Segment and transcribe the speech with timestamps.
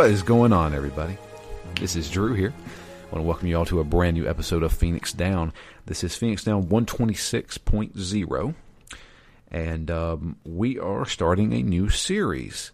[0.00, 1.18] What is going on, everybody?
[1.78, 2.54] This is Drew here.
[2.56, 5.52] I want to welcome you all to a brand new episode of Phoenix Down.
[5.84, 8.54] This is Phoenix Down 126.0,
[9.50, 12.70] and um, we are starting a new series.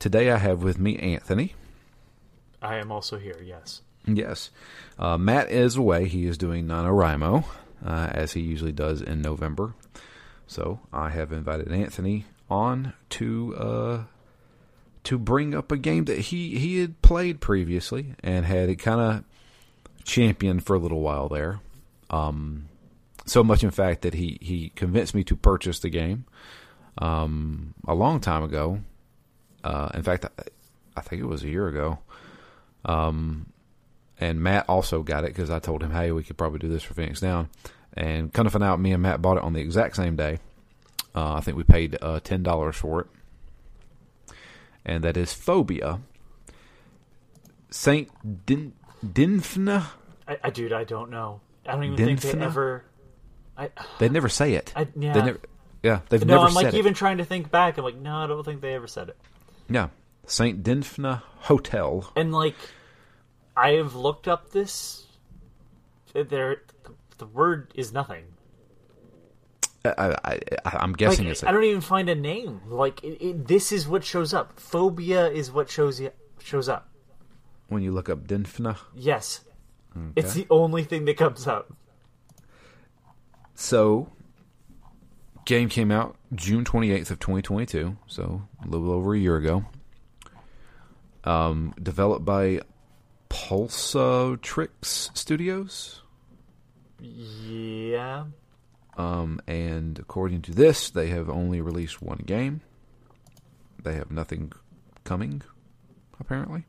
[0.00, 1.54] Today I have with me Anthony.
[2.60, 3.82] I am also here, yes.
[4.04, 4.50] Yes.
[4.98, 6.08] Uh, Matt is away.
[6.08, 7.44] He is doing NaNoWriMo,
[7.86, 9.74] uh, as he usually does in November.
[10.48, 14.02] So I have invited Anthony on to uh,
[15.04, 19.00] to bring up a game that he, he had played previously and had it kind
[19.00, 19.24] of
[20.04, 21.60] championed for a little while there.
[22.10, 22.68] Um,
[23.26, 26.24] so much, in fact, that he, he convinced me to purchase the game
[26.98, 28.80] um, a long time ago.
[29.62, 30.42] Uh, in fact, I,
[30.96, 31.98] I think it was a year ago.
[32.84, 33.46] Um,
[34.20, 36.82] and Matt also got it because I told him, hey, we could probably do this
[36.82, 37.48] for Phoenix Down.
[37.94, 40.38] And kind of find out, me and Matt bought it on the exact same day.
[41.14, 43.06] Uh, I think we paid uh, ten dollars for it,
[44.84, 46.00] and that is Fobia.
[47.70, 48.72] Saint Din
[49.04, 49.86] Dinfna.
[50.26, 51.40] I, I, dude, I don't know.
[51.66, 52.84] I don't even think they ever.
[53.56, 54.72] I, They never say it.
[54.74, 55.12] I, yeah.
[55.12, 55.40] They never.
[55.82, 56.78] Yeah, they've no, never I'm said like it.
[56.78, 57.76] even trying to think back.
[57.76, 59.18] I'm like, no, I don't think they ever said it.
[59.68, 59.88] Yeah,
[60.26, 62.10] Saint Dinfna Hotel.
[62.16, 62.56] And like,
[63.56, 65.06] I have looked up this.
[66.14, 66.62] Uh, there,
[67.18, 68.24] the word is nothing.
[69.84, 69.90] I,
[70.24, 71.44] I, I, I'm Like, guessing it's.
[71.44, 72.60] I don't even find a name.
[72.68, 74.56] Like, it, it, this is what shows up.
[74.58, 76.00] Fobia is what shows
[76.42, 76.88] shows up.
[77.68, 78.78] when you look up Dinfna.
[78.94, 79.40] Yes,
[80.16, 81.72] it's the only thing that comes up.
[83.54, 84.08] So,
[85.44, 89.64] game came out June 28th of 2022, so a little over a year ago.
[91.24, 92.60] Um, developed by
[93.30, 96.02] Pulsatrix Studios.
[97.00, 98.24] Yeah,
[98.96, 102.60] Um, and according to this, they have only released one game.
[103.82, 104.52] They have nothing
[105.04, 105.42] coming,
[106.20, 106.64] apparently.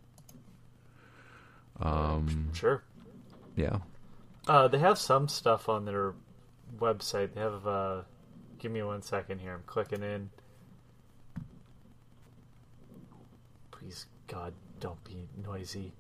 [1.80, 2.84] Um, sure.
[3.56, 3.78] yeah.
[4.48, 6.14] Uh, they have some stuff on their
[6.80, 7.34] website.
[7.34, 7.66] They have.
[7.68, 8.02] Uh,
[8.60, 9.54] give me one second here.
[9.54, 10.30] I'm clicking in.
[13.72, 15.94] Please, God, don't be noisy.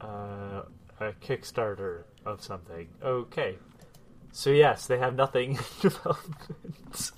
[0.00, 0.62] Uh,
[1.00, 2.88] a Kickstarter of something.
[3.02, 3.58] Okay.
[4.32, 7.12] So yes, they have nothing in development.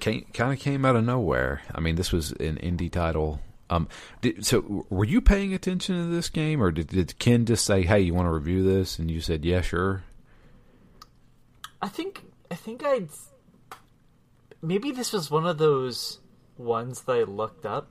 [0.00, 1.62] kind of came out of nowhere.
[1.74, 3.40] I mean, this was an indie title.
[3.70, 3.88] Um,
[4.20, 7.82] did, so were you paying attention to this game, or did, did Ken just say,
[7.82, 10.02] "Hey, you want to review this?" and you said, "Yeah, sure."
[11.80, 13.08] I think I think I'd
[14.60, 16.18] maybe this was one of those
[16.58, 17.90] ones that I looked up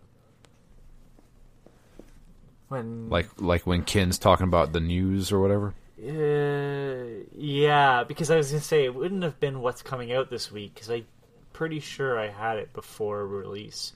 [2.69, 5.73] when Like like when Ken's talking about the news or whatever.
[6.01, 10.51] Uh, yeah, because I was gonna say it wouldn't have been what's coming out this
[10.51, 11.05] week because I'm
[11.51, 13.93] pretty sure I had it before release.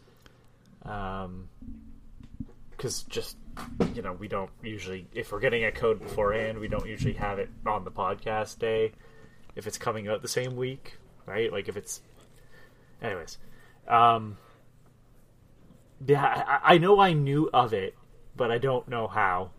[0.84, 1.48] Um,
[2.72, 3.38] because just
[3.96, 7.38] you know we don't usually if we're getting a code beforehand we don't usually have
[7.40, 8.92] it on the podcast day
[9.56, 11.52] if it's coming out the same week, right?
[11.52, 12.02] Like if it's,
[13.02, 13.38] anyways,
[13.88, 14.38] um,
[16.06, 17.96] yeah, I, I know I knew of it,
[18.36, 19.52] but I don't know how.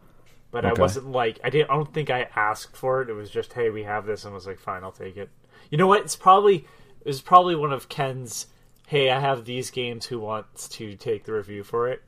[0.50, 1.70] But I wasn't like I didn't.
[1.70, 3.08] I don't think I asked for it.
[3.10, 5.28] It was just, hey, we have this, and I was like, fine, I'll take it.
[5.70, 6.02] You know what?
[6.02, 6.58] It's probably
[7.00, 8.46] it was probably one of Ken's.
[8.86, 10.06] Hey, I have these games.
[10.06, 12.02] Who wants to take the review for it?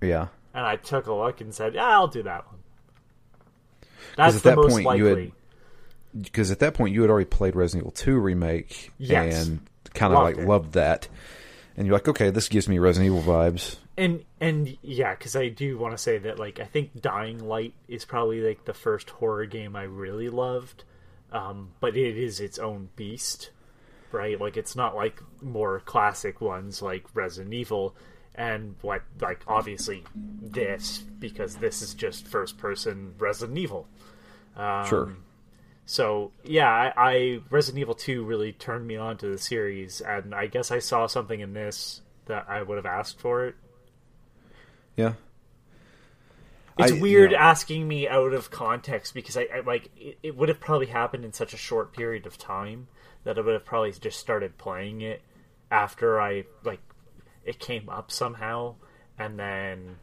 [0.00, 0.28] Yeah.
[0.52, 2.58] And I took a look and said, yeah, I'll do that one.
[4.16, 4.98] That's at the that most point, likely.
[4.98, 5.06] you
[6.14, 9.46] had- Because at that point, you had already played Resident Evil 2 remake Yes.
[9.46, 9.60] and
[9.94, 10.46] kind of like it.
[10.46, 11.08] loved that,
[11.76, 13.76] and you're like, okay, this gives me Resident Evil vibes.
[13.96, 17.74] And and yeah because i do want to say that like i think dying light
[17.88, 20.84] is probably like the first horror game i really loved
[21.32, 23.50] um, but it is its own beast
[24.12, 27.96] right like it's not like more classic ones like resident evil
[28.36, 33.88] and what like obviously this because this is just first person resident evil
[34.56, 35.16] um, Sure.
[35.84, 40.34] so yeah, I, I Resident Evil Two really turned me on to the series, and
[40.34, 43.56] I guess I saw something in this that I would have asked for it.
[44.96, 45.14] Yeah.
[46.78, 50.48] It's I- weird asking me out of context because I, I like it, it would
[50.48, 52.88] have probably happened in such a short period of time
[53.24, 55.22] that I would have probably just started playing it
[55.70, 56.80] after I like
[57.44, 58.74] it came up somehow,
[59.18, 59.96] and then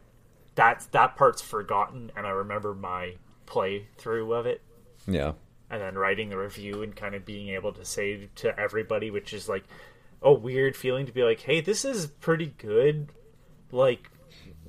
[0.56, 3.16] that that part's forgotten, and I remember my
[3.48, 4.62] playthrough of it.
[5.08, 5.34] Yeah.
[5.72, 9.34] and then writing the review and kind of being able to say to everybody, which
[9.34, 9.64] is like
[10.22, 13.10] a weird feeling to be like, hey, this is pretty good.
[13.72, 14.11] Like,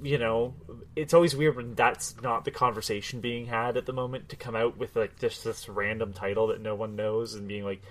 [0.02, 0.54] you know,
[0.96, 4.56] it's always weird when that's not the conversation being had at the moment to come
[4.56, 7.82] out with like just this random title that no one knows and being like,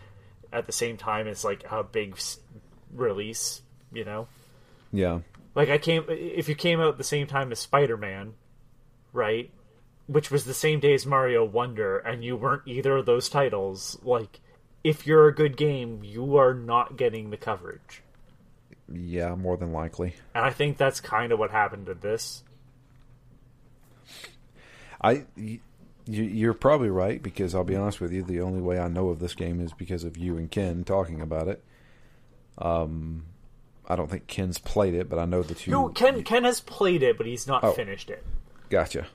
[0.54, 2.18] at the same time, it's like a big
[2.94, 3.62] release,
[3.94, 4.28] you know?
[4.92, 5.20] Yeah.
[5.56, 8.34] Like I came if you came out the same time as Spider Man,
[9.14, 9.50] right?
[10.08, 13.98] Which was the same day as Mario Wonder, and you weren't either of those titles,
[14.04, 14.40] like
[14.84, 18.02] if you're a good game, you are not getting the coverage.
[18.94, 20.16] Yeah, more than likely.
[20.34, 22.44] And I think that's kind of what happened to this.
[25.02, 25.60] I, you,
[26.06, 29.20] you're probably right because I'll be honest with you, the only way I know of
[29.20, 31.64] this game is because of you and Ken talking about it.
[32.58, 33.26] Um,
[33.88, 35.72] I don't think Ken's played it, but I know that you.
[35.72, 37.72] No, Ken you- Ken has played it, but he's not Oh.
[37.72, 38.24] finished it.
[38.70, 39.08] Gotcha.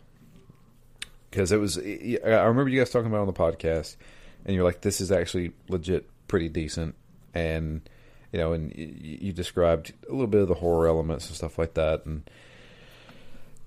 [1.31, 1.83] Because it was, I
[2.25, 3.97] remember you guys talking about it on the podcast,
[4.45, 6.95] and you're like, "This is actually legit, pretty decent,"
[7.35, 7.89] and
[8.33, 11.75] you know, and you described a little bit of the horror elements and stuff like
[11.75, 12.29] that, and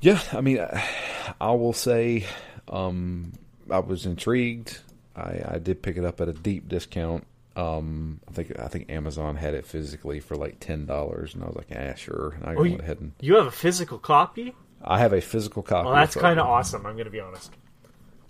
[0.01, 0.83] yeah, I mean, I,
[1.41, 2.25] I will say,
[2.67, 3.33] um,
[3.69, 4.79] I was intrigued.
[5.15, 7.25] I, I did pick it up at a deep discount.
[7.55, 11.47] Um, I think I think Amazon had it physically for like ten dollars, and I
[11.47, 13.97] was like, "Ah, sure." And I Oh, went you, ahead and you have a physical
[13.99, 14.55] copy?
[14.81, 15.85] I have a physical copy.
[15.87, 16.85] Well, that's of kind of awesome.
[16.85, 17.51] I'm going to be honest.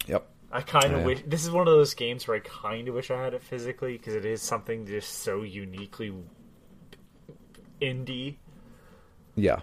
[0.08, 0.28] Yep.
[0.51, 1.06] I kind of Yeah.
[1.06, 3.44] wish this is one of those games where I kind of wish I had it
[3.44, 6.12] physically because it is something just so uniquely
[7.81, 8.38] indie.
[9.36, 9.62] Yeah.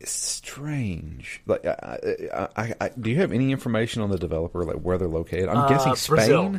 [0.00, 1.40] It's strange.
[1.46, 5.08] Like, I, I, I, do you have any information on the developer, like where they're
[5.08, 5.48] located?
[5.48, 6.16] I'm Uh, guessing Spain.
[6.16, 6.58] Brazil.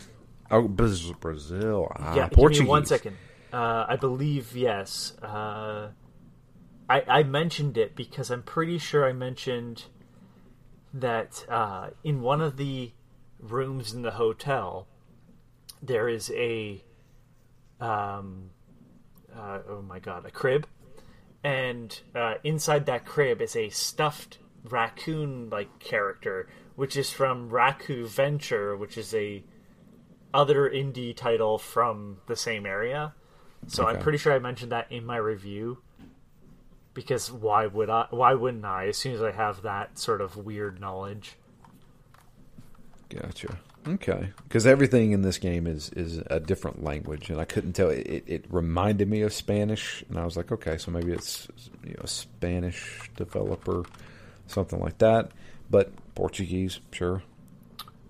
[0.51, 1.91] Oh, Brazil.
[1.95, 2.59] Ah, yeah, Portuguese.
[2.59, 3.17] give me one second.
[3.53, 5.13] Uh, I believe yes.
[5.21, 5.89] Uh,
[6.89, 9.85] I I mentioned it because I'm pretty sure I mentioned
[10.95, 12.91] that uh, in one of the
[13.39, 14.87] rooms in the hotel
[15.81, 16.83] there is a
[17.79, 18.49] um
[19.35, 20.65] uh, oh my god a crib
[21.43, 28.07] and uh, inside that crib is a stuffed raccoon like character which is from Raku
[28.07, 29.43] Venture which is a
[30.35, 33.13] other indie title from the same area.
[33.67, 35.79] So I'm pretty sure I mentioned that in my review.
[36.95, 38.07] Because why would I?
[38.09, 38.87] Why wouldn't I?
[38.87, 41.35] As soon as I have that sort of weird knowledge.
[43.09, 43.59] Gotcha.
[43.87, 44.29] Okay.
[44.47, 47.89] Because everything in this game is is a different language, and I couldn't tell.
[47.89, 51.47] It, it, it reminded me of Spanish, and I was like, okay, so maybe it's
[51.83, 53.85] you know, a Spanish developer,
[54.47, 55.31] something like that.
[55.69, 57.21] But Portuguese, sure.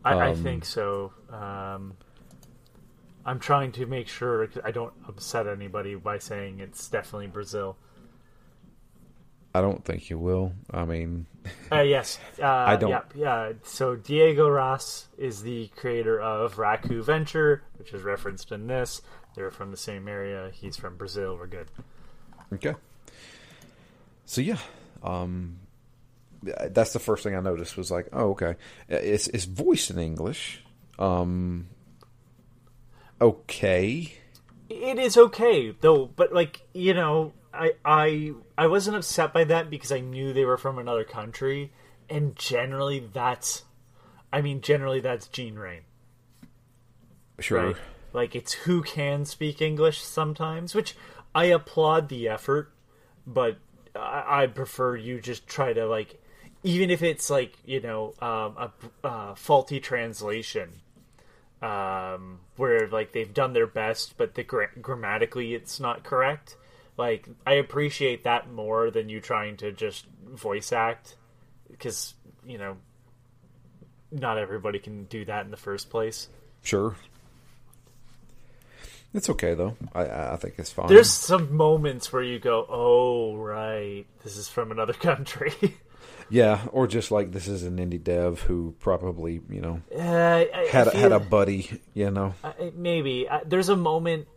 [0.06, 1.12] I, I Um, think so.
[1.30, 1.98] Um,
[3.26, 7.76] I'm trying to make sure I don't upset anybody by saying it's definitely Brazil.
[9.58, 10.52] I don't think you will.
[10.72, 11.28] I mean,
[11.72, 12.20] Uh, yes.
[12.42, 13.52] Uh, I don't- Yeah, yeah.
[13.64, 19.02] So Diego Ross is the creator of Raku Venture, which is referenced in this.
[19.36, 20.50] They're from the same area.
[20.54, 21.38] He's from Brazil.
[21.38, 21.68] We're good.
[22.54, 22.74] Okay.
[24.26, 24.58] So yeah,
[25.04, 25.58] um,
[26.44, 28.56] that's the first thing I noticed was like, oh, okay,
[28.90, 30.64] it's it's voiced in English.
[30.98, 31.68] Um,
[33.22, 34.14] okay,
[34.70, 39.70] It is okay though, but like you know, I I I wasn't upset by that
[39.70, 41.72] because I knew they were from another country,
[42.10, 43.64] and generally that's,
[44.32, 45.82] I mean, generally that's Gene Rain.
[47.40, 47.76] sure, right?
[48.14, 50.96] Like it's who can speak English sometimes, which
[51.34, 52.72] I applaud the effort,
[53.26, 53.58] but
[53.96, 56.22] I, I prefer you just try to like,
[56.64, 58.72] even if it's like you know um, a
[59.04, 60.70] uh, faulty translation,
[61.62, 66.58] um, where like they've done their best, but the gra- grammatically it's not correct.
[66.98, 71.16] Like I appreciate that more than you trying to just voice act,
[71.70, 72.14] because
[72.46, 72.78] you know,
[74.12, 76.28] not everybody can do that in the first place.
[76.64, 76.96] sure.
[79.14, 79.78] It's okay though.
[79.94, 80.88] I I think it's fine.
[80.88, 85.54] There's some moments where you go, "Oh, right, this is from another country."
[86.30, 90.68] yeah, or just like this is an indie dev who probably you know uh, I,
[90.70, 92.34] had I a, had a buddy, you know.
[92.44, 94.28] I- maybe there's a moment,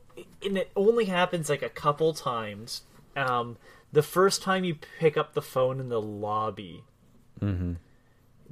[0.45, 2.83] and it only happens like a couple times.
[3.17, 3.57] Um,
[3.93, 6.85] the first time you pick up the phone in the lobby,
[7.41, 7.75] Mm-hmm.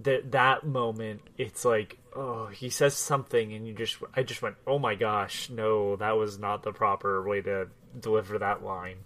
[0.03, 4.57] that that moment, it's like, oh, he says something, and you just, I just went,
[4.67, 7.69] oh my gosh, no, that was not the proper way to
[7.99, 8.99] deliver that line.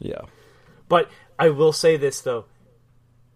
[0.00, 0.22] Yeah,
[0.88, 2.46] But I will say this though,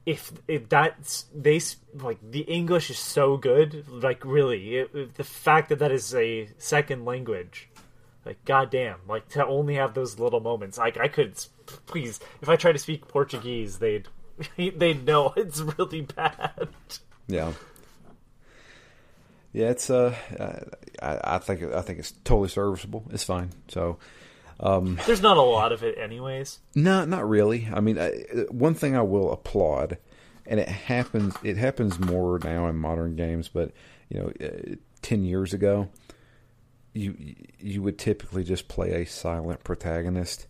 [0.05, 1.61] if if that's they
[1.95, 6.49] like the English is so good, like really, it, the fact that that is a
[6.59, 7.69] second language,
[8.25, 11.35] like goddamn, like to only have those little moments, like I could
[11.87, 14.09] please, if I try to speak Portuguese, they'd
[14.57, 16.69] they'd know it's really bad.
[17.27, 17.53] yeah,
[19.53, 19.71] yeah.
[19.71, 20.15] It's uh,
[21.01, 23.05] I, I think I think it's totally serviceable.
[23.11, 23.51] It's fine.
[23.69, 23.99] So.
[24.61, 26.61] Um, there's not a lot of it, anyways.
[26.77, 27.69] No, not really.
[27.73, 28.11] I mean, I,
[28.49, 29.99] one thing I will applaud,
[30.47, 31.35] and it happens.
[31.43, 33.73] It happens more now in modern games, but
[34.09, 35.89] you know, uh, ten years ago,
[36.93, 40.47] you you would typically just play a silent protagonist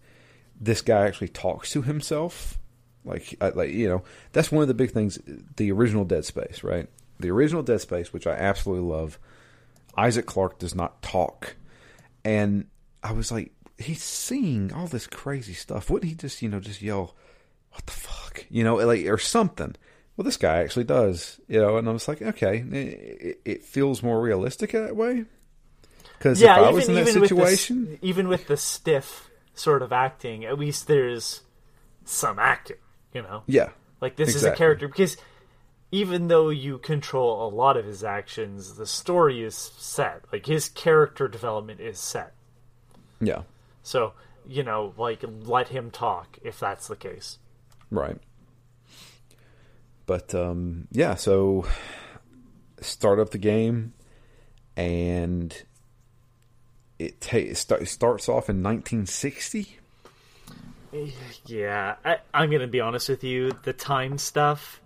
[0.62, 2.58] this guy actually talks to himself.
[3.04, 5.18] Like, like you know, that's one of the big things.
[5.56, 6.88] The original Dead Space, right?
[7.18, 9.18] The original Dead Space, which I absolutely love.
[9.96, 11.56] Isaac Clarke does not talk,
[12.24, 12.66] and
[13.02, 15.90] I was like, he's seeing all this crazy stuff.
[15.90, 17.16] Wouldn't he just, you know, just yell,
[17.72, 19.74] "What the fuck," you know, like or something?
[20.16, 24.02] Well, this guy actually does, you know, and I was like, okay, it, it feels
[24.02, 25.24] more realistic that way.
[26.22, 28.56] Because yeah, if I even, was in that even situation, with the, even with the
[28.56, 31.40] stiff sort of acting, at least there's
[32.04, 32.76] some acting,
[33.12, 33.42] you know.
[33.48, 35.16] yeah, Like this is a character because
[35.90, 40.22] even though you control a lot of his actions, the story is set.
[40.32, 42.34] Like his character development is set.
[43.20, 43.42] yeah,
[43.82, 44.12] So,
[44.46, 47.38] you know, like let him talk if that's the case.
[47.90, 48.18] right.
[50.06, 51.66] But um, yeah, so
[52.80, 53.92] start up the game,
[54.76, 55.52] and
[57.06, 59.78] it, ta- it, start, it starts off in 1960.
[61.46, 63.52] Yeah, I, I'm gonna be honest with you.
[63.62, 64.80] The time stuff,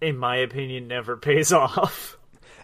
[0.00, 2.16] in my opinion, never pays off.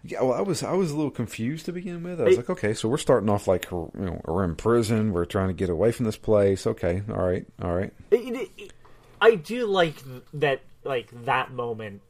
[0.04, 2.20] Yeah, well, I was I was a little confused to begin with.
[2.20, 5.12] I was like, okay, so we're starting off like you know we're in prison.
[5.12, 6.66] We're trying to get away from this place.
[6.66, 7.92] Okay, all right, all right.
[8.12, 8.72] It- it- it-
[9.20, 9.94] I do like
[10.34, 12.02] that, like that moment,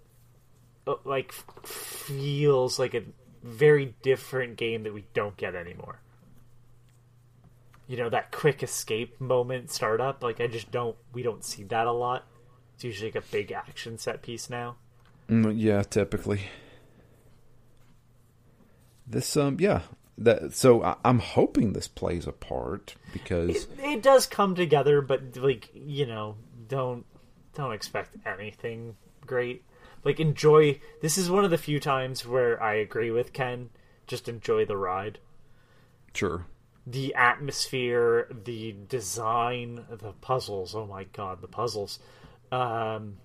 [0.89, 3.05] uh, like feels like a
[3.45, 6.01] very different game that we don't get anymore.
[7.87, 10.23] You know that quick escape moment startup.
[10.23, 10.97] Like I just don't.
[11.13, 12.27] We don't see that a lot.
[12.75, 14.77] It's usually like a big action set piece now.
[15.31, 16.43] Mm, yeah, typically.
[19.07, 19.83] This um yeah
[20.19, 25.01] that so I, I'm hoping this plays a part because It, it does come together,
[25.01, 26.37] but like you know,
[26.69, 27.05] don't
[27.55, 29.65] don't expect anything great.
[30.05, 30.81] Like enjoy.
[31.03, 33.71] This is one of the few times where I agree with Ken.
[34.07, 35.19] Just enjoy the ride.
[36.15, 36.47] sure
[36.87, 40.75] the atmosphere, the design, the puzzles.
[40.75, 41.99] Oh my god, the puzzles.
[42.53, 43.17] Um,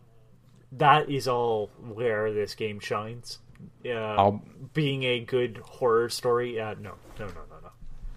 [0.73, 3.39] that is all where this game shines.
[3.87, 4.31] Uh,
[4.73, 6.59] being a good horror story.
[6.59, 7.71] Uh, no, no, no, no, no.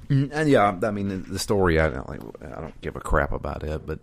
[0.08, 3.32] Mm, and yeah I mean the story I don't like I don't give a crap
[3.32, 4.00] about it but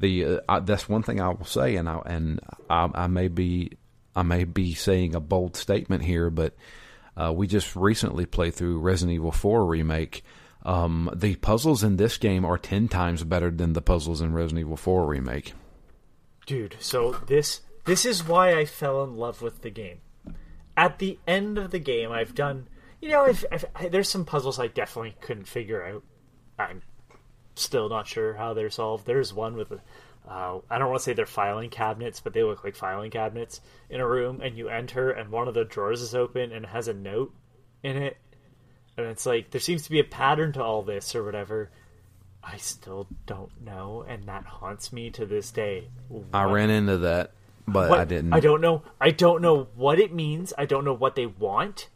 [0.00, 3.28] the uh, I, that's one thing I will say and I and I, I may
[3.28, 3.70] be
[4.16, 6.56] I may be saying a bold statement here but
[7.16, 10.24] uh, we just recently played through Resident Evil 4 remake
[10.66, 14.60] um, the puzzles in this game are 10 times better than the puzzles in Resident
[14.60, 15.54] Evil 4 remake
[16.46, 19.98] Dude, so this this is why I fell in love with the game.
[20.76, 22.68] At the end of the game, I've done,
[23.00, 23.32] you know,
[23.90, 26.04] there's some puzzles I definitely couldn't figure out.
[26.58, 26.82] I'm
[27.56, 29.06] still not sure how they're solved.
[29.06, 29.80] There's one with, a,
[30.28, 33.60] uh, I don't want to say they're filing cabinets, but they look like filing cabinets
[33.88, 36.88] in a room, and you enter, and one of the drawers is open and has
[36.88, 37.34] a note
[37.82, 38.16] in it,
[38.96, 41.70] and it's like there seems to be a pattern to all this or whatever.
[42.42, 45.88] I still don't know, and that haunts me to this day.
[46.32, 47.32] I ran into that
[47.66, 48.82] but what- I didn't I don't know.
[49.00, 50.52] I don't know what it means.
[50.56, 51.88] I don't know what they want.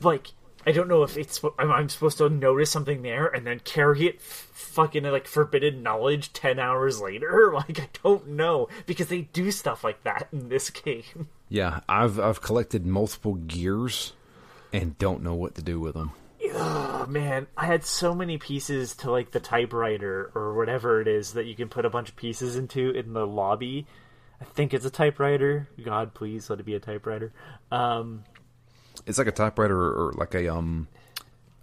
[0.00, 0.28] Like,
[0.64, 1.40] I don't know if it's.
[1.58, 6.32] I'm, supposed to notice something there and then carry it, f- fucking like forbidden knowledge
[6.32, 7.52] ten hours later.
[7.54, 11.28] Like, I don't know because they do stuff like that in this game.
[11.48, 14.12] yeah I've I've collected multiple gears
[14.72, 16.12] and don't know what to do with them
[16.54, 21.32] Oh man, I had so many pieces to like the typewriter or whatever it is
[21.32, 23.86] that you can put a bunch of pieces into in the lobby.
[24.40, 25.68] I think it's a typewriter.
[25.82, 27.32] God, please let it be a typewriter.
[27.72, 28.24] Um,
[29.06, 30.88] It's like a typewriter or, or like a um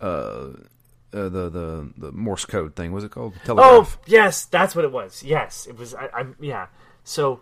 [0.02, 2.92] uh, uh the the the Morse code thing.
[2.92, 3.34] Was it called?
[3.46, 3.98] Telegraph.
[3.98, 5.24] Oh yes, that's what it was.
[5.24, 5.96] Yes, it was.
[5.96, 6.68] I, I'm yeah.
[7.04, 7.40] So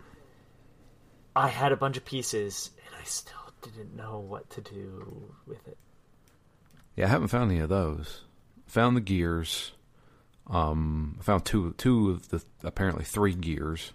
[1.34, 5.66] I had a bunch of pieces, and I still didn't know what to do with
[5.68, 5.78] it.
[6.96, 8.22] Yeah, I haven't found any of those.
[8.66, 9.72] Found the gears.
[10.48, 13.92] Um, I found two two of the apparently three gears.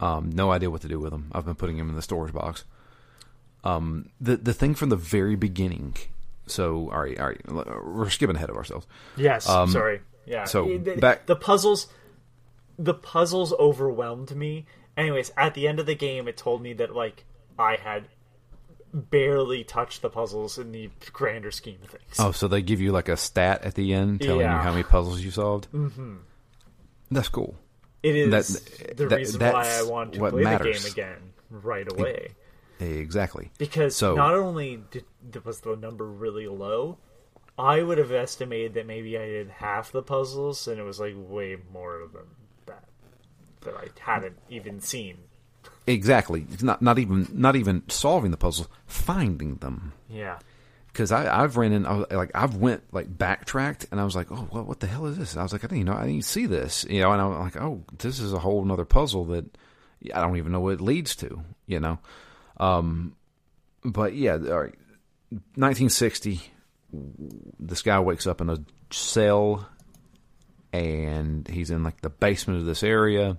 [0.00, 1.30] Um, no idea what to do with them.
[1.32, 2.64] I've been putting them in the storage box.
[3.64, 5.96] Um, the the thing from the very beginning.
[6.46, 8.86] So, all right, all right, we're skipping ahead of ourselves.
[9.16, 10.00] Yes, sorry.
[10.26, 10.42] Yeah.
[10.42, 11.88] Um, so, the, back- the puzzles,
[12.78, 14.64] the puzzles overwhelmed me.
[14.96, 17.24] Anyways, at the end of the game, it told me that like
[17.58, 18.08] I had
[18.98, 22.14] barely touch the puzzles in the grander scheme of things.
[22.18, 24.56] Oh, so they give you like a stat at the end telling Yeah.
[24.56, 25.70] you how many puzzles you solved.
[25.72, 26.16] Mm-hmm.
[27.10, 27.56] That's cool.
[28.02, 30.84] it is that- the that- reason why I wanted to play matters.
[30.84, 32.34] the game again right away.
[32.80, 33.50] Exactly.
[33.58, 35.04] Because So- not only did,
[35.44, 36.98] was the number really low,
[37.58, 41.14] I would have estimated that maybe I did half the puzzles, and it was like
[41.16, 42.22] way more than
[42.66, 42.84] that
[43.62, 45.18] that I hadn't even seen.
[45.88, 46.46] Exactly.
[46.52, 49.94] It's not not even not even solving the puzzles, finding them.
[50.10, 50.38] Yeah,
[50.88, 54.14] because I I've ran in I was, like I've went like backtracked and I was
[54.14, 55.34] like oh well, what the hell is this?
[55.34, 57.38] I was like I didn't you know I didn't see this you know and I'm
[57.40, 59.46] like oh this is a whole another puzzle that
[60.14, 61.98] I don't even know what it leads to you know,
[62.58, 63.16] um,
[63.82, 64.74] but yeah all right,
[65.30, 66.42] 1960
[67.60, 68.58] this guy wakes up in a
[68.90, 69.66] cell
[70.72, 73.38] and he's in like the basement of this area.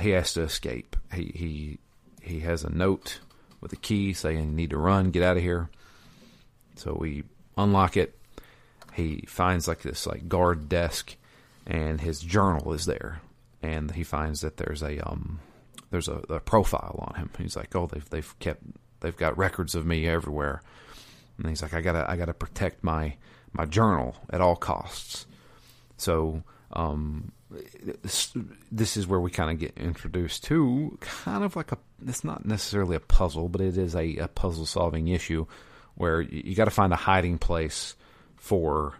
[0.00, 0.96] He has to escape.
[1.12, 1.78] He he
[2.22, 3.20] he has a note
[3.60, 5.70] with a key saying you need to run, get out of here.
[6.76, 7.24] So we
[7.56, 8.18] unlock it.
[8.92, 11.16] He finds like this like guard desk
[11.66, 13.20] and his journal is there.
[13.62, 15.40] And he finds that there's a um
[15.90, 17.30] there's a, a profile on him.
[17.38, 18.62] He's like, Oh, they've they've kept
[19.00, 20.62] they've got records of me everywhere.
[21.38, 23.16] And he's like, I gotta I gotta protect my
[23.52, 25.26] my journal at all costs.
[25.96, 27.32] So um,
[28.70, 32.44] this, is where we kind of get introduced to kind of like a it's not
[32.44, 35.46] necessarily a puzzle, but it is a, a puzzle solving issue
[35.94, 37.94] where you, you got to find a hiding place
[38.36, 38.94] for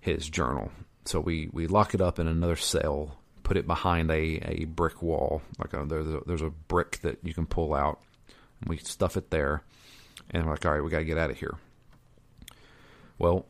[0.00, 0.70] his journal.
[1.04, 5.02] So we, we lock it up in another cell, put it behind a, a brick
[5.02, 8.00] wall, like a, there's a, there's a brick that you can pull out.
[8.60, 9.62] And we stuff it there,
[10.30, 11.56] and we're like, all right, we got to get out of here.
[13.18, 13.46] Well,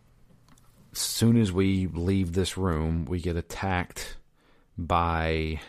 [0.93, 4.17] as soon as we leave this room, we get attacked
[4.79, 5.61] by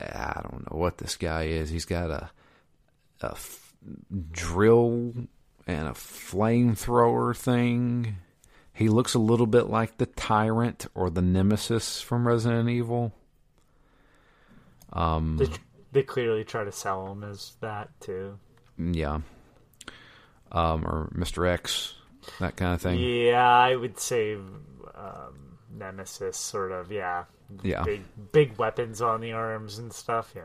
[0.00, 1.70] I don't know what this guy is.
[1.70, 2.30] He's got a
[3.20, 3.74] a f-
[4.32, 5.12] drill
[5.66, 8.16] and a flamethrower thing.
[8.72, 13.12] He looks a little bit like the tyrant or the nemesis from Resident Evil.
[14.92, 15.48] Um, They,
[15.92, 18.38] they clearly try to sell him as that too.
[18.78, 19.20] yeah,
[20.50, 21.94] um, or Mister X,
[22.40, 22.98] that kind of thing.
[22.98, 26.90] Yeah, I would say um, Nemesis, sort of.
[26.90, 27.24] Yeah,
[27.62, 27.82] Yeah.
[27.82, 30.32] Big big weapons on the arms and stuff.
[30.34, 30.42] Yeah.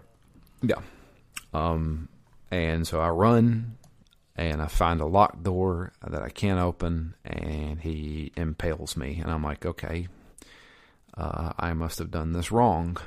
[0.62, 0.82] Yeah.
[1.54, 2.10] Um,
[2.52, 3.78] and so I run
[4.36, 9.20] and I find a locked door that I can't open, and he impales me.
[9.22, 10.08] And I'm like, okay,
[11.15, 12.98] uh, I must have done this wrong.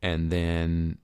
[0.00, 0.98] And then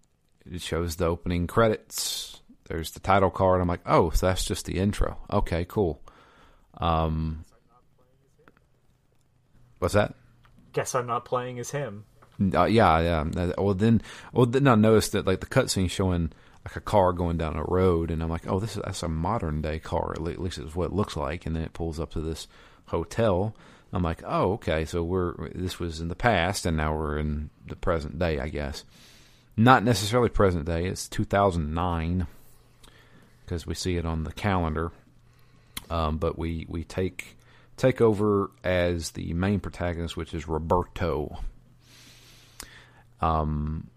[0.51, 2.41] it shows the opening credits.
[2.69, 3.61] There's the title card.
[3.61, 5.19] I'm like, oh, so that's just the intro.
[5.31, 6.01] Okay, cool.
[6.79, 7.45] Um,
[9.81, 10.15] what's that?
[10.73, 12.05] Guess I'm not playing as him.
[12.41, 13.25] Uh, yeah, yeah.
[13.37, 16.33] Uh, Well, then, well, then I noticed that like the cutscene showing
[16.65, 19.09] like a car going down a road, and I'm like, oh, this is that's a
[19.09, 20.13] modern day car.
[20.13, 21.47] At least it's what it looks like.
[21.47, 22.49] And then it pulls up to this
[22.87, 23.55] hotel.
[23.93, 24.85] I'm like, oh, okay.
[24.85, 28.49] So we're this was in the past, and now we're in the present day, I
[28.49, 28.85] guess.
[29.57, 30.87] Not necessarily present day.
[30.87, 32.27] It's 2009
[33.45, 34.93] because we see it on the calendar.
[35.91, 37.37] Um, but we we take
[37.77, 41.39] take over as the main protagonist, which is Roberto.
[43.23, 43.89] Um,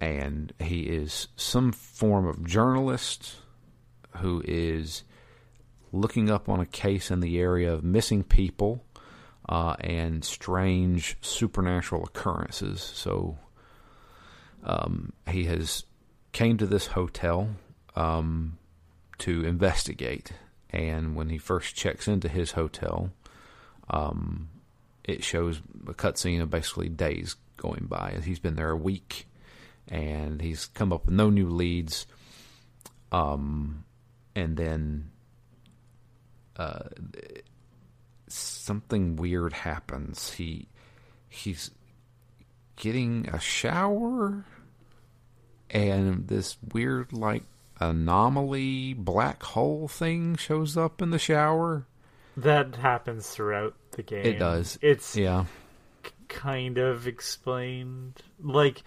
[0.00, 3.36] and he is some form of journalist
[4.18, 5.04] who is
[5.92, 8.84] looking up on a case in the area of missing people
[9.48, 12.82] uh, and strange supernatural occurrences.
[12.82, 13.38] So
[14.64, 15.84] um, he has
[16.32, 17.48] came to this hotel
[17.94, 18.58] um,
[19.18, 20.32] to investigate,
[20.70, 23.10] and when he first checks into his hotel,
[23.88, 24.48] um,
[25.04, 28.18] it shows a cutscene of basically days going by.
[28.24, 29.26] He's been there a week,
[29.88, 32.06] and he's come up with no new leads.
[33.12, 33.84] Um,
[34.34, 35.10] and then
[36.56, 36.88] uh,
[38.28, 40.32] something weird happens.
[40.32, 40.68] He
[41.28, 41.70] he's
[42.76, 44.44] getting a shower,
[45.70, 47.44] and this weird like
[47.80, 51.86] anomaly black hole thing shows up in the shower.
[52.36, 54.24] That happens throughout the game.
[54.24, 54.78] It does.
[54.82, 55.44] It's Yeah.
[56.34, 58.20] Kind of explained.
[58.42, 58.82] Like,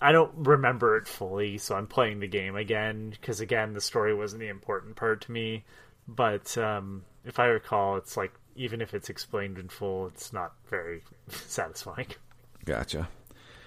[0.00, 4.14] I don't remember it fully, so I'm playing the game again because again, the story
[4.14, 5.64] wasn't the important part to me.
[6.08, 10.54] But um, if I recall, it's like even if it's explained in full, it's not
[10.68, 12.08] very satisfying.
[12.64, 13.08] Gotcha.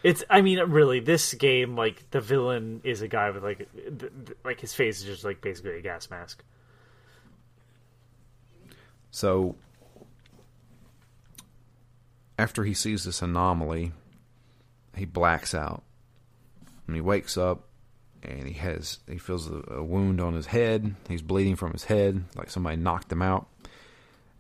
[0.02, 4.00] It's, I mean, really, this game, like the villain is a guy with like, th-
[4.00, 6.44] th- like his face is just like basically a gas mask.
[9.12, 9.56] So
[12.38, 13.92] after he sees this anomaly,
[14.96, 15.84] he blacks out.
[16.88, 17.68] And he wakes up
[18.22, 20.96] and he has he feels a, a wound on his head.
[21.08, 23.48] He's bleeding from his head like somebody knocked him out.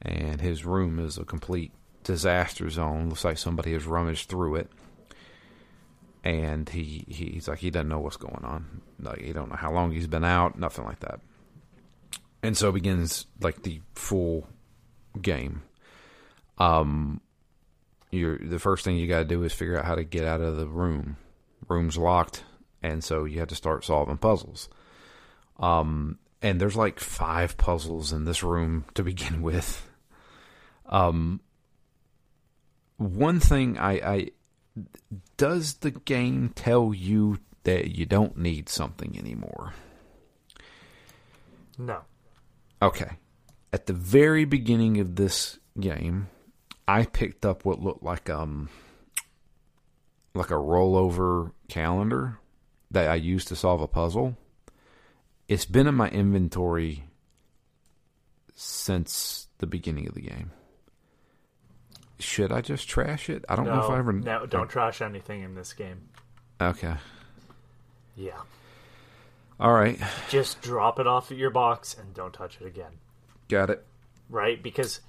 [0.02, 1.72] And his room is a complete
[2.04, 3.10] disaster zone.
[3.10, 4.70] Looks like somebody has rummaged through it.
[6.26, 8.82] And he, he he's like he doesn't know what's going on.
[9.00, 11.20] Like he don't know how long he's been out, nothing like that.
[12.42, 14.48] And so begins like the full
[15.22, 15.64] game.
[16.58, 17.22] Um,
[18.14, 20.42] you're the first thing you got to do is figure out how to get out
[20.42, 21.18] of the room.
[21.68, 22.44] Room's locked,
[22.82, 24.70] and so you have to start solving puzzles.
[25.60, 29.90] Um, and there's like five puzzles in this room to begin with.
[30.86, 31.40] Um,
[32.98, 34.28] one thing I, I
[35.38, 39.74] does the game tell you that you don't need something anymore?
[41.78, 42.02] No.
[42.82, 43.18] Okay.
[43.72, 46.28] At the very beginning of this game,
[46.88, 48.70] I picked up what looked like um
[50.34, 52.40] like a rollover calendar
[52.92, 54.38] that I used to solve a puzzle.
[55.48, 57.04] It's been in my inventory
[58.56, 60.52] since the beginning of the game.
[62.20, 63.44] Should I just trash it?
[63.50, 64.14] I don't know if I ever.
[64.14, 66.10] No, don't trash anything in this game.
[66.62, 66.96] Okay.
[68.16, 68.40] Yeah.
[69.60, 70.00] All right.
[70.30, 72.92] Just drop it off at your box and don't touch it again.
[73.50, 73.86] Got it.
[74.30, 74.62] Right?
[74.62, 75.02] Because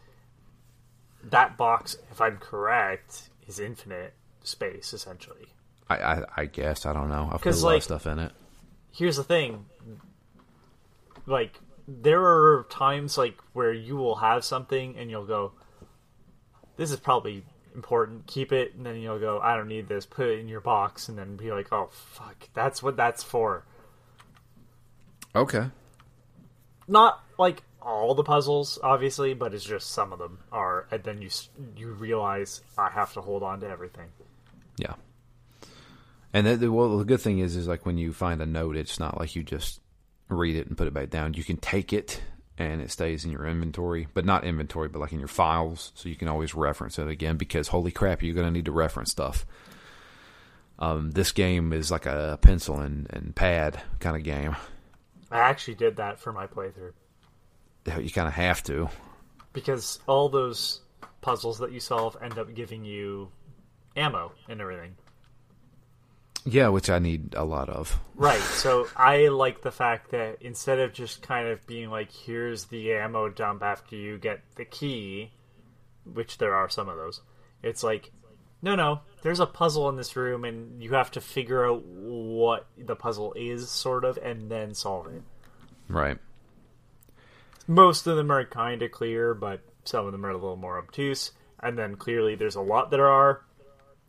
[1.30, 5.46] that box, if I'm correct, is infinite space essentially.
[5.88, 7.28] I I, I guess I don't know.
[7.32, 8.32] I've put a lot like- of stuff in it.
[8.92, 9.66] Here's the thing.
[11.26, 11.58] Like
[11.88, 15.52] there are times like where you will have something and you'll go
[16.76, 20.26] this is probably important, keep it and then you'll go I don't need this, put
[20.28, 23.64] it in your box and then be like, "Oh fuck, that's what that's for."
[25.36, 25.66] Okay.
[26.86, 31.20] not like all the puzzles obviously but it's just some of them are and then
[31.20, 31.28] you
[31.76, 34.08] you realize i have to hold on to everything
[34.78, 34.94] Yeah.
[36.32, 38.76] And the, the, well, the good thing is, is like when you find a note,
[38.76, 39.80] it's not like you just
[40.28, 41.34] read it and put it back down.
[41.34, 42.20] You can take it
[42.58, 46.08] and it stays in your inventory, but not inventory, but like in your files, so
[46.08, 47.36] you can always reference it again.
[47.36, 49.46] Because holy crap, you're going to need to reference stuff.
[50.80, 54.56] Um, this game is like a pencil and, and pad kind of game.
[55.30, 56.92] i actually did that for my playthrough
[57.86, 58.88] You kind of have to.
[59.52, 60.80] because all those
[61.20, 63.28] puzzles that you solve end up giving you
[63.96, 64.94] ammo and everything
[66.44, 67.98] Yeah, which I need a lot of.
[68.14, 72.66] right so i like the fact that instead of just kind of being like here's
[72.66, 75.30] the ammo dump after you get the key
[76.04, 77.20] which there are some of those
[77.62, 78.10] it's like
[78.60, 82.66] no no there's a puzzle in this room and you have to figure out what
[82.76, 85.22] the puzzle is sort of and then solve it
[85.88, 86.18] Right.
[87.66, 90.78] Most of them are kind of clear but some of them are a little more
[90.78, 91.32] obtuse.
[91.60, 93.42] And then clearly there's a lot that are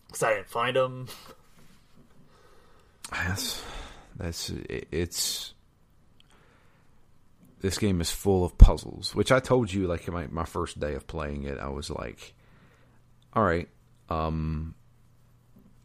[0.08, 1.08] because i didn't find them
[3.12, 3.64] That's
[4.16, 5.54] that's it- it's
[7.62, 10.94] this game is full of puzzles, which I told you like my my first day
[10.94, 12.34] of playing it, I was like,
[13.34, 13.68] all right,
[14.10, 14.76] um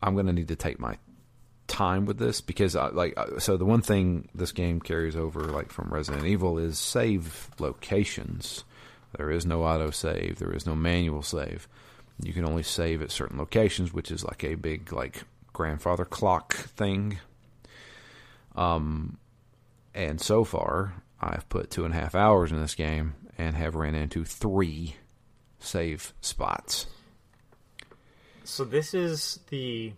[0.03, 0.99] I'm to need to take my
[1.71, 5.71] time with this because I like so the one thing this game carries over like
[5.71, 8.65] from Resident Evil is save locations.
[9.17, 11.69] There is no auto save, there is no manual save.
[12.23, 16.55] You can only save at certain locations, which is like a big like grandfather clock
[16.55, 17.19] thing.
[18.57, 19.19] Um,
[19.95, 23.75] and so far, I've put two and a half hours in this game and have
[23.75, 24.97] ran into three
[25.61, 26.87] save spots.
[28.45, 29.93] So this is the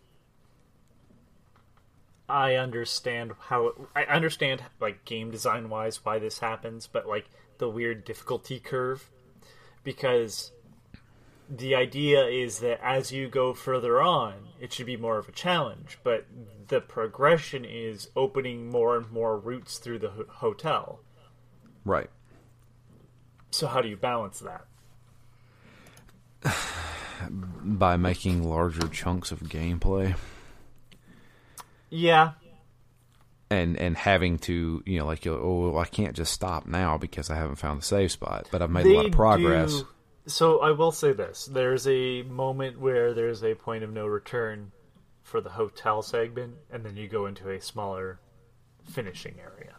[2.28, 7.26] I understand how I understand like game design wise why this happens, but like
[7.58, 9.11] the weird difficulty curve
[9.85, 10.52] because
[11.48, 15.32] the idea is that as you go further on, it should be more of a
[15.32, 16.26] challenge, but
[16.68, 21.00] the progression is opening more and more routes through the ho- hotel.
[21.85, 22.08] Right.
[23.50, 24.64] So how do you balance that?
[27.30, 30.16] By making larger chunks of gameplay
[31.94, 32.33] Yeah,
[33.50, 37.28] and and having to you know like oh well, I can't just stop now because
[37.28, 39.72] I haven't found the safe spot, but I've made a lot of progress.
[39.81, 39.87] do-
[40.26, 44.72] So I will say this: there's a moment where there's a point of no return
[45.22, 48.18] for the hotel segment, and then you go into a smaller
[48.85, 49.74] finishing area.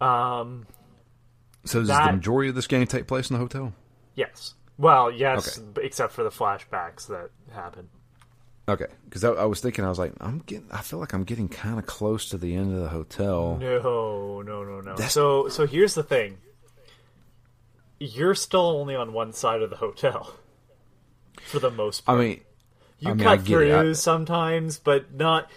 [0.00, 0.66] Um.
[1.66, 3.72] So does that- the majority of this game take place in the hotel?
[4.14, 4.54] Yes.
[4.76, 5.86] Well, yes, Okay.
[5.86, 7.88] except for the flashbacks that happen.
[8.66, 11.24] Okay, because I, I was thinking, I was like, I'm getting, I feel like I'm
[11.24, 13.58] getting kind of close to the end of the hotel.
[13.60, 14.90] No, no, no, no.
[14.94, 16.38] That's- So, so here's the thing:
[18.00, 20.34] you're still only on one side of the hotel
[21.42, 22.18] for the most part.
[22.18, 22.40] I mean,
[23.00, 23.90] You I mean, cut through.
[23.90, 25.50] I- sometimes, but not.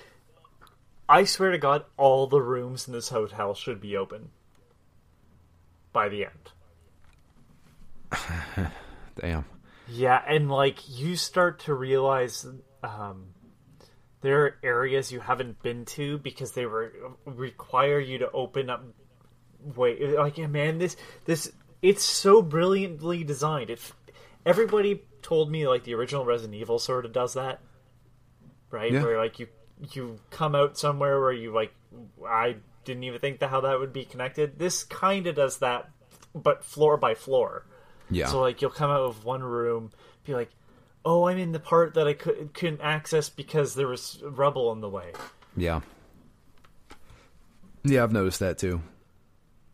[1.08, 4.32] I swear to God, all the rooms in this hotel should be open
[5.94, 6.52] by the end.
[9.22, 9.46] damn.
[9.88, 12.46] Yeah, and like you start to realize
[12.84, 13.28] um,
[14.22, 16.90] there are areas you haven't been to because they re-
[17.26, 18.84] require you to open up.
[19.76, 23.70] Wait, like yeah, man, this this it's so brilliantly designed.
[23.70, 23.80] It
[24.46, 27.62] everybody told me like the original Resident Evil sort of does that,
[28.72, 28.92] right?
[28.92, 29.04] Yeah.
[29.04, 29.48] Where like you
[29.92, 31.74] you come out somewhere where you like
[32.26, 34.58] I didn't even think that how that would be connected.
[34.58, 35.90] This kind of does that,
[36.34, 37.66] but floor by floor.
[38.10, 38.28] Yeah.
[38.28, 39.92] So like you'll come out of one room,
[40.24, 40.50] be like,
[41.08, 44.82] "Oh, I'm in the part that I could, couldn't access because there was rubble in
[44.82, 45.14] the way."
[45.56, 45.82] Yeah.
[47.84, 48.82] Yeah, I've noticed that too.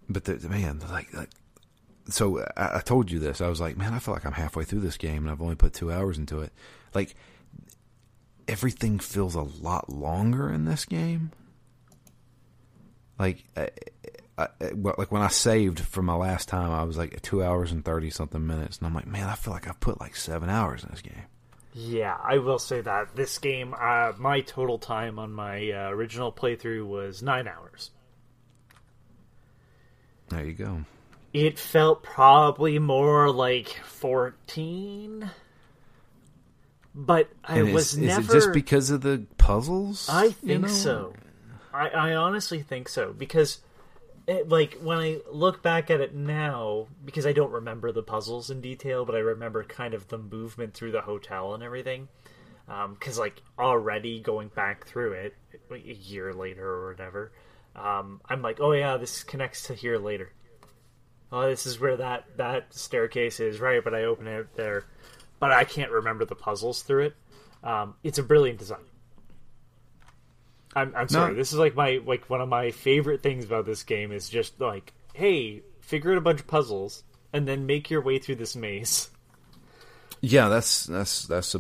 [0.08, 1.30] But the, man, like, like
[2.08, 3.42] so I, I told you this.
[3.42, 5.56] I was like, man, I feel like I'm halfway through this game and I've only
[5.56, 6.52] put two hours into it.
[6.94, 7.16] Like
[8.48, 11.32] everything feels a lot longer in this game.
[13.18, 13.70] Like, I,
[14.38, 17.86] I, like when I saved for my last time, I was like two hours and
[17.86, 20.84] thirty something minutes, and I'm like, man, I feel like I've put like seven hours
[20.84, 21.24] in this game.
[21.76, 26.32] Yeah, I will say that this game, uh, my total time on my uh, original
[26.32, 27.92] playthrough was nine hours.
[30.30, 30.86] There you go.
[31.32, 35.30] It felt probably more like fourteen,
[36.94, 38.22] but I was never.
[38.22, 40.08] Is it just because of the puzzles?
[40.12, 40.68] I think you know?
[40.68, 41.14] so.
[41.74, 43.62] I, I honestly think so because,
[44.28, 48.50] it, like, when I look back at it now, because I don't remember the puzzles
[48.50, 52.08] in detail, but I remember kind of the movement through the hotel and everything.
[52.66, 55.36] Because, like, already going back through it
[55.70, 57.34] a year later or whatever,
[57.76, 60.32] um, I'm like, oh yeah, this connects to here later.
[61.30, 63.84] Oh, this is where that that staircase is, right?
[63.84, 64.86] But I open it there,
[65.40, 67.16] but I can't remember the puzzles through it.
[67.64, 68.86] Um, it's a brilliant design.
[70.76, 71.32] I'm, I'm sorry.
[71.32, 71.38] No.
[71.38, 74.60] This is like my like one of my favorite things about this game is just
[74.60, 78.56] like, hey, figure out a bunch of puzzles and then make your way through this
[78.56, 79.10] maze.
[80.22, 81.60] Yeah, that's that's that's a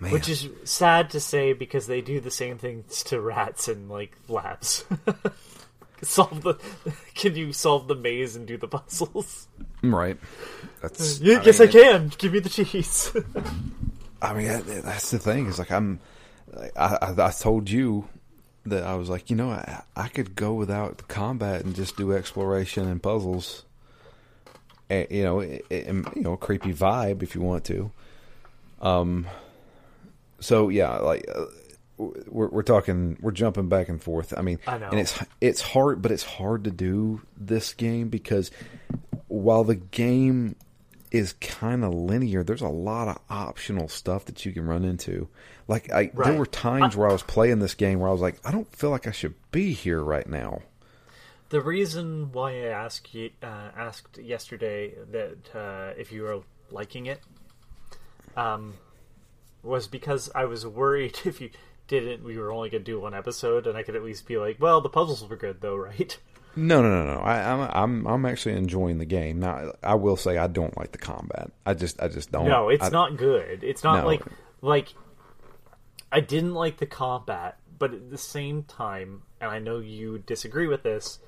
[0.00, 0.12] man.
[0.12, 4.16] Which is sad to say because they do the same things to rats in like
[4.28, 4.84] labs.
[6.02, 6.54] solve the
[7.14, 9.48] can you solve the maze and do the puzzles?
[9.82, 10.16] right.
[10.80, 12.12] That's Yeah, I yes, mean, I can.
[12.18, 13.16] Give me the cheese.
[14.22, 15.46] I mean, that's the thing.
[15.46, 16.00] Is like I'm.
[16.76, 18.08] I, I I told you
[18.70, 21.96] that I was like, you know, I I could go without the combat and just
[21.96, 23.64] do exploration and puzzles.
[24.90, 27.90] And, you know, it, it- and, you know, creepy vibe if you want to.
[28.80, 29.26] Um.
[30.40, 31.46] So yeah, like uh,
[31.96, 34.32] we're we're talking, we're jumping back and forth.
[34.36, 34.88] I mean, I know.
[34.90, 38.50] and it's it's hard, but it's hard to do this game because
[39.26, 40.54] while the game
[41.10, 45.28] is kind of linear, there's a lot of optional stuff that you can run into.
[45.66, 48.38] Like I, there were times where I was playing this game where I was like,
[48.44, 50.62] I don't feel like I should be here right now.
[51.50, 56.40] The reason why I asked you, uh, asked yesterday that uh, if you were
[56.70, 57.20] liking it,
[58.36, 58.74] um,
[59.62, 61.50] was because I was worried if you
[61.86, 64.36] didn't, we were only going to do one episode, and I could at least be
[64.36, 66.18] like, well, the puzzles were good though, right?
[66.58, 67.20] No, no, no, no.
[67.20, 69.40] I, I'm I'm I'm actually enjoying the game.
[69.40, 71.50] Now, I will say I don't like the combat.
[71.64, 72.46] I just I just don't.
[72.48, 73.62] No, it's I- not good.
[73.64, 74.06] It's not No.
[74.06, 74.22] like
[74.60, 74.88] like
[76.10, 80.66] I didn't like the combat, but at the same time, and I know you disagree
[80.66, 81.18] with this,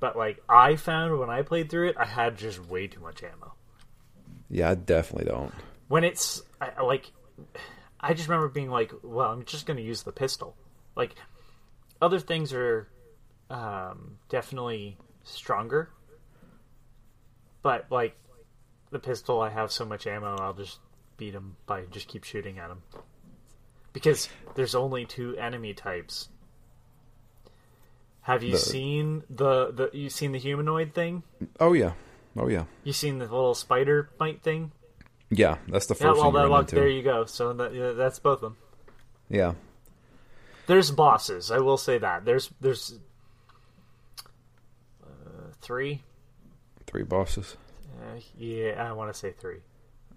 [0.00, 3.22] but like I found when I played through it, I had just way too much
[3.22, 3.54] ammo.
[4.50, 5.52] Yeah, I definitely don't.
[5.88, 7.10] when it's I, I like
[8.00, 10.54] i just remember being like well i'm just going to use the pistol
[10.94, 11.14] like
[12.00, 12.86] other things are
[13.50, 15.90] um, definitely stronger
[17.62, 18.16] but like
[18.90, 20.78] the pistol i have so much ammo i'll just
[21.16, 22.82] beat him by just keep shooting at him
[23.92, 26.28] because there's only two enemy types
[28.22, 31.22] have you The- seen the the you seen the humanoid thing
[31.60, 31.92] Oh yeah,
[32.36, 34.72] oh yeah, you seen the little spider bite thing
[35.30, 35.56] yeah.
[35.68, 37.24] That's the first yeah, well, that, there you go.
[37.24, 38.56] So that, that's both of them.
[39.28, 39.54] Yeah,
[40.66, 41.50] There's bosses.
[41.50, 42.24] I will say that.
[42.24, 42.98] There's there's
[45.64, 46.02] three.
[46.86, 47.56] three bosses.
[48.00, 49.58] Uh, yeah, I want to say three.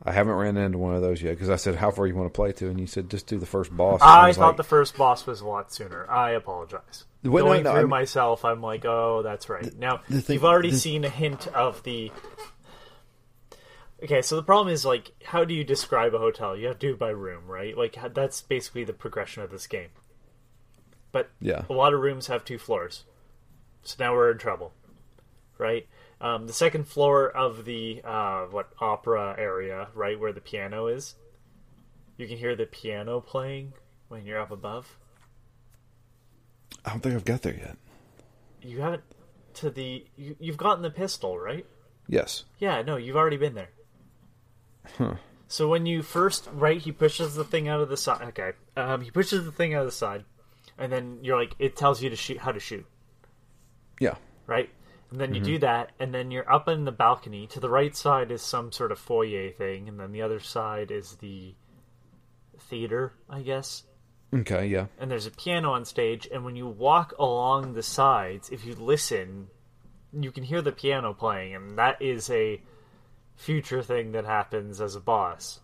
[0.04, 2.32] I haven't ran into one of those yet because I said, "How far you want
[2.32, 4.58] to play to?" And you said, "Just do the first boss." And I thought like,
[4.58, 6.08] the first boss was a lot sooner.
[6.10, 7.06] I apologize.
[7.24, 9.76] No, Going no, through I mean- myself, I'm like, oh, that's right.
[9.78, 12.12] Now the thing- you've already the- seen a hint of the.
[14.04, 16.56] Okay, so the problem is like, how do you describe a hotel?
[16.56, 17.76] You have to do it by room, right?
[17.76, 19.90] Like that's basically the progression of this game.
[21.12, 21.64] But Yeah.
[21.70, 23.06] a lot of rooms have two floors,
[23.82, 24.74] so now we're in trouble,
[25.58, 25.88] right?
[26.20, 31.16] Um, the second floor of the uh, what opera area, right where the piano is,
[32.18, 33.74] you can hear the piano playing
[34.08, 34.98] when you're up above.
[36.86, 37.78] I don't think I've got there yet.
[38.62, 39.04] You haven't
[39.56, 41.66] to the you, you've gotten the pistol, right?
[42.08, 42.46] Yes.
[42.60, 43.70] Yeah, no, you've already been there.
[45.50, 48.22] So when you first right, he pushes the thing out of the side.
[48.30, 50.24] Okay, um, he pushes the thing out of the side,
[50.78, 52.86] and then you're like, it tells you to shoot how to shoot,
[54.00, 54.16] Yeah.
[54.46, 54.70] right?
[55.10, 55.52] And then you mm-hmm.
[55.54, 57.48] do that, and then you're up in the balcony.
[57.48, 60.92] To the right side is some sort of foyer thing, and then the other side
[60.92, 61.56] is the
[62.60, 63.84] theater, I guess.
[64.34, 64.88] Okay, yeah.
[65.00, 66.28] and there's a piano on stage.
[66.32, 69.48] And when you walk along the sides, if you listen,
[70.12, 72.62] you can hear the piano playing, and that is a
[73.38, 75.62] future thing that happens as a boss.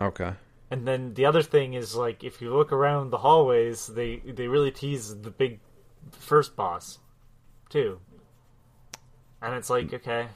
[0.00, 0.34] Okay.
[0.70, 4.46] And then the other thing is like if you look around the hallways, they they
[4.46, 5.58] really tease the big
[6.12, 6.98] first boss
[7.68, 7.98] too.
[9.42, 10.26] And it's like okay,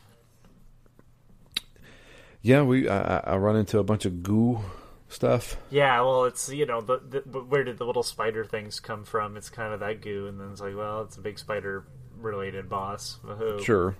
[2.42, 4.60] Yeah, we I, I run into a bunch of goo
[5.08, 5.56] stuff.
[5.70, 9.04] yeah, well, it's you know the, the but where did the little spider things come
[9.04, 9.36] from?
[9.36, 11.84] It's kind of that goo, and then it's like well, it's a big spider
[12.18, 13.18] related boss.
[13.62, 13.96] Sure.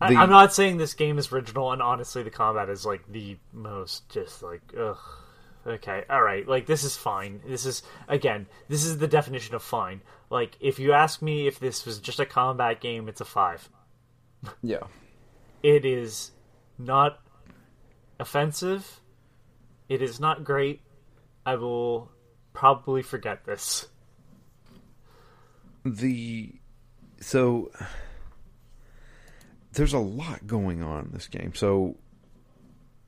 [0.00, 3.02] I, The- I'm not saying this game is original, and honestly, the combat is like
[3.10, 4.98] the most just like ugh.
[5.66, 6.46] Okay, all right.
[6.46, 7.40] Like this is fine.
[7.46, 10.02] This is again, this is the definition of fine.
[10.34, 13.68] Like if you ask me if this was just a combat game, it's a five.
[14.64, 14.82] Yeah.
[15.62, 16.32] It is
[16.76, 17.20] not
[18.18, 19.00] offensive.
[19.88, 20.80] It is not great.
[21.46, 22.10] I will
[22.52, 23.86] probably forget this.
[25.84, 26.52] The
[27.20, 27.70] so
[29.74, 31.54] there's a lot going on in this game.
[31.54, 31.94] So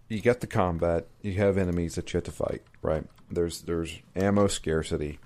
[0.09, 3.05] you got the combat, you have enemies that you have to fight, right?
[3.33, 5.19] There's there's ammo scarcity.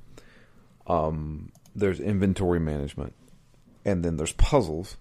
[0.87, 3.15] Um there's inventory management.
[3.85, 4.97] And then there's puzzles.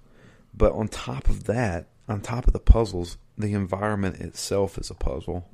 [0.53, 4.95] But on top of that, on top of the puzzles, the environment itself is a
[4.95, 5.47] puzzle.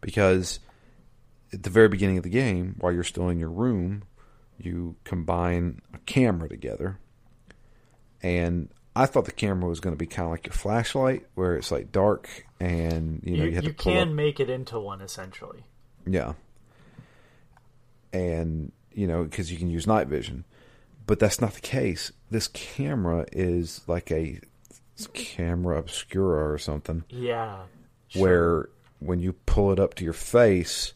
[0.00, 0.58] Because
[1.52, 4.02] at the very beginning of the game, while you're still in your room,
[4.58, 6.98] you combine a camera together.
[8.22, 11.54] And I thought the camera was going to be kind of like your flashlight, where
[11.56, 14.14] it's like dark and you know You, you, have you to pull can up.
[14.14, 15.64] make it into one essentially.
[16.06, 16.34] Yeah.
[18.12, 20.44] And, you know, because you can use night vision.
[21.06, 22.12] But that's not the case.
[22.30, 24.40] This camera is like a
[25.12, 27.62] camera obscura or something, Yeah.
[28.08, 28.22] sure.
[28.22, 28.68] where
[29.00, 30.92] when you pull it up to your face,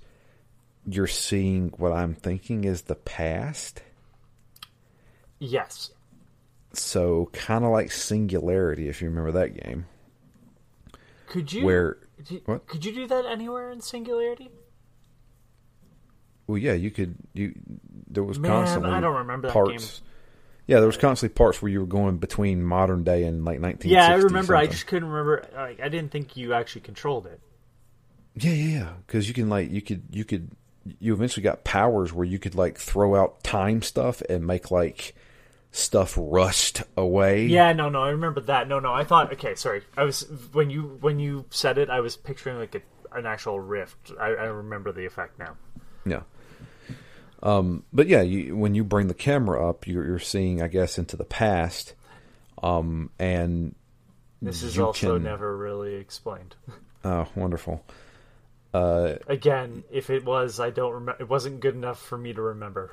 [0.86, 3.82] you're seeing what I'm thinking is the past.
[5.38, 5.90] yes.
[6.72, 9.86] So, kind of like Singularity, if you remember that game,
[11.28, 11.98] Could you where,
[12.46, 12.66] what?
[12.66, 14.50] Could you do that anywhere in Singularity?
[16.46, 17.54] Well, yeah, you could, you,
[18.08, 20.02] there was Man, constantly I don't remember that parts.
[20.66, 23.84] Yeah, there was constantly parts where you were going between modern day and like 1960s.
[23.84, 24.56] Yeah, I remember.
[24.56, 25.46] I just couldn't remember.
[25.54, 27.40] Like, I didn't think you actually controlled it.
[28.36, 28.92] Yeah, yeah, yeah.
[29.06, 30.50] Because you can like you could you could
[30.98, 35.14] you eventually got powers where you could like throw out time stuff and make like
[35.70, 37.46] stuff rust away.
[37.46, 38.68] Yeah, no, no, I remember that.
[38.68, 39.32] No, no, I thought.
[39.34, 39.82] Okay, sorry.
[39.96, 42.82] I was when you when you said it, I was picturing like a,
[43.16, 44.12] an actual rift.
[44.18, 45.56] I, I remember the effect now.
[46.06, 46.22] Yeah.
[47.44, 50.98] Um, but yeah, you, when you bring the camera up, you're, you're seeing, I guess,
[50.98, 51.94] into the past.
[52.62, 53.74] Um, and
[54.40, 56.54] This is also can- never really explained.
[57.04, 57.84] oh, wonderful.
[58.72, 61.20] Uh, Again, if it was, I don't remember.
[61.22, 62.90] It wasn't good enough for me to remember.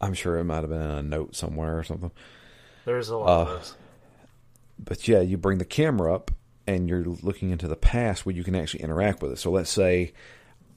[0.00, 2.10] I'm sure it might have been in a note somewhere or something.
[2.86, 3.74] There's a lot of Uh, those.
[4.82, 6.30] but yeah, you bring the camera up
[6.66, 9.38] and you're looking into the past where you can actually interact with it.
[9.38, 10.12] So let's say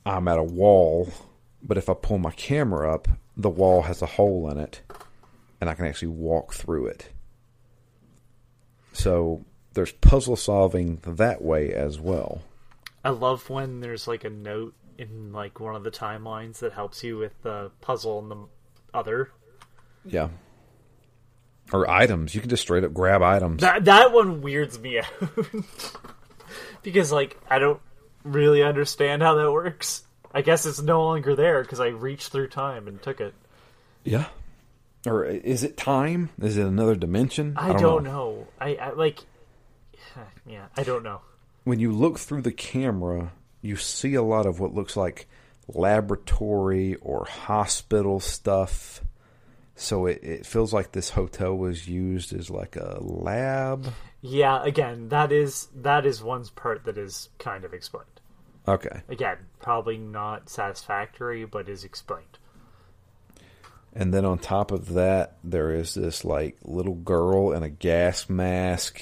[0.06, 1.10] I'm at a wall,
[1.64, 4.82] but if I pull my camera up, the wall has a hole in it
[5.60, 7.10] and I can actually walk through it.
[8.92, 12.42] So there's puzzle solving that way as well.
[13.04, 17.04] I love when there's like a note in like one of the timelines that helps
[17.04, 18.48] you with the puzzle and the
[18.94, 19.32] other.
[20.06, 20.30] Yeah.
[21.72, 22.36] Or items.
[22.36, 23.62] You can just straight up grab items.
[23.62, 25.08] That that one weirds me out
[26.84, 27.80] because like I don't
[28.24, 30.04] really understand how that works.
[30.34, 33.34] I guess it's no longer there because I reached through time and took it.
[34.04, 34.26] yeah.
[35.06, 36.30] Or is it time?
[36.42, 37.56] Is it another dimension?
[37.58, 38.48] I, don't, know.
[38.60, 39.20] I, I like.
[40.46, 41.22] Yeah, I don't know.
[41.64, 43.32] when you look through the camera,
[43.62, 45.28] you see a lot of what looks like
[45.68, 49.02] laboratory or hospital stuff.
[49.76, 53.94] So it, it feels like this hotel was used as like a lab.
[54.22, 58.13] Yeah, again, that is that is one's part that is kind of explained.
[58.68, 59.02] Okay.
[59.10, 62.38] Again, probably not satisfactory, but is explained.
[63.96, 68.30] And then on top of that, there is this like little girl in a gas
[68.30, 69.02] mask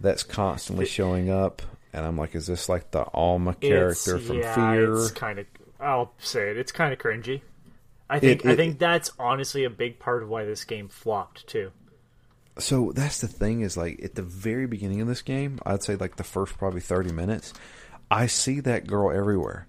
[0.00, 1.62] that's constantly showing up.
[1.92, 4.94] And I'm like, is this like the Alma character It's- from yeah, Fear?
[4.94, 5.46] It's kind of.
[5.80, 6.56] I'll say it.
[6.56, 7.40] It's kind of cringy.
[8.08, 8.44] I think.
[8.44, 11.72] It- I think that's honestly a big part of why this game flopped too.
[12.58, 15.96] So that's the thing is like at the very beginning of this game, I'd say
[15.96, 17.52] like the first probably 30 minutes,
[18.10, 19.66] I see that girl everywhere.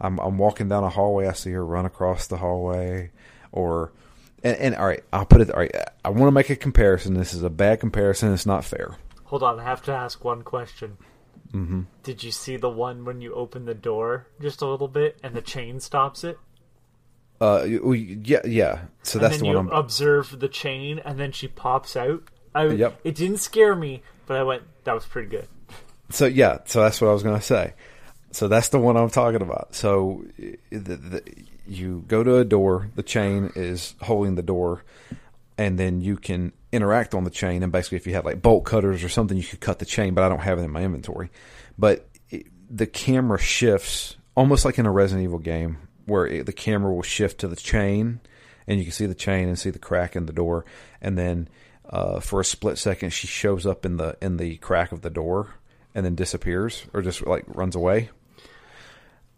[0.00, 3.10] I'm I'm walking down a hallway, I see her run across the hallway
[3.52, 3.92] or
[4.42, 5.74] and, and all right, I'll put it all right.
[6.04, 7.14] I want to make a comparison.
[7.14, 8.32] This is a bad comparison.
[8.32, 8.96] It's not fair.
[9.24, 10.98] Hold on, I have to ask one question.
[11.52, 11.82] Mm-hmm.
[12.02, 15.34] Did you see the one when you open the door just a little bit and
[15.34, 16.38] the chain stops it?
[17.40, 18.82] Uh, yeah, yeah.
[19.02, 19.68] So that's the you I'm.
[19.70, 22.24] observe the chain and then she pops out.
[22.54, 23.00] I, Yep.
[23.04, 25.48] It didn't scare me, but I went, that was pretty good.
[26.12, 27.72] So yeah, so that's what I was going to say.
[28.32, 29.74] So that's the one I'm talking about.
[29.74, 30.24] So
[30.70, 31.22] the, the,
[31.66, 34.84] you go to a door, the chain is holding the door,
[35.56, 37.62] and then you can interact on the chain.
[37.62, 40.14] And basically, if you had like bolt cutters or something, you could cut the chain.
[40.14, 41.30] But I don't have it in my inventory.
[41.78, 46.52] But it, the camera shifts almost like in a Resident Evil game, where it, the
[46.52, 48.20] camera will shift to the chain,
[48.66, 50.64] and you can see the chain and see the crack in the door,
[51.00, 51.48] and then.
[51.90, 55.10] Uh, for a split second, she shows up in the in the crack of the
[55.10, 55.56] door,
[55.94, 58.10] and then disappears or just like runs away.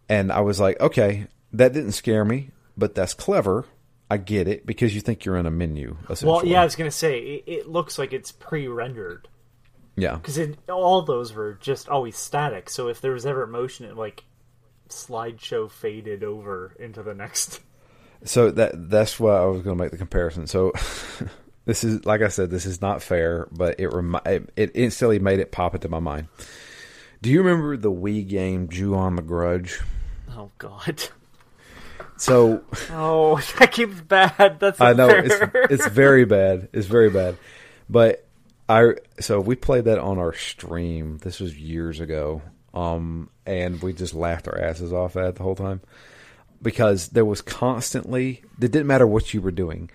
[0.09, 3.65] And I was like, okay, that didn't scare me, but that's clever.
[4.11, 5.97] I get it because you think you're in a menu.
[6.23, 9.29] Well, yeah, I was going to say, it, it looks like it's pre rendered.
[9.97, 10.39] yeah, Because
[10.69, 12.69] all those were just always static.
[12.69, 14.25] So if there was ever motion, it like
[14.89, 17.61] slideshow faded over into the next.
[18.25, 20.47] So that that's why I was going to make the comparison.
[20.47, 20.73] So
[21.65, 25.19] this is like I said, this is not fair, but it remi- it, it instantly
[25.19, 26.29] made it pop into my mind.
[27.23, 29.81] Do you remember the Wii game Ju-On the Grudge?
[30.37, 31.03] Oh, God.
[32.17, 34.59] So Oh, that keeps bad.
[34.61, 35.35] That's I know it's
[35.73, 36.69] it's very bad.
[36.73, 37.37] It's very bad.
[37.89, 38.27] But
[38.69, 41.19] I so we played that on our stream.
[41.19, 42.43] This was years ago.
[42.73, 45.81] Um and we just laughed our asses off at it the whole time.
[46.63, 49.91] Because there was constantly it didn't matter what you were doing.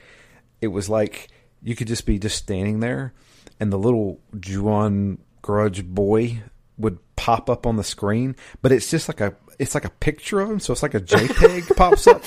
[0.62, 1.30] It was like
[1.64, 3.14] you could just be just standing there
[3.60, 6.42] and the little Ju-On grudge boy
[6.78, 10.40] would pop up on the screen, but it's just like a it's like a picture
[10.40, 12.24] of him, so it's like a JPEG pops up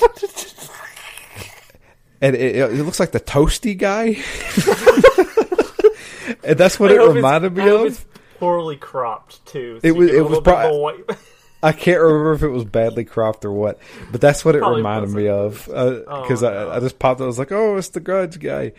[2.21, 4.17] and it, it looks like the toasty guy.
[6.43, 8.05] and that's what I it reminded me of.
[8.39, 9.79] Poorly cropped too.
[9.83, 11.03] It was- it was little bit pro- white-
[11.63, 13.79] I can't remember if it was badly cropped or what,
[14.11, 15.69] but that's what it Probably reminded me of.
[15.69, 16.75] Uh, because Oh, I.
[16.75, 17.21] I just popped.
[17.21, 18.73] I was like, "Oh, it's the Grudge guy,"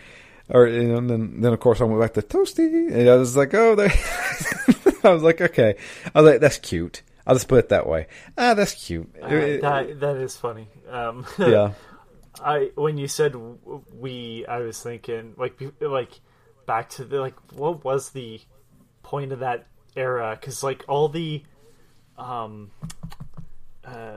[0.49, 3.17] or you know, and then then of course I went back to Toasty, and I
[3.17, 3.93] was like, "Oh, there."
[5.05, 5.77] I was like, "Okay,"
[6.15, 8.07] I was like, "That's cute." I'll just put it that way.
[8.37, 9.11] Ah, that's cute.
[9.23, 10.69] Uh, that that is funny.
[10.91, 11.73] Um, yeah,
[12.43, 13.35] I when you said
[13.99, 16.11] we, I was thinking like like
[16.67, 18.41] back to the like what was the
[19.03, 19.67] point of that
[19.97, 20.37] era?
[20.39, 21.43] Because like all the
[22.19, 22.71] um
[23.85, 24.13] uh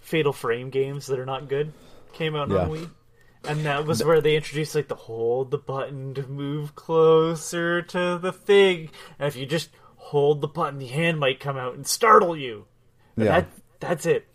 [0.00, 1.72] Fatal Frame games that are not good
[2.12, 2.58] came out Yeah.
[2.64, 2.90] on Wii.
[3.48, 8.18] And that was where they introduced like the hold the button to move closer to
[8.18, 11.86] the thing, and if you just hold the button, the hand might come out and
[11.86, 12.66] startle you.
[13.16, 13.40] And Yeah.
[13.40, 13.48] that
[13.80, 14.26] that's it.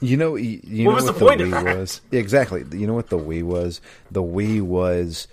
[0.00, 1.76] You know, you, you What know was what the the, point of that?
[1.78, 2.64] was exactly.
[2.72, 3.80] You know what the Wii was?
[4.10, 5.26] The Wii was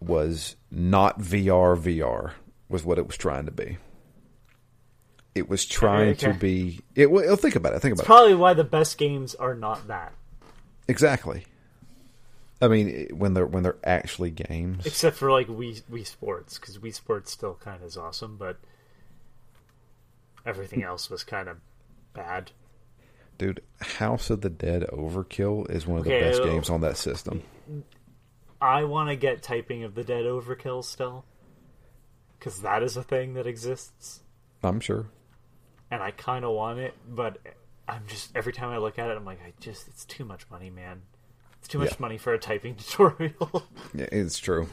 [0.00, 1.76] was not VR.
[1.76, 2.32] VR
[2.68, 3.76] was what it was trying to be.
[5.34, 6.38] It was trying to Okay.
[6.38, 6.80] be.
[6.94, 7.10] It.
[7.10, 7.80] Well, think about it.
[7.80, 8.06] Think about it.
[8.06, 10.12] Probably why the best games are not that.
[10.88, 11.44] Exactly.
[12.60, 14.86] I mean, when they're when they're actually games.
[14.86, 18.58] except for like Wii Wii Sports because Wii Sports still kind of is awesome, but
[20.46, 21.58] everything else was kind of
[22.12, 22.52] bad.
[23.36, 26.80] Dude, House of the Dead Overkill is one of Okay, the best uh, games on
[26.82, 27.42] that system.
[28.60, 31.24] I want to get typing of the Dead Overkill still
[32.38, 34.20] because that is a thing that exists,
[34.62, 35.06] I'm sure.
[35.90, 37.38] and I kind of want it, but
[37.88, 40.48] I'm just every time I look at it, I'm like, I just it's too much
[40.50, 41.02] money, man.
[41.64, 41.96] It's too much Yeah.
[41.98, 43.64] money for a typing tutorial.
[43.94, 44.68] Yeah, it's true.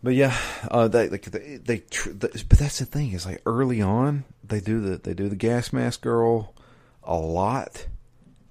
[0.00, 0.36] But yeah,
[0.70, 4.22] uh, they like they, they tr- the, but that's the thing is like early on
[4.44, 6.54] they do the they do the gas mask girl
[7.02, 7.88] a lot,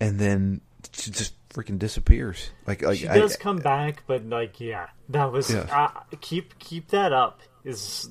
[0.02, 0.60] and then
[0.92, 2.50] she just freaking disappears.
[2.68, 5.68] Like like she I- does come back, but like, yeah, that was Yeah.
[5.72, 8.10] uh, keep keep that up is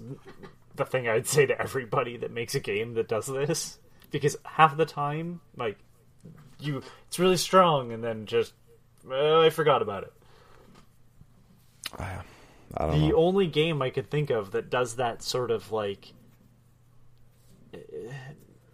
[0.77, 3.79] the thing I'd say to everybody that makes a game that does this
[4.11, 5.77] because half the time, like,
[6.67, 8.55] you it's really strong, and then just
[9.11, 10.12] I forgot about it.
[11.99, 12.19] I,
[12.91, 13.17] The know.
[13.17, 16.12] only game I could think of that does that sort of like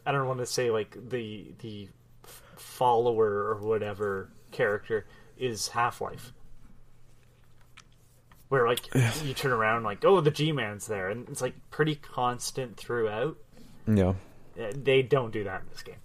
[0.07, 1.89] I don't want to say like the the
[2.57, 5.07] follower or whatever character
[5.39, 6.33] is Half Life,
[8.49, 8.87] where like
[9.25, 13.37] you turn around like oh the G man's there and it's like pretty constant throughout.
[13.87, 14.15] Yeah,
[14.61, 15.97] Uh, They don't do that in this game,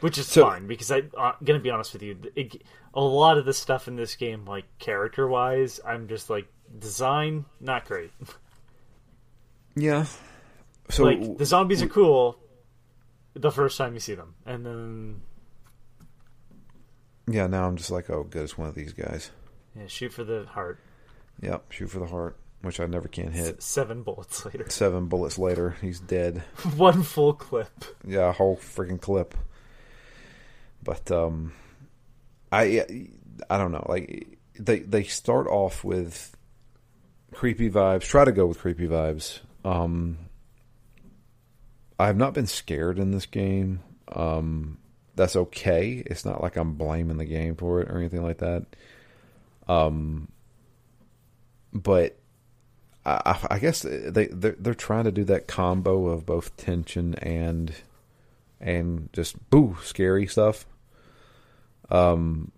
[0.00, 2.18] which is So- fine because I'm uh, gonna be honest with you.
[2.34, 2.62] It,
[2.94, 6.46] a lot of the stuff in this game, like character wise, I'm just like
[6.78, 8.10] design not great.
[9.76, 10.06] yeah.
[10.88, 12.36] So like the zombies are cool
[13.34, 15.20] the first time you see them, and then
[17.28, 19.30] yeah, now I'm just like, oh, good, it's one of these guys.
[19.76, 20.80] yeah, shoot for the heart.
[21.42, 22.36] Yep, shoot for the heart.
[22.62, 23.62] which I never can hit.
[23.62, 24.66] Seven bullets later.
[24.68, 26.38] Seven bullets later, he's dead.
[26.76, 27.70] One full clip.
[28.04, 29.34] Yeah, a whole freaking clip.
[30.82, 31.52] But um,
[32.52, 32.84] I
[33.48, 33.86] I don't know.
[33.88, 36.36] Like they they start off with
[37.32, 38.02] creepy vibes.
[38.02, 39.40] Try to go with creepy vibes.
[39.64, 40.18] Um,
[41.98, 43.80] I have not been scared in this game.
[44.08, 44.78] Um,
[45.14, 46.02] that's okay.
[46.06, 48.64] It's not like I'm blaming the game for it or anything like that.
[49.68, 50.28] Um,
[51.72, 52.16] but
[53.04, 57.72] I, I guess they they're, they're trying to do that combo of both tension and
[58.60, 60.66] and just boo scary stuff.
[61.90, 62.52] Um,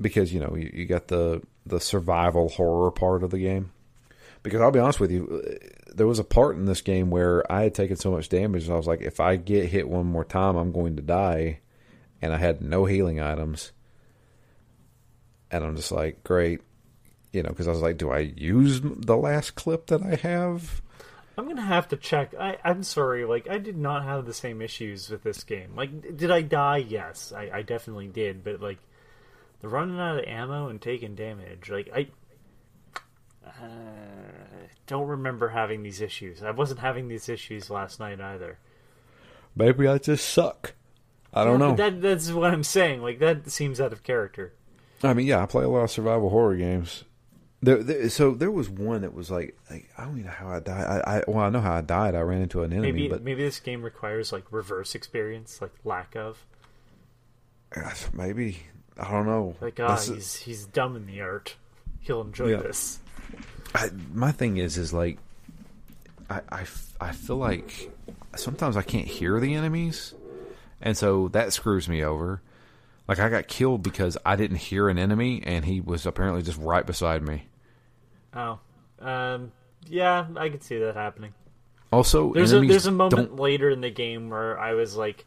[0.00, 3.72] because you know you, you got the the survival horror part of the game.
[4.42, 5.42] Because I'll be honest with you,
[5.92, 8.76] there was a part in this game where I had taken so much damage, I
[8.76, 11.58] was like, if I get hit one more time, I'm going to die,
[12.22, 13.72] and I had no healing items.
[15.50, 16.60] And I'm just like, great,
[17.32, 20.80] you know, because I was like, do I use the last clip that I have?
[21.38, 22.34] I'm gonna have to check.
[22.34, 25.74] I, I'm sorry, like I did not have the same issues with this game.
[25.76, 26.78] Like, did I die?
[26.78, 28.42] Yes, I, I definitely did.
[28.42, 28.78] But like,
[29.60, 32.08] the running out of ammo and taking damage, like I
[33.46, 36.42] uh, don't remember having these issues.
[36.42, 38.58] I wasn't having these issues last night either.
[39.54, 40.74] Maybe I just suck.
[41.32, 41.76] I don't Yeah, know.
[41.76, 43.02] That that's what I'm saying.
[43.02, 44.54] Like that seems out of character.
[45.02, 47.04] I mean, yeah, I play a lot of survival horror games.
[47.62, 50.48] There, there, so there was one that was like, like I don't even know how
[50.50, 51.02] I died.
[51.06, 52.14] I, I well, I know how I died.
[52.14, 55.72] I ran into an enemy, Maybe but maybe this game requires like reverse experience, like
[55.84, 56.44] lack of.
[57.74, 58.58] uh, maybe
[58.98, 59.56] I don't know.
[59.60, 61.56] Like ah, That's- he's he's dumb in the art.
[62.00, 62.56] He'll enjoy Yeah.
[62.58, 63.00] this.
[63.74, 65.18] I, my thing is, is like,
[66.30, 66.64] I
[67.00, 67.90] I feel like
[68.36, 70.14] sometimes I can't hear the enemies,
[70.80, 72.42] and so that screws me over.
[73.08, 76.58] Like I got killed because I didn't hear an enemy, and he was apparently just
[76.58, 77.46] right beside me.
[78.34, 78.58] Oh,
[79.00, 79.52] um,
[79.86, 81.32] yeah, I could see that happening.
[81.92, 85.24] Also, There's a there's a moment don't- later in the game where I was like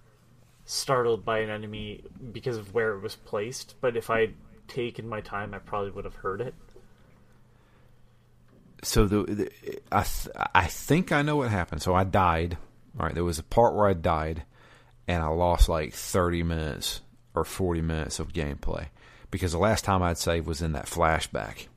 [0.66, 2.04] startled by an enemy
[2.34, 4.36] because of where it was placed, but if I'd
[4.68, 6.54] taken my time, I probably would have heard it.
[8.84, 9.52] so the, the
[9.92, 11.82] I th- I think I know what happened.
[11.82, 12.58] So I died.
[13.00, 14.44] All right, there was a part where I died,
[15.08, 17.02] and I lost like thirty minutes
[17.36, 18.88] or forty minutes of gameplay
[19.32, 21.68] because the last time I'd saved was in that flashback,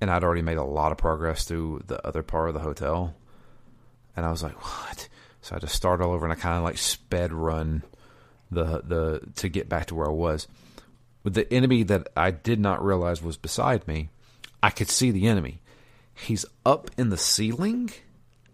[0.00, 3.14] and I'd already made a lot of progress through the other part of the hotel,
[4.16, 5.08] and I was like, what?
[5.40, 7.82] So I just started all over, and I kind of like sped run
[8.50, 10.46] the the to get back to where I was.
[11.24, 14.10] With the enemy that I did not realize was beside me,
[14.62, 15.60] I could see the enemy.
[16.14, 17.90] He's up in the ceiling.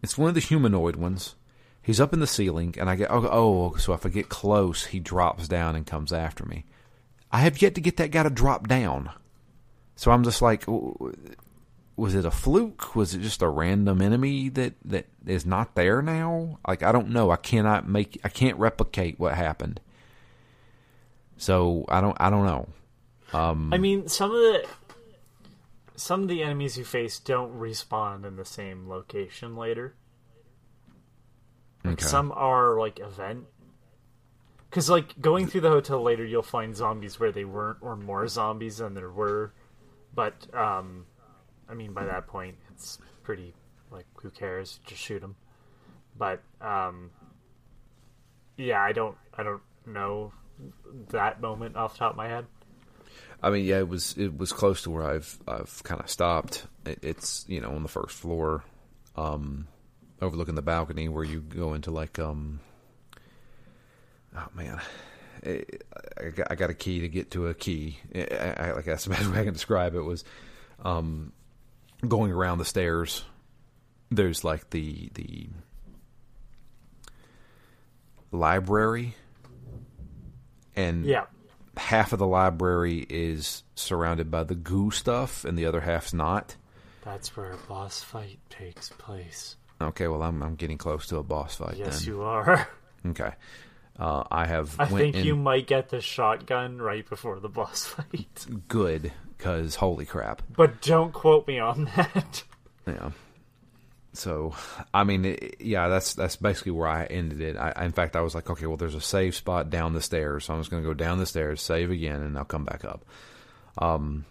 [0.03, 1.35] It's one of the humanoid ones.
[1.89, 4.85] He's up in the ceiling, and I get oh, oh so if I get close,
[4.85, 6.67] he drops down and comes after me.
[7.33, 9.11] I have yet to get that guy to drop down.
[9.97, 12.95] So I'm just like, was it a fluke?
[12.95, 16.59] Was it just a random enemy that that is not there now?
[16.69, 17.31] Like I don't know.
[17.31, 18.21] I cannot make.
[18.23, 19.81] I can't replicate what happened.
[21.39, 22.19] So I don't.
[22.21, 22.69] I don't know.
[23.33, 24.67] Um, I mean, some of the
[25.97, 29.95] some of the enemies you face don't respawn in the same location later.
[31.85, 32.07] Like Okay.
[32.07, 33.45] some are like event.
[34.69, 38.29] Because like going through the hotel later, you'll find zombies where they weren't, or more
[38.29, 39.53] zombies than there were.
[40.15, 41.07] But um,
[41.69, 43.55] I mean, by that point, it's pretty
[43.91, 44.81] like who cares?
[44.87, 45.37] Just shoot them.
[46.19, 47.11] But um,
[48.57, 50.33] yeah, I don't, I don't know
[51.11, 52.45] that moment off the top of my head.
[53.43, 56.67] I mean, yeah, it was it was close to where I've I've kind of stopped.
[56.85, 58.65] It, it's you know on the first floor,
[59.17, 59.69] um,
[60.21, 62.61] overlooking the balcony where you go into like um.
[64.37, 64.81] Oh man,
[65.45, 65.65] I,
[66.21, 67.99] I got I got a key to get to a key.
[68.15, 70.25] I, I, like that's the best way I can describe it was,
[70.85, 71.33] um,
[72.07, 73.25] going around the stairs.
[74.11, 75.49] There's like the the
[78.31, 79.15] library,
[80.77, 81.27] and Yeah,
[81.77, 86.57] half of the library is surrounded by the goo stuff and the other half's not.
[87.05, 89.57] that's where a boss fight takes place.
[89.81, 92.09] Okay, well I'm I'm getting close to a boss fight Yes, then.
[92.15, 92.69] you are.
[93.07, 93.31] Okay.
[93.99, 97.85] Uh, I have I think in you might get the shotgun right before the boss
[97.87, 98.47] fight.
[98.67, 100.43] good cuz holy crap.
[100.51, 102.43] But don't quote me on that.
[102.87, 103.11] Yeah.
[104.15, 104.55] So,
[104.95, 107.57] I mean, it, yeah, that's that's basically where I ended it.
[107.57, 110.47] I, in fact, I was like, okay, well, there's a save spot down the stairs,
[110.47, 112.85] so I'm just going to go down the stairs, save again, and I'll come back
[112.85, 113.05] up.
[113.77, 114.25] Um,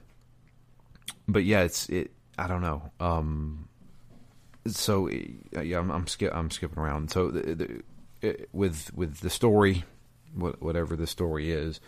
[1.28, 2.12] but yeah, it's it.
[2.38, 2.92] I don't know.
[3.00, 3.67] Um,
[4.76, 7.12] so yeah, I'm I'm, I'm skipping around.
[7.12, 7.82] So the, the,
[8.22, 9.84] it, with with the story,
[10.34, 11.80] what, whatever the story is,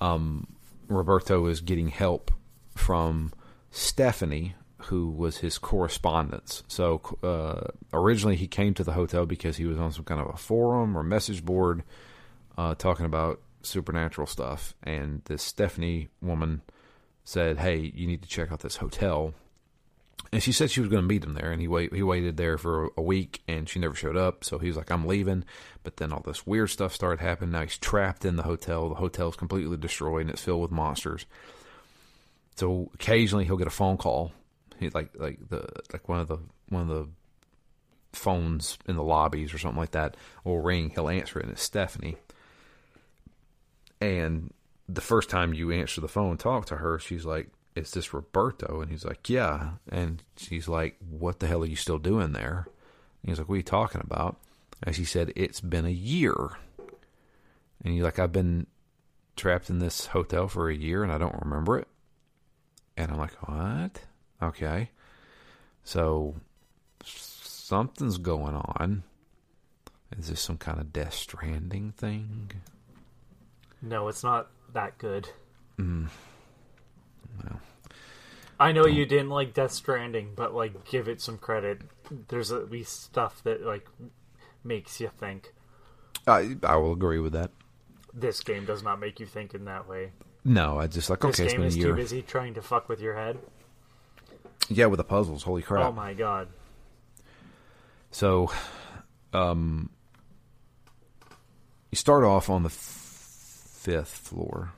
[0.00, 0.46] um,
[0.88, 2.30] Roberto is getting help
[2.74, 3.32] from
[3.70, 6.62] Stephanie, who was his correspondence.
[6.68, 10.28] So uh, originally he came to the hotel because he was on some kind of
[10.28, 11.82] a forum or message board
[12.56, 16.62] uh, talking about supernatural stuff, and this Stephanie woman
[17.24, 19.34] said, "Hey, you need to check out this hotel."
[20.36, 22.36] And she said she was going to meet him there, and he wait he waited
[22.36, 24.44] there for a week, and she never showed up.
[24.44, 25.44] So he was like, "I'm leaving,"
[25.82, 27.52] but then all this weird stuff started happening.
[27.52, 28.90] Now he's trapped in the hotel.
[28.90, 31.24] The hotel's completely destroyed, and it's filled with monsters.
[32.54, 34.32] So occasionally he'll get a phone call,
[34.78, 36.36] he like like the like one of the
[36.68, 37.08] one of the
[38.12, 40.90] phones in the lobbies or something like that will ring.
[40.90, 42.18] He'll answer it, and it's Stephanie.
[44.02, 44.52] And
[44.86, 48.80] the first time you answer the phone, talk to her, she's like, "Is this Roberto?"
[48.80, 52.68] And he's like, "Yeah." And she's like, "What the hell are you still doing there?"
[53.22, 54.36] And he's like, "What are you talking about?"
[54.82, 56.56] And she said, "It's been a year."
[57.84, 58.66] And he's like, "I've been
[59.36, 61.88] trapped in this hotel for a year, and I don't remember it."
[62.96, 64.02] And I'm like, "What?"
[64.42, 64.90] Okay.
[65.84, 66.36] So
[67.04, 69.02] something's going on.
[70.18, 72.52] Is this some kind of Death Stranding thing?
[73.82, 75.28] No, it's not that good.
[75.78, 76.08] Mm.
[77.44, 77.60] Well,
[78.58, 81.82] I know you didn't like Death Stranding, but like, give it some credit.
[82.28, 83.86] There's at least stuff that like
[84.64, 85.52] makes you think.
[86.26, 87.50] I I will agree with that.
[88.14, 90.12] This game does not make you think in that way.
[90.44, 92.62] No, I just like This okay, it's game been a is too busy trying to
[92.62, 93.38] fuck with your head.
[94.68, 95.42] Yeah, with the puzzles.
[95.42, 95.86] Holy crap!
[95.86, 96.48] Oh my god.
[98.10, 98.50] So,
[99.32, 99.90] um,
[101.90, 104.72] you start off on the f- fifth floor.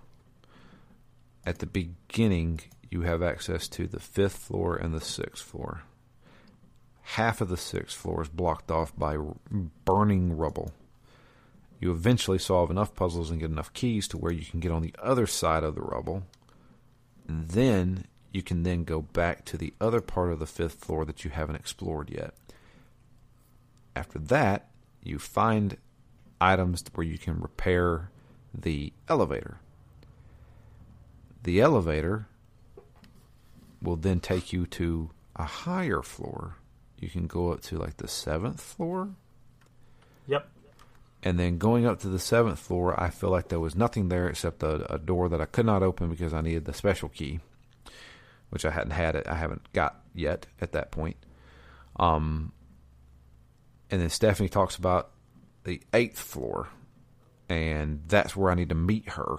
[1.49, 5.84] At the beginning, you have access to the fifth floor and the sixth floor.
[7.01, 9.16] Half of the sixth floor is blocked off by
[9.86, 10.72] burning rubble.
[11.80, 14.82] You eventually solve enough puzzles and get enough keys to where you can get on
[14.82, 16.24] the other side of the rubble.
[17.26, 21.07] And then you can then go back to the other part of the fifth floor
[21.07, 22.34] that you haven't explored yet.
[23.96, 24.68] After that,
[25.03, 25.78] you find
[26.42, 28.11] items where you can repair
[28.53, 29.61] the elevator.
[31.43, 32.26] The elevator
[33.80, 36.57] will then take you to a higher floor.
[36.99, 39.11] You can go up to like the seventh floor.
[40.26, 40.49] Yep.
[41.22, 44.28] And then going up to the seventh floor, I feel like there was nothing there
[44.28, 47.41] except a, a door that I could not open because I needed the special key,
[48.51, 49.26] which I hadn't had it.
[49.26, 51.16] I haven't got yet at that point.
[51.97, 52.53] Um,
[53.91, 55.11] and then Stephanie talks about
[55.64, 56.68] the eighth floor,
[57.49, 59.39] and that's where I need to meet her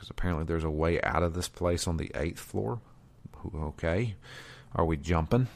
[0.00, 2.80] because apparently there's a way out of this place on the eighth floor.
[3.54, 4.14] Okay,
[4.74, 5.46] are we jumping?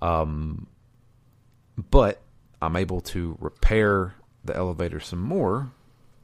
[0.00, 0.66] Um,
[1.76, 2.20] but
[2.60, 4.14] I'm able to repair
[4.44, 5.70] the elevator some more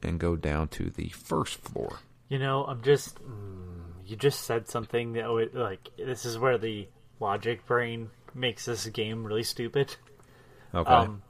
[0.02, 2.00] and go down to the first floor.
[2.28, 3.14] You know, I'm just.
[3.22, 6.88] Mm, you just said something that would, like this is where the
[7.20, 9.94] logic brain makes this game really stupid.
[10.74, 10.90] Okay.
[10.90, 11.22] Um,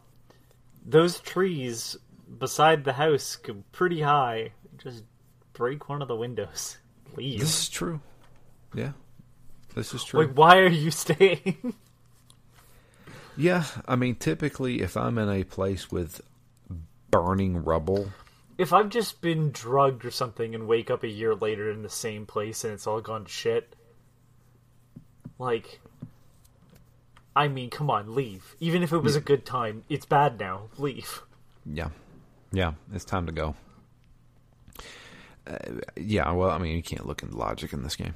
[0.86, 1.98] those trees
[2.38, 4.52] beside the house go pretty high.
[4.78, 5.04] Just
[5.58, 6.78] break one of the windows.
[7.16, 7.40] Leave.
[7.40, 8.00] this is true.
[8.72, 8.92] Yeah.
[9.74, 10.20] This is true.
[10.20, 11.74] Like, why are you staying?
[13.36, 16.20] Yeah, I mean, typically, if I'm in a place with
[17.10, 18.10] burning rubble,
[18.56, 21.88] if I've just been drugged or something and wake up a year later in the
[21.88, 23.74] same place and it's all gone to shit,
[25.38, 25.80] like,
[27.36, 28.56] I mean, come on, leave.
[28.60, 30.68] Even if it was a good time, it's bad now.
[30.78, 31.22] Leave.
[31.64, 31.90] yeah,
[32.52, 33.54] yeah, it's time to go.
[35.48, 38.14] Uh, yeah, well, I mean, you can't look into logic in this game,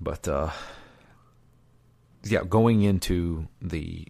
[0.00, 0.50] but uh,
[2.24, 4.06] yeah, going into the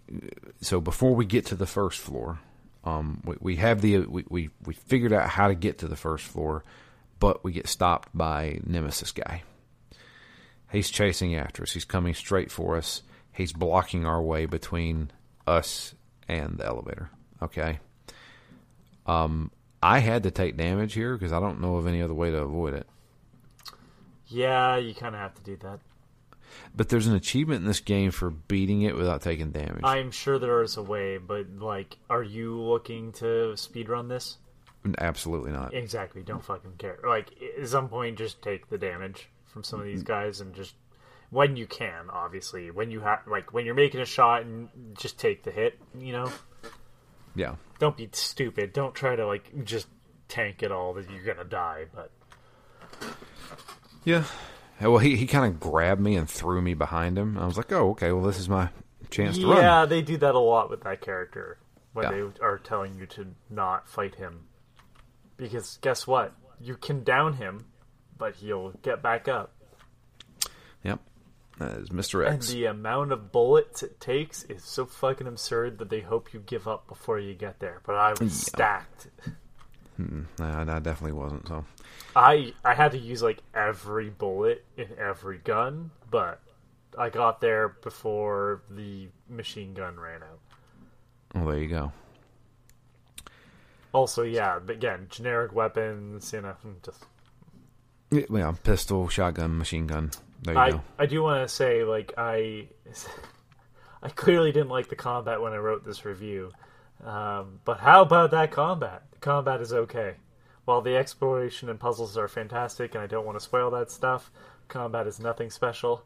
[0.61, 2.41] so before we get to the first floor,
[2.85, 5.97] um, we, we have the we, we we figured out how to get to the
[5.97, 6.65] first floor,
[7.19, 9.43] but we get stopped by Nemesis guy.
[10.71, 11.73] He's chasing after us.
[11.73, 13.03] He's coming straight for us.
[13.33, 15.11] He's blocking our way between
[15.47, 15.95] us
[16.29, 17.11] and the elevator.
[17.41, 17.79] Okay.
[19.07, 19.51] Um,
[19.83, 22.39] I had to take damage here because I don't know of any other way to
[22.39, 22.87] avoid it.
[24.27, 25.81] Yeah, you kind of have to do that.
[26.75, 29.83] But there's an achievement in this game for beating it without taking damage.
[29.85, 34.39] I'm sure there is a way, but, like, are you looking to speedrun this?
[34.99, 35.75] Absolutely not.
[35.75, 36.99] Exactly, don't fucking care.
[37.07, 40.75] Like, at some point, just take the damage from some of these guys and just.
[41.31, 42.71] When you can, obviously.
[42.71, 43.21] When you have.
[43.27, 46.33] Like, when you're making a shot and just take the hit, you know?
[47.35, 47.57] Yeah.
[47.79, 48.73] Don't be stupid.
[48.73, 49.87] Don't try to like just
[50.29, 51.87] tank it all that you're gonna die.
[51.95, 52.11] But
[54.05, 54.25] Yeah.
[54.81, 57.37] Yeah, Well, he, he kind of grabbed me and threw me behind him.
[57.37, 58.69] I was like, oh, okay, well, this is my
[59.11, 59.57] chance to run.
[59.57, 61.59] yeah, they do that a lot with that character
[61.95, 62.11] when Yeah.
[62.13, 64.47] they are telling you to not fight him.
[65.37, 66.33] Because guess what?
[66.61, 67.67] You can down him,
[68.17, 69.53] but he'll get back up.
[70.85, 71.01] Yep.
[71.59, 72.25] That is Mr.
[72.25, 72.49] X.
[72.51, 76.41] And the amount of bullets it takes is so fucking absurd that they hope you
[76.41, 77.81] give up before you get there.
[77.85, 79.09] But I was stacked.
[79.97, 81.49] Hmm, nah, I definitely wasn't.
[81.49, 81.65] So
[82.15, 86.41] I I had to use like every bullet in every gun, but
[86.97, 90.39] I got there before the machine gun ran out.
[91.35, 91.93] well, there you go.
[93.93, 97.05] Also, yeah, but again, generic weapons, you know, hmm, just
[98.11, 100.11] Yeah, yeah, pistol, shotgun, machine gun.
[100.47, 100.83] I go.
[100.99, 102.69] I do want to say like I
[104.03, 106.53] I clearly didn't like the combat when I wrote this review,
[107.05, 109.03] um, but how about that combat?
[109.13, 110.15] The combat is okay.
[110.65, 114.31] While the exploration and puzzles are fantastic, and I don't want to spoil that stuff,
[114.69, 116.05] combat is nothing special.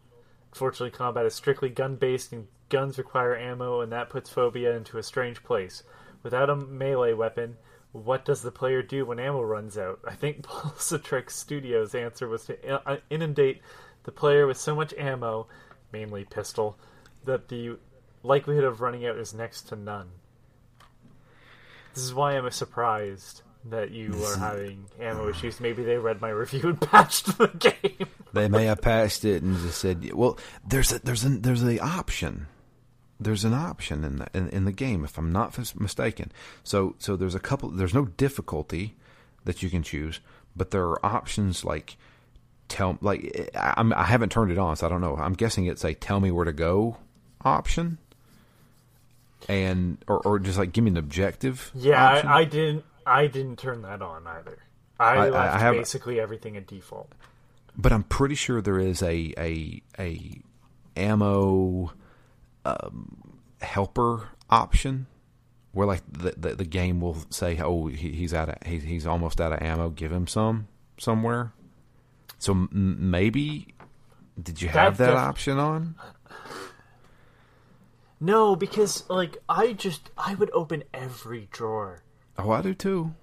[0.53, 4.99] Unfortunately, combat is strictly gun based, and guns require ammo, and that puts Fobia into
[4.99, 5.83] a strange place.
[6.23, 7.57] Without a melee weapon,
[7.93, 10.01] what does the player do when ammo runs out?
[10.07, 13.61] I think Pulsatrix Studios' answer was to uh, inundate
[14.05, 15.47] the player with so much ammo,
[15.93, 16.79] mainly pistol,
[17.25, 17.77] that the
[18.23, 20.11] likelihood of running out is next to none.
[21.95, 25.61] This is why I'm surprised that you are having ammo issues.
[25.61, 28.09] Maybe they read my review and patched the game.
[28.33, 31.81] They may have patched it and just said, "Well, there's a, there's an there's the
[31.81, 32.47] option.
[33.21, 36.33] There's an option in the in, in the game, if I'm not f- mistaken.
[36.65, 37.69] So so there's a couple.
[37.71, 38.97] There's no difficulty
[39.45, 40.21] that you can choose,
[40.57, 41.97] but there are options like
[42.73, 45.17] tell like I, I'm, I haven't turned it on, so I don't know.
[45.17, 46.97] I'm guessing it's a tell me where to go
[47.45, 47.99] option,
[49.49, 51.71] and or or just like give me an objective.
[51.75, 52.23] Yeah.
[52.25, 52.85] I, I didn't.
[53.07, 54.59] I didn't turn that on either.
[54.99, 57.11] I, I- I have- basically everything at default.
[57.77, 60.41] but I'm pretty sure there is a a a
[60.97, 61.93] ammo
[62.65, 65.07] um, helper option
[65.73, 69.07] where like the, the the game will say, "Oh, he, he's out of he, he's
[69.07, 69.91] almost out of ammo.
[69.91, 70.69] Give him some
[70.99, 71.53] somewhere."
[72.43, 73.69] So m- maybe
[74.43, 75.95] did you have That that option on?
[78.19, 82.03] No, because like I just I would open every drawer.
[82.37, 83.15] Oh, I do too.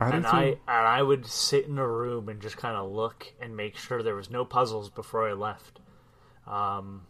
[0.00, 0.30] I do and too.
[0.30, 3.76] I and I would sit in a room and just kind of look and make
[3.76, 5.80] sure there was no puzzles before I left.
[6.46, 7.02] Um,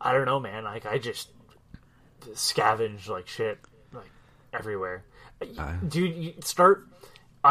[0.00, 0.64] I don't know, man.
[0.64, 1.28] Like I just
[2.32, 3.58] scavenge like shit,
[3.92, 4.10] like
[4.54, 5.04] everywhere.
[5.86, 6.87] Dude, you start.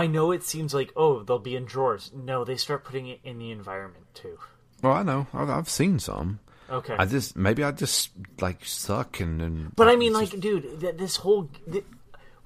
[0.04, 2.12] I know it seems like oh they'll be in drawers.
[2.16, 4.38] No, they start putting it in the environment too.
[4.82, 5.28] well, I know.
[5.34, 6.39] I've, I've seen some.
[6.70, 9.41] Okay, I just maybe I just like suck and.
[9.41, 11.50] and but I mean, just- like, dude, th- this whole.
[11.72, 11.86] Th-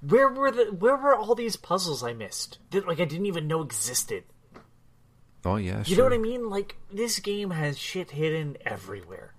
[0.02, 2.58] where were the where were all these puzzles I missed?
[2.72, 4.24] That like I didn't even know existed.
[5.46, 5.98] oh yeah, You sure.
[5.98, 6.50] know what I mean?
[6.50, 9.34] Like this game has shit hidden everywhere.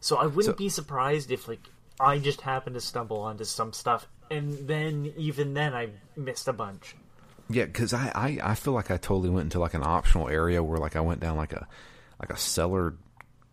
[0.00, 1.60] So I wouldn't So- be surprised if like
[2.00, 6.52] I just happened to stumble onto some stuff and then even then I missed a
[6.52, 6.96] bunch.
[7.50, 10.62] Yeah, because I, I, I feel like I totally went into like an optional area
[10.62, 11.66] where like I went down like a
[12.20, 12.94] like a cellar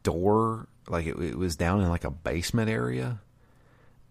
[0.04, 3.20] door, like it, it was down in like a basement area,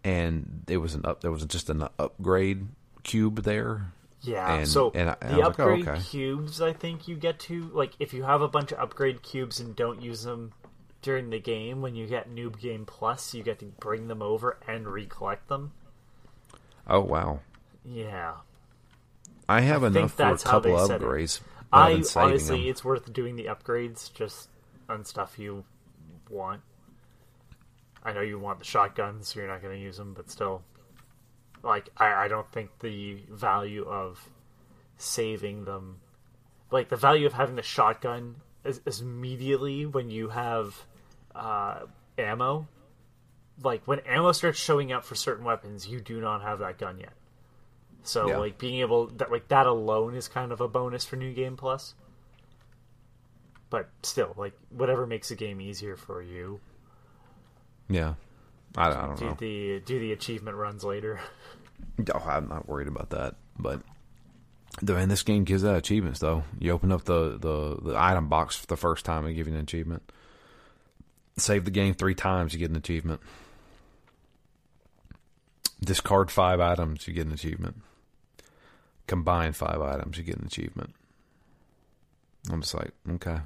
[0.04, 2.66] and it was an up there was just an upgrade
[3.02, 3.92] cube there.
[4.22, 4.56] Yeah.
[4.58, 6.00] And- so and I- and the was like, oh, upgrade okay.
[6.02, 9.60] cubes I think you get to like if you have a bunch of upgrade cubes
[9.60, 10.52] and don't use them
[11.02, 14.58] during the game when you get noob game plus you get to bring them over
[14.68, 15.72] and recollect them.
[16.86, 17.40] Oh wow,
[17.84, 18.34] Yeah.
[19.50, 21.04] I have think enough for a couple they said it.
[21.04, 21.40] upgrades.
[21.72, 22.68] I honestly, them.
[22.70, 24.48] it's worth doing the upgrades just
[24.88, 25.64] on stuff you
[26.28, 26.60] want.
[28.04, 30.62] I know you want the shotguns, so you're not going to use them, but still,
[31.64, 34.24] like I, I don't think the value of
[34.98, 35.98] saving them,
[36.70, 40.76] like the value of having the shotgun is, is immediately when you have
[41.34, 41.80] uh,
[42.16, 42.68] ammo.
[43.64, 47.00] Like when ammo starts showing up for certain weapons, you do not have that gun
[47.00, 47.14] yet.
[48.02, 48.38] So Yeah.
[48.38, 51.56] like being able that like that alone is kind of a bonus for New Game
[51.56, 51.94] Plus.
[53.68, 56.60] But still, like whatever makes the game easier for you,
[57.88, 58.14] yeah.
[58.76, 59.36] I, I don't do know.
[59.38, 61.20] the do the achievement runs later.
[62.14, 63.80] Oh, I'm not worried about that, but.
[64.82, 66.44] The, and this game gives out achievements though.
[66.58, 69.54] You open up the, the, the item box for the first time and give you
[69.54, 70.10] an achievement.
[71.36, 73.20] Save the game three times, you get an achievement.
[75.82, 77.82] Discard five items, you get an achievement.
[79.10, 80.94] Combine five items, you get an achievement.
[82.48, 83.38] I'm just like, okay.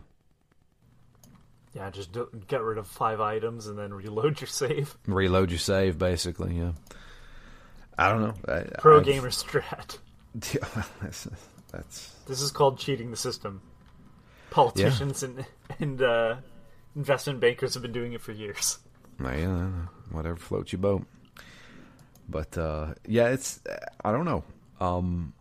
[1.72, 4.94] Yeah, just do, get rid of five items and then reload your save.
[5.06, 6.72] Reload your save, basically, yeah.
[7.96, 8.34] I don't know.
[8.46, 9.96] I, Pro I've- gamer strat.
[10.52, 11.28] Yeah, that's,
[11.72, 13.62] that's This is called cheating the system.
[14.50, 15.46] Politicians and
[15.80, 16.36] and uh,
[16.94, 18.78] investment bankers have been doing it for years.
[19.18, 19.70] yeah,
[20.10, 21.06] whatever floats your boat.
[22.28, 23.60] But uh, yeah, it's
[24.04, 24.44] I don't know.
[24.80, 25.32] Um,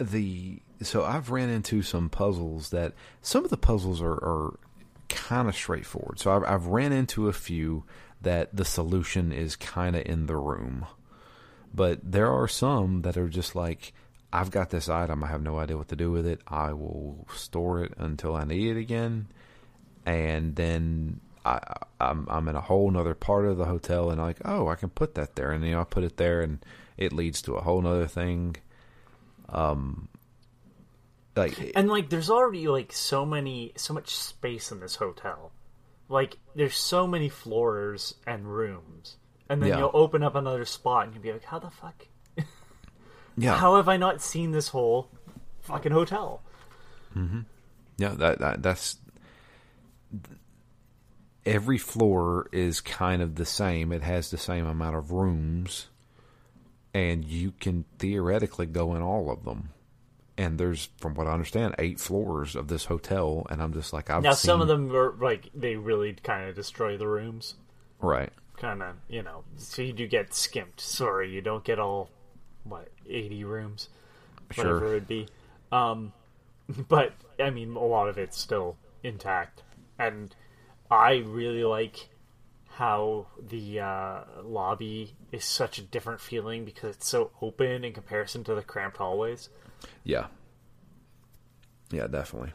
[0.00, 4.58] the so I've ran into some puzzles that some of the puzzles are, are
[5.08, 6.18] kind of straightforward.
[6.18, 7.84] So I've, I've ran into a few
[8.22, 10.86] that the solution is kind of in the room,
[11.74, 13.92] but there are some that are just like,
[14.32, 16.40] I've got this item, I have no idea what to do with it.
[16.46, 19.28] I will store it until I need it again,
[20.06, 21.60] and then I,
[22.00, 24.90] I'm I'm in a whole nother part of the hotel, and like, oh, I can
[24.90, 26.64] put that there, and you know, I put it there, and
[26.96, 28.56] it leads to a whole nother thing.
[29.50, 30.08] Um,
[31.36, 35.52] like And like, there's already like so many, so much space in this hotel.
[36.08, 39.16] Like, there's so many floors and rooms,
[39.48, 39.78] and then Yeah.
[39.78, 42.06] you'll open up another spot, and you'll be like, "How the fuck?
[43.36, 45.08] yeah, How have I not seen this whole
[45.60, 46.42] fucking hotel?"
[47.16, 47.40] mm-hmm.
[47.96, 48.96] Yeah, that, that that's
[51.46, 53.92] every floor is kind of the same.
[53.92, 55.88] It has the same amount of rooms,
[56.94, 59.70] and you can theoretically go in all of them.
[60.38, 64.08] And there's, from what I understand, eight floors of this hotel, and I'm just like,
[64.08, 67.54] I've Now, seen, some of them are like they really kind of destroy the rooms.
[68.00, 68.32] right?
[68.56, 72.10] kind of you know so you do get skimped sorry you don't get all
[72.64, 73.88] what 80 rooms
[74.54, 74.88] whatever Sure.
[74.88, 75.28] it would be
[75.72, 76.12] um
[76.88, 79.62] but i mean a lot of it's still intact
[79.98, 80.36] and
[80.90, 82.10] i really like
[82.80, 88.42] how the uh, lobby is such a different feeling because it's so open in comparison
[88.42, 89.50] to the cramped hallways
[90.02, 90.26] Yeah,
[91.90, 92.52] yeah, definitely.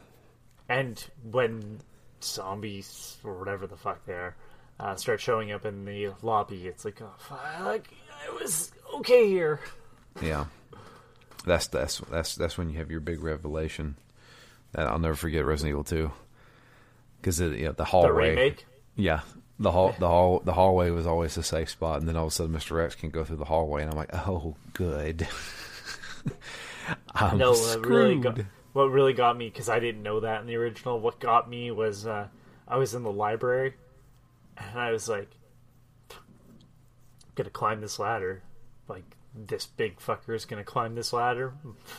[0.68, 1.78] and when
[2.20, 4.34] zombies or whatever the fuck they are
[4.80, 7.84] uh, start showing up in the lobby it's like oh fuck
[8.26, 9.60] i was okay here
[10.20, 10.46] Yeah,
[11.44, 13.96] that's that's that's that's when you have your big revelation.
[14.72, 16.10] That I'll never forget Resident Evil Two,
[17.20, 18.30] because you know, the the hallway.
[18.30, 18.66] remake
[18.96, 19.20] Yeah,
[19.58, 22.32] the hall, the hall, the hallway was always a safe spot, and then all of
[22.32, 25.26] a sudden, Mister X can go through the hallway, and I'm like, oh, good.
[27.14, 28.38] I'm no what really got,
[28.72, 31.70] what really got me because i didn't know that in the original what got me
[31.72, 32.28] was uh,
[32.68, 33.74] i was in the library
[34.56, 35.28] and i was like
[36.10, 38.42] I'm gonna climb this ladder.
[38.88, 39.04] Like
[39.34, 41.52] this big fucker is gonna climb this ladder.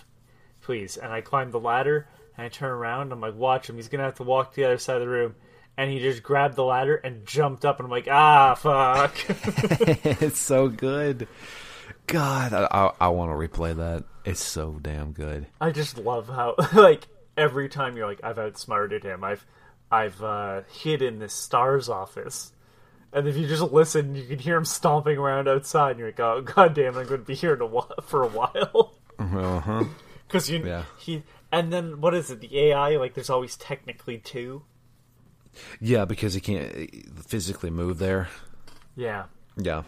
[0.62, 0.98] Please.
[0.98, 3.76] And i climbed the ladder and i turn around and i'm like watch him.
[3.76, 5.36] He's gonna have to walk to the other side of the room
[5.78, 9.16] and he just grabbed the ladder and jumped up and i'm like ah fuck
[10.22, 11.28] it's so good.
[12.08, 14.06] God, I, I, I want to replay that.
[14.24, 15.46] It's so damn good.
[15.60, 17.06] I just love how like
[17.36, 19.26] every time you're like I've outsmarted him.
[19.26, 19.46] I've
[19.92, 22.54] I've uh, hid in this STARS office.
[23.12, 26.20] And if you just listen, you can hear him stomping around outside, and you're like,
[26.20, 29.84] "Oh, god damn, I'm going to be here a for a while." Uh huh.
[30.28, 30.84] Because you, Yeah.
[31.00, 32.42] he, and then what is it?
[32.42, 34.64] The AI, like, there's always technically two.
[35.80, 38.28] Yeah, because he can't uh, physically move there.
[38.96, 39.26] Yeah,
[39.58, 39.84] Yeah,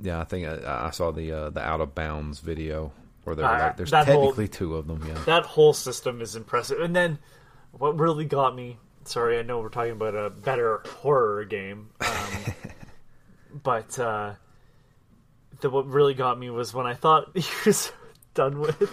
[0.00, 0.20] yeah.
[0.20, 2.92] I think I, I saw the uh, the out of bounds video
[3.24, 5.02] where they're Uh, like, there's that whole- technically two of them.
[5.06, 5.18] Yeah.
[5.24, 6.80] that whole system is impressive.
[6.80, 7.18] And then
[7.72, 11.90] what really got me sorry, I know we're talking about a better horror game.
[12.00, 12.54] Um,
[13.62, 14.34] but uh
[15.60, 17.92] the what really got me was when I thought he was
[18.34, 18.90] done with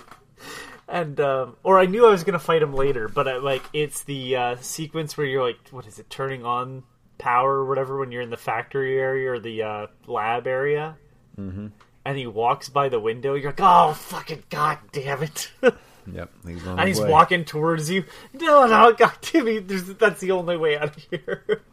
[0.91, 3.63] and um or I knew I was going to fight him later, but I, like
[3.73, 6.83] it's the uh sequence where you're like what is it turning on
[7.17, 10.97] power or whatever when you're in the factory area or the uh lab area.
[11.39, 11.67] Mm-hmm.
[12.03, 13.35] And he walks by the window.
[13.35, 15.51] You're like, "Oh, fucking god damn it!"
[16.11, 16.31] Yep.
[16.47, 17.09] He's on and he's way.
[17.09, 18.05] walking towards you.
[18.33, 19.67] No, no, God damn it!
[19.67, 21.61] There's, that's the only way out of here.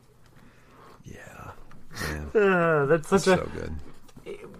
[1.05, 1.53] Yeah.
[2.35, 3.75] Uh, that's such so good.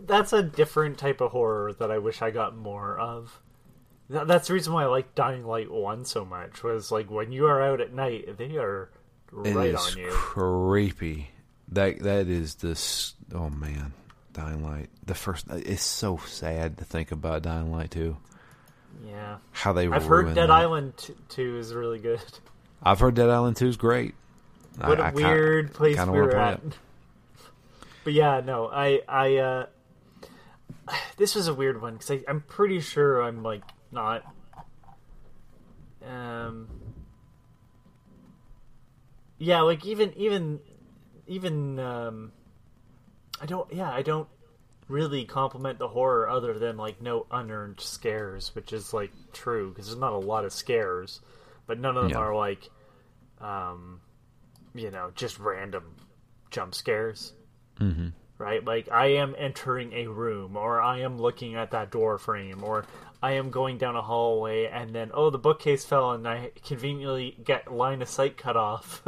[0.07, 3.41] that's a different type of horror that I wish I got more of.
[4.11, 6.63] Th- That's the reason why I like Dying Light One so much.
[6.63, 8.91] Was like when you are out at night, they are
[9.33, 10.09] right on you.
[10.11, 11.31] creepy.
[11.73, 13.15] That that is this.
[13.35, 13.93] Oh man,
[14.33, 14.89] Dying Light.
[15.05, 15.47] The first.
[15.51, 18.17] It's so sad to think about Dying Light too.
[19.07, 19.87] Yeah, How they.
[19.89, 19.95] Were.
[19.95, 20.51] I've heard Dead that.
[20.51, 22.21] Island t- Two is really good.
[22.83, 24.15] I've heard Dead Island 2 is great.
[24.79, 26.61] What a a weird place kinda we were at.
[26.65, 26.79] it.
[28.05, 29.67] But yeah, no, I, I, uh,
[31.19, 34.25] this was a weird one because I'm pretty sure I'm like not,
[36.07, 36.69] um,
[39.39, 40.61] yeah, like even, even,
[41.27, 42.33] even, um,
[43.41, 44.29] I don't, yeah, I don't
[44.89, 49.87] really compliment the horror other than like no unearned scares, which is like true because
[49.87, 51.21] there's not a lot of scares,
[51.67, 52.19] but none of them Yeah.
[52.19, 52.71] are like,
[53.41, 54.01] um,
[54.75, 55.95] you know, just random
[56.51, 57.33] jump scares
[57.81, 58.09] Mm-hmm.
[58.39, 58.65] right?
[58.65, 62.85] Like I am entering a room, or I am looking at that door frame, or
[63.23, 67.37] I am going down a hallway, and then oh, the bookcase fell, and I conveniently
[67.43, 69.03] get line of sight cut off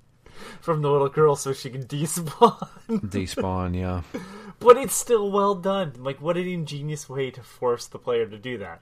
[0.60, 2.68] from the little girl so she can despawn.
[2.88, 4.02] Despawn, yeah.
[4.58, 5.92] but it's still well done.
[5.98, 8.80] Like what an ingenious way to force the player to do that,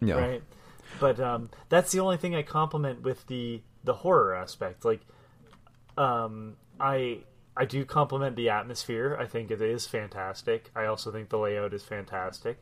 [0.00, 0.14] Yeah.
[0.14, 0.42] right?
[1.00, 4.84] But um, that's the only thing I compliment with the the horror aspect.
[4.84, 5.00] Like
[5.96, 7.18] Um, I
[7.56, 9.16] I do compliment the atmosphere.
[9.20, 10.70] I think it is fantastic.
[10.74, 12.58] I also think the layout is fantastic.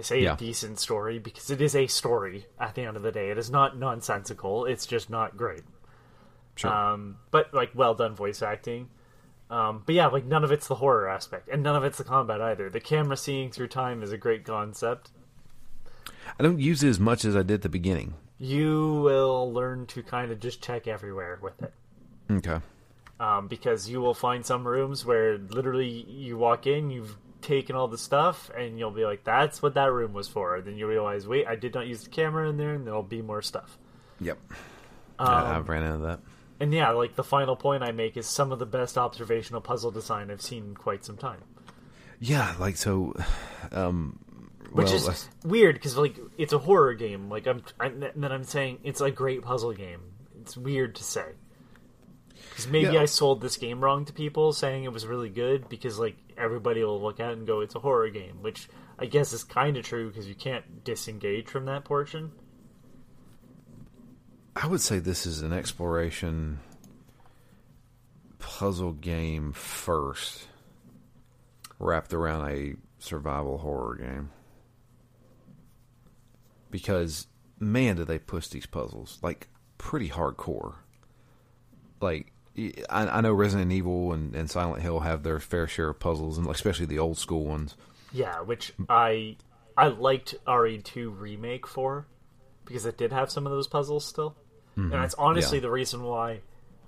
[0.00, 0.32] I say Yeah.
[0.32, 3.30] a decent story because it is a story at the end of the day.
[3.30, 4.64] It is not nonsensical.
[4.64, 5.62] It's just not great.
[6.56, 6.72] Sure.
[6.72, 8.88] Um, but like well done voice acting.
[9.50, 12.04] Um, but yeah, like none of it's the horror aspect, and none of it's the
[12.04, 12.70] combat either.
[12.70, 15.10] The camera seeing through time is a great concept.
[16.38, 18.14] I don't use it as much as I did at the beginning.
[18.38, 21.74] You will learn to kind of just check everywhere with it.
[22.30, 22.60] Okay.
[23.18, 27.88] um, because you will find some rooms where literally you walk in, you've taken all
[27.88, 30.86] the stuff, and you'll be like, "That's what that room was for." And then you
[30.86, 33.78] realize, "Wait, I did not use the camera in there," and there'll be more stuff.
[34.20, 34.38] Yep.
[35.18, 36.20] Um, I, I've ran into that.
[36.60, 39.90] And yeah, like the final point I make is some of the best observational puzzle
[39.90, 41.40] design I've seen in quite some time.
[42.18, 43.14] Yeah, like so.
[43.72, 44.18] Um,
[44.72, 47.30] Which well, is that's- weird because like it's a horror game.
[47.30, 50.00] Like I'm, I'm, and then I'm saying it's a great puzzle game.
[50.42, 51.24] It's weird to say
[52.50, 53.02] because maybe Yeah.
[53.02, 56.82] I sold this game wrong to people, saying it was really good because like everybody
[56.82, 58.68] will look at it and go, "It's a horror game," which
[58.98, 62.32] I guess is kind of true because you can't disengage from that portion.
[64.56, 66.60] I would say this is an exploration
[68.38, 70.48] puzzle game first,
[71.78, 74.30] wrapped around a survival horror game.
[76.70, 77.26] Because
[77.58, 80.74] man, do they push these puzzles like pretty hardcore.
[82.00, 86.00] Like I, I know Resident Evil and, and Silent Hill have their fair share of
[86.00, 87.76] puzzles, and especially the old school ones.
[88.12, 89.36] Yeah, which I
[89.76, 92.06] I liked RE2 remake for
[92.64, 94.36] because it did have some of those puzzles still,
[94.76, 95.62] and that's honestly Yeah.
[95.62, 96.40] the reason why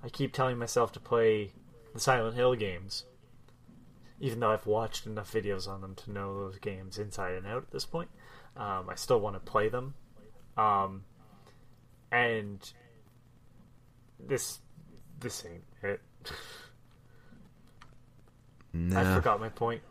[0.03, 1.51] I keep telling myself to play
[1.93, 3.05] the Silent Hill games,
[4.19, 7.63] even though I've watched enough videos on them to know those games inside and out
[7.63, 8.09] at this point.
[8.57, 9.93] Um, I still want to play them,
[10.57, 11.05] um,
[12.11, 12.59] and
[14.19, 14.59] this
[15.23, 16.01] this ain't it.
[18.95, 19.81] I forgot my point.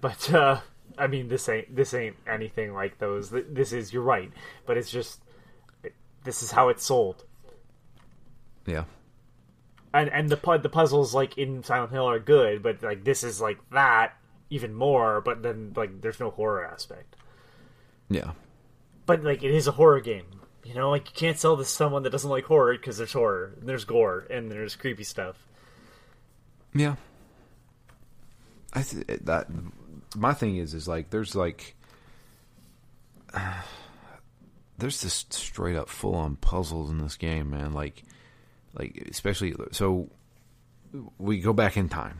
[0.00, 0.60] But uh
[0.98, 3.30] I mean this ain't this ain't anything like those.
[3.30, 4.30] This is you're right,
[4.66, 5.20] but it's just
[5.82, 7.24] it, this is how it's sold.
[8.66, 8.84] yeah,
[9.94, 13.22] And and the pu- the puzzles like in Silent Hill are good, but like this
[13.24, 14.14] is like that
[14.50, 17.16] even more, but then like there's no horror aspect.
[18.08, 18.32] yeah.
[19.06, 20.35] But like it is a horror game.
[20.66, 23.12] You know, like you can't sell this to someone that doesn't like horror because there's
[23.12, 25.36] horror, and there's gore, and there's creepy stuff.
[26.74, 26.96] Yeah.
[28.72, 29.48] I th- eh, that
[30.16, 31.76] my thing is is like there's like
[34.78, 37.72] there's this straight up full on puzzles in this game, man.
[37.72, 38.02] Like
[38.74, 40.10] like especially so
[41.18, 42.18] we go back in time.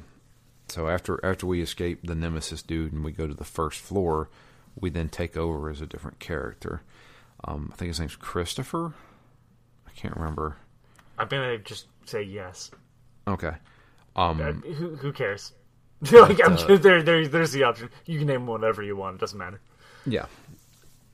[0.68, 4.30] So after after we escape the nemesis dude and we go to the first floor,
[4.78, 6.82] we then take over as a different character.
[7.44, 8.94] Um, I think his name's Christopher.
[9.86, 10.56] I can't remember.
[11.18, 12.70] I'm gonna just say yes.
[13.28, 13.52] Okay.
[14.14, 15.52] Um, Uh, who who cares?
[16.12, 17.90] like I'm uh, sure there, there there's the option.
[18.04, 19.16] You can name whatever you want.
[19.16, 19.60] It doesn't matter.
[20.04, 20.26] yeah.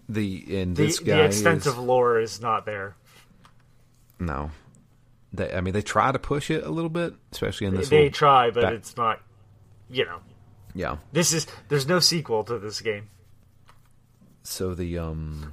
[0.09, 2.97] The and The, this the extensive is, lore is not there.
[4.19, 4.51] No,
[5.33, 7.89] they, I mean they try to push it a little bit, especially in this.
[7.89, 8.05] Game.
[8.05, 9.21] They try, but back- it's not.
[9.89, 10.19] You know,
[10.75, 10.97] yeah.
[11.13, 13.09] this is there's no sequel to this game.
[14.43, 15.53] So the um,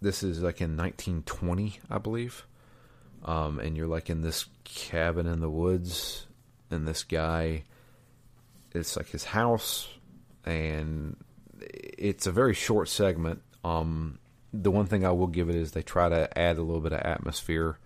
[0.00, 2.46] this is like in 1920, I believe.
[3.24, 6.26] Um, and you're like in this cabin in the woods,
[6.70, 7.64] and this guy,
[8.72, 9.88] it's like his house,
[10.44, 11.16] and
[11.60, 13.42] it's a very short segment.
[13.64, 14.18] Um,
[14.52, 16.92] the one thing I will give it is they try to add a little bit
[16.92, 17.78] of atmosphere.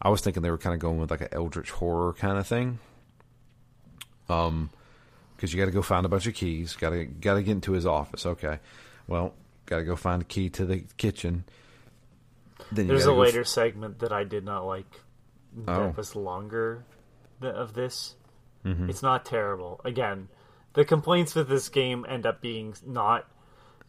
[0.00, 2.46] I was thinking they were kind of going with like an eldritch horror kind of
[2.46, 2.78] thing.
[4.28, 4.70] Um,
[5.36, 6.76] because you got to go find a bunch of keys.
[6.76, 8.26] Got to got to get into his office.
[8.26, 8.60] Okay,
[9.08, 9.34] well,
[9.66, 11.44] got to go find a key to the kitchen.
[12.70, 14.86] Then There's a gotta f- later segment that I did not like.
[15.68, 15.92] Oh.
[15.96, 16.84] Was longer
[17.42, 18.14] of this.
[18.64, 18.88] Mm-hmm.
[18.88, 19.80] It's not terrible.
[19.84, 20.28] Again,
[20.72, 23.26] the complaints with this game end up being not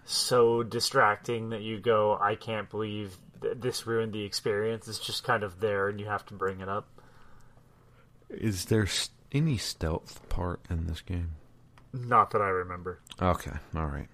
[0.03, 4.87] so distracting that you go, I can't believe th- this ruined the experience.
[4.87, 6.87] It's just kind of there, and you have to bring it up.
[8.29, 8.87] Is there
[9.31, 11.31] any stealth part in this game?
[11.93, 12.99] Not that I remember.
[13.21, 14.07] Okay, all right.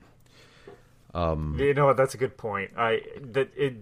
[1.60, 1.97] You know what?
[1.97, 2.72] That's a good point.
[2.78, 3.76] I that it.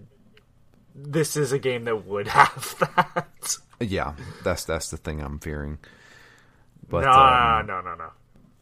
[0.95, 3.57] This is a game that would have that.
[3.79, 4.13] Yeah,
[4.43, 5.77] that's that's the thing I'm fearing.
[6.89, 8.11] But no, um, no, no, no.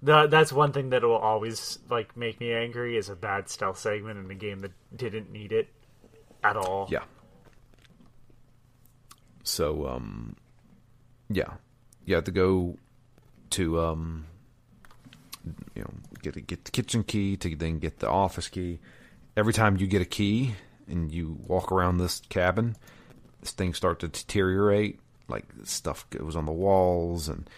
[0.01, 3.79] That, that's one thing that will always like make me angry is a bad stealth
[3.79, 5.69] segment in a game that didn't need it
[6.43, 6.87] at all.
[6.91, 7.03] yeah.
[9.43, 10.35] So um,
[11.29, 11.53] yeah,
[12.05, 12.77] you have to go
[13.51, 14.25] to um,
[15.75, 18.79] you know, get get the kitchen key to then get the office key.
[19.37, 20.55] Every time you get a key
[20.87, 22.75] and you walk around this cabin,
[23.41, 27.49] this thing starts to deteriorate like stuff goes on the walls and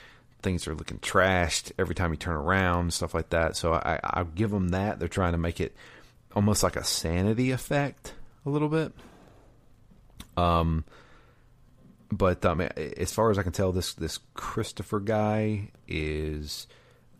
[0.42, 3.56] things are looking trashed every time you turn around, stuff like that.
[3.56, 5.00] So I, I'll give them that.
[5.00, 5.76] They're trying to make it
[6.36, 8.14] almost like a sanity effect
[8.46, 8.94] a little bit.
[10.38, 10.86] Um,
[12.12, 16.68] but um, as far as I can tell, this this Christopher guy is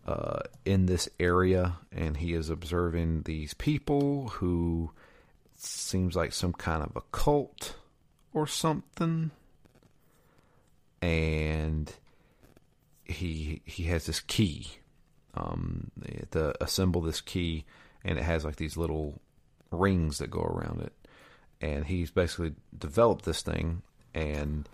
[0.08, 4.90] uh, in this area, and he is observing these people who
[5.54, 7.76] seems like some kind of a cult
[8.32, 9.30] or something,
[11.02, 11.92] and
[13.04, 14.68] he he has this key
[15.34, 15.90] um,
[16.30, 17.66] to assemble this key,
[18.02, 19.20] and it has like these little
[19.70, 20.94] rings that go around it,
[21.60, 23.82] and he's basically developed this thing
[24.14, 24.66] and.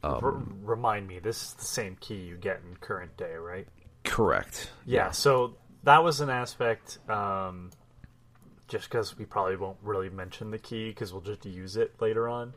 [0.00, 3.66] Um, remind me, this is the same key you get in current day, right?
[4.08, 4.70] Correct.
[4.84, 6.98] Yeah, so that was an aspect.
[7.08, 7.70] Um,
[8.68, 12.28] just because we probably won't really mention the key because we'll just use it later
[12.28, 12.52] on.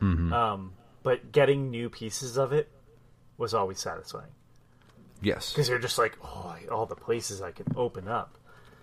[0.00, 0.32] Mm-hmm.
[0.32, 0.72] Um,
[1.02, 2.70] but getting new pieces of it
[3.38, 4.30] was always satisfying
[5.22, 5.52] Yes.
[5.52, 8.36] because you're just like, oh, all the places I can open up.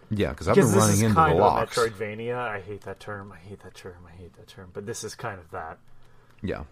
[0.10, 1.78] Yeah, because I've been running into kind the of locks.
[1.78, 2.36] Metroidvania.
[2.38, 3.32] I hate that term.
[3.32, 4.06] I hate that term.
[4.08, 4.70] I hate that term.
[4.74, 5.78] But this is kind of that.
[6.42, 6.64] Yeah.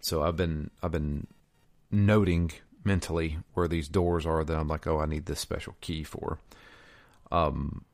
[0.00, 1.26] So I've been I've been
[1.90, 2.52] noting
[2.86, 6.38] mentally where these doors are that I'm like, oh, I need this special key for.
[7.30, 7.84] Um,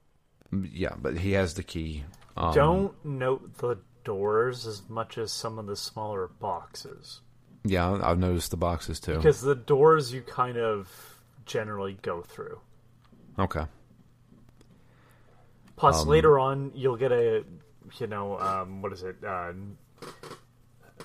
[0.70, 2.04] yeah, but he has the key.
[2.36, 7.20] Um, Don't note the doors as much as some of the smaller boxes.
[7.64, 9.16] Yeah, I've noticed the boxes too.
[9.16, 10.88] Because the doors you kind of
[11.46, 12.60] generally go through.
[13.38, 13.64] okay.
[15.76, 17.44] Plus, Um, later on, you'll get a,
[17.98, 19.16] you know, um, what is it?
[19.24, 19.52] Uh,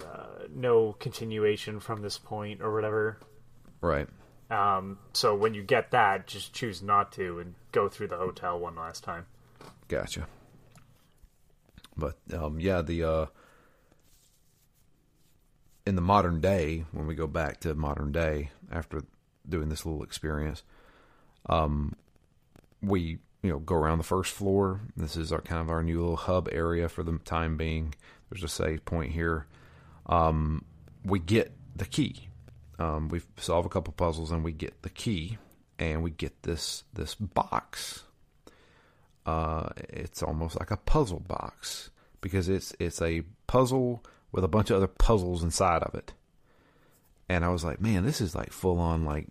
[0.06, 3.18] uh, no continuation from this point or whatever.
[3.82, 4.08] Right.
[4.50, 8.60] Um, so when you get that, just choose not to and go through the hotel
[8.60, 9.26] one last time.
[9.88, 10.28] Gotcha.
[11.98, 13.26] But um, yeah, the uh,
[15.86, 19.02] in the modern day, when we go back to modern day after
[19.48, 20.64] doing this little experience,
[21.48, 21.96] um,
[22.82, 24.82] we you know go around the first floor.
[24.96, 27.96] This is our kind of our new little hub area for the time being.
[28.30, 29.48] There's a save point here.
[30.06, 30.66] Um,
[31.04, 32.28] we get the key.
[32.80, 35.38] Um, we solve a couple puzzles and we get the key,
[35.80, 38.04] and we get this this box
[39.28, 44.70] uh, it's almost like a puzzle box because it's it's a puzzle with a bunch
[44.70, 46.14] of other puzzles inside of it.
[47.28, 49.28] And I was like, man, this is like full on like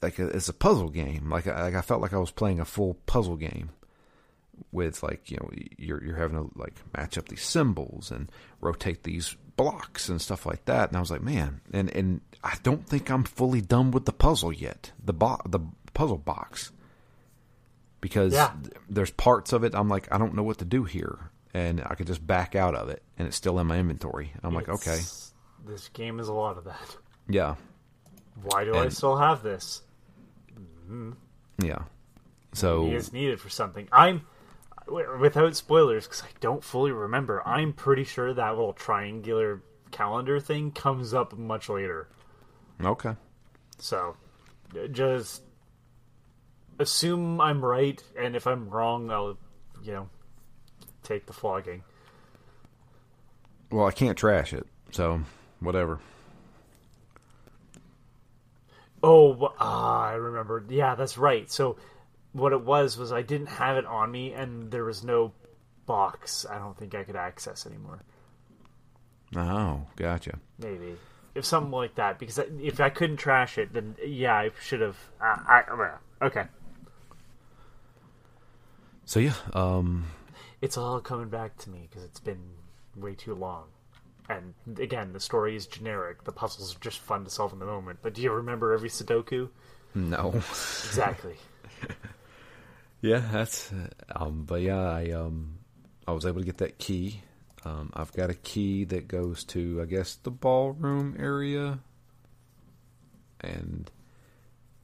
[0.00, 1.28] like a, it's a puzzle game.
[1.28, 3.68] Like I, like I felt like I was playing a full puzzle game
[4.72, 9.02] with like you know you're you're having to like match up these symbols and rotate
[9.02, 10.88] these blocks and stuff like that.
[10.88, 14.12] And I was like, man, and and I don't think I'm fully done with the
[14.12, 14.92] puzzle yet.
[15.04, 15.60] The bo- the
[15.94, 16.72] puzzle box
[18.00, 18.52] because Yeah.
[18.88, 21.94] there's parts of it I'm like I don't know what to do here, and I
[21.94, 24.32] could just back out of it, and it's still in my inventory.
[24.42, 25.00] I'm like, okay,
[25.64, 26.96] This game is a lot of that.
[27.28, 27.54] yeah,
[28.42, 29.82] Why do I still have this?
[30.54, 31.12] Mm-hmm.
[31.62, 31.78] yeah.
[32.52, 33.88] So It is needed for something.
[33.92, 34.22] I'm
[34.86, 37.46] without spoilers because I don't fully remember.
[37.46, 42.08] I'm pretty sure that little triangular calendar thing comes up much later.
[42.82, 43.14] okay,
[43.78, 44.16] So
[44.78, 45.42] uh, just
[46.78, 49.38] assume I'm right, and if I'm wrong, I'll
[49.82, 50.08] you know
[51.02, 51.82] take the flogging.
[53.70, 55.22] well I can't trash it, so
[55.60, 56.00] whatever.
[59.02, 60.64] Oh, ah, I remember.
[60.68, 61.50] Yeah, that's right.
[61.50, 61.76] So
[62.36, 65.32] what it was was I didn't have it on me, and there was no
[65.86, 66.46] box.
[66.48, 68.02] I don't think I could access anymore.
[69.34, 70.38] Oh, gotcha.
[70.58, 70.96] Maybe
[71.36, 74.96] if something like that, because if I couldn't trash it, then yeah, I should have.
[75.20, 76.44] I, I, okay,
[79.04, 80.06] So yeah, um,
[80.62, 82.40] it's all coming back to me because it's been
[82.96, 83.64] way too long.
[84.28, 86.24] And again, the story is generic.
[86.24, 88.00] The puzzles are just fun to solve in the moment.
[88.02, 89.50] But do you remember every Sudoku?
[89.94, 90.32] no.
[90.34, 91.36] Exactly.
[93.06, 93.72] Yeah, that's.
[94.10, 95.58] Um, but yeah, I um,
[96.08, 97.20] I was able to get that key.
[97.64, 101.78] Um, I've got a key that goes to, I guess, the ballroom area,
[103.40, 103.88] and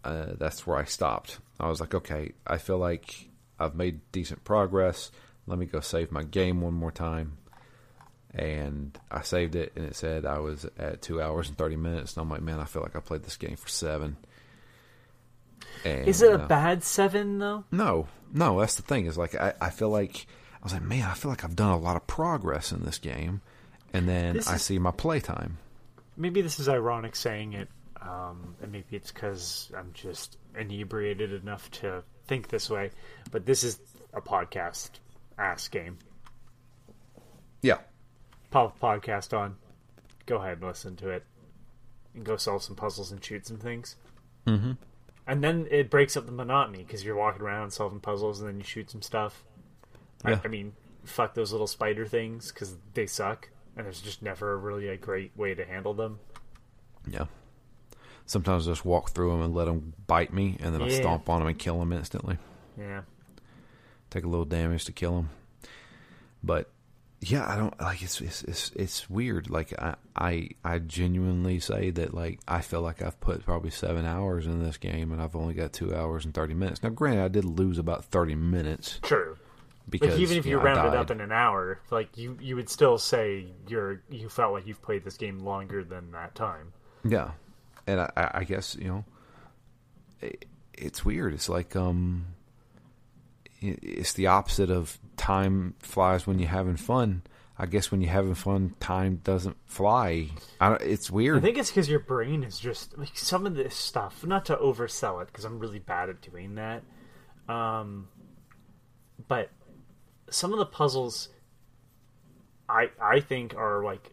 [0.05, 1.39] uh, that's where I stopped.
[1.59, 3.29] I was like, okay, I feel like
[3.59, 5.11] I've made decent progress.
[5.49, 7.39] Let me go save my game one more time.
[8.35, 12.17] And I saved it, and it said I was at two hours and thirty minutes.
[12.17, 14.17] And I'm like, man, I feel like I played this game for seven.
[15.85, 17.65] And, is it a uh, bad seven though?
[17.71, 19.07] no, no, that's the thing.
[19.07, 20.27] Is like I, I feel like
[20.61, 22.99] I was like, man, I feel like I've done a lot of progress in this
[22.99, 23.41] game,
[23.93, 25.59] and then This I is- see my playtime.
[26.17, 27.69] maybe this is ironic saying it,
[28.01, 32.91] um, and maybe it's because I'm just inebriated enough to think this way.
[33.31, 33.79] But this is
[34.15, 34.91] a podcast
[35.39, 35.99] ass game.
[37.63, 37.79] Yeah,
[38.51, 39.57] Po- podcast on.
[40.27, 41.25] go ahead and listen to it
[42.15, 43.97] and go solve some puzzles and shoot some things.
[44.47, 44.73] Mm-hmm.
[45.27, 48.59] And then it breaks up the monotony because you're walking around solving puzzles and then
[48.59, 49.45] you shoot some stuff.
[50.27, 50.41] Yeah.
[50.43, 50.73] I, I mean,
[51.05, 55.33] fuck those little spider things because they suck, and there's just never really a great
[55.37, 56.19] way to handle them.
[57.09, 57.27] Yeah.
[58.27, 61.29] Sometimes I just walk through them and let them bite me, and then I stomp
[61.29, 62.39] on them and kill them instantly.
[62.79, 63.03] Yeah.
[64.11, 65.31] Take a little damage to kill them.
[66.43, 66.71] But
[67.25, 69.49] yeah, I don't like it's it's it's, it's weird.
[69.49, 74.05] Like I, I I genuinely say that like I feel like I've put probably seven
[74.05, 76.83] hours in this game, and I've only got two hours and thirty minutes.
[76.83, 79.37] Now, granted, I did lose about thirty minutes True.
[79.89, 82.37] because Like even if you know, I round it up in an hour, like you
[82.41, 86.35] you would still say you're you felt like you've played this game longer than that
[86.35, 86.73] time.
[87.05, 87.31] Yeah,
[87.87, 89.05] and I, I guess you know,
[90.21, 91.35] it, it's weird.
[91.35, 92.27] It's like um,
[93.63, 97.23] it's the opposite of time flies when you're having fun.
[97.59, 100.29] I guess when you're having fun, time doesn't fly.
[100.61, 104.25] It's I think it's because your brain is just like some of this stuff.
[104.27, 106.83] Not to oversell it, because I'm really bad at doing that.
[107.49, 108.09] Um,
[109.29, 109.51] but
[110.31, 111.29] some of the puzzles,
[112.69, 114.11] I I think are like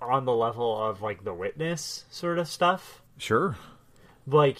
[0.00, 3.02] on the level of like the witness sort of stuff.
[3.16, 3.56] Sure.
[4.26, 4.58] like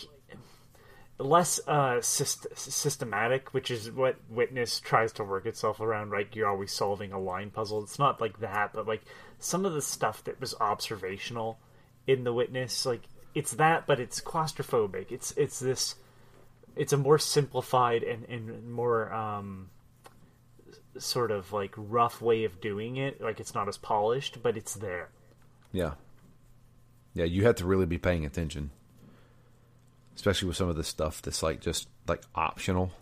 [1.18, 6.28] less uh syst- systematic which is what witness tries to work itself around right?
[6.34, 7.82] You're always solving a line puzzle.
[7.82, 9.02] It's not like that but like
[9.39, 11.59] some of the stuff that was observational
[12.06, 13.02] in the witness like
[13.34, 15.10] it's that but it's claustrophobic.
[15.10, 15.94] It's it's this
[16.76, 19.70] it's a more simplified and and more um
[20.98, 23.20] sort of like rough way of doing it.
[23.20, 25.10] Like it's not as polished but it's there.
[25.72, 25.93] Yeah.
[27.14, 28.70] Yeah, you have to really be paying attention,
[30.14, 32.93] especially with some of the stuff that's like just like optional.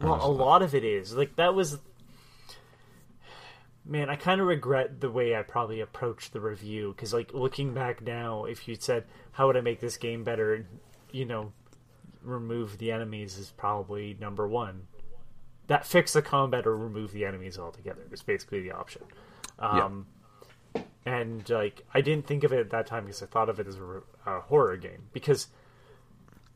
[0.00, 1.78] Well, a lot of it is like that was.
[3.84, 7.74] Man, I kind of regret the way I probably approached the review because, like, looking
[7.74, 10.66] back now, if you'd said, "How would I make this game better?"
[11.10, 11.52] you know,
[12.22, 14.86] remove the enemies is probably number one.
[15.66, 19.02] That fix the combat or remove the enemies altogether is basically the option.
[19.58, 20.06] Um,
[21.04, 23.66] And like, I didn't think of it at that time because I thought of it
[23.66, 25.08] as a, a horror game.
[25.12, 25.48] Because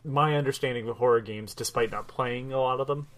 [0.06, 3.08] my understanding of horror games, despite not playing a lot of them,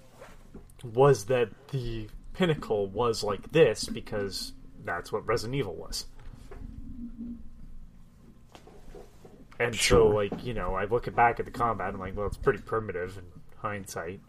[0.82, 4.52] was that the pinnacle was like this because
[4.85, 6.06] that's what Resident Evil was.
[9.60, 12.36] And so, like, you know, I look back at the combat, I'm like, well, it's
[12.36, 13.24] pretty primitive in
[13.56, 14.20] hindsight.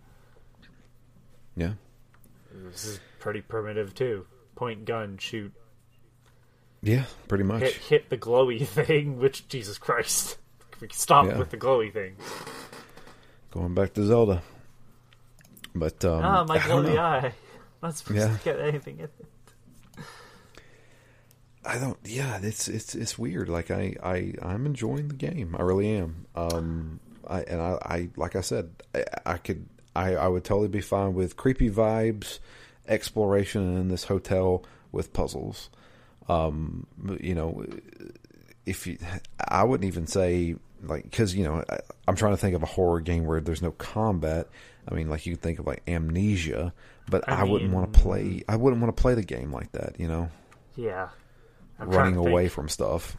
[1.56, 1.74] Yeah.
[2.52, 4.26] This is pretty primitive, too.
[4.56, 5.54] Point gun, shoot,
[6.82, 7.62] Yeah, pretty much.
[7.62, 10.38] hit, hit the glowy thing, which, Jesus Christ.
[10.82, 11.38] We can stop Yeah.
[11.38, 12.16] with the glowy thing.
[13.52, 14.42] Going back to Zelda.
[15.76, 17.34] But um ah, my glowy eye.
[17.82, 18.36] Not supposed Yeah.
[18.38, 19.26] to get anything in it.
[21.66, 21.98] I don't.
[22.06, 23.50] Yeah, it's it's it's weird.
[23.50, 25.56] Like I I I'm enjoying the game.
[25.58, 26.26] I really am.
[26.36, 30.70] Um, I and I, I like I said, I, I could I I would totally
[30.70, 32.40] be fine with creepy vibes,
[32.88, 35.70] exploration in this hotel with puzzles.
[36.30, 36.88] Um,
[37.20, 37.66] you know,
[38.66, 38.98] if you,
[39.48, 42.68] I wouldn't even say like because you know I, I'm trying to think of a
[42.68, 44.48] horror game where there's no combat.
[44.88, 46.74] I mean, like you could think of like Amnesia,
[47.10, 48.44] but I I, wouldn't want to play.
[48.48, 50.00] I wouldn't want to play the game like that.
[50.00, 50.30] You know
[50.76, 51.10] Yeah.
[51.80, 53.16] I'm running to think- away from stuff.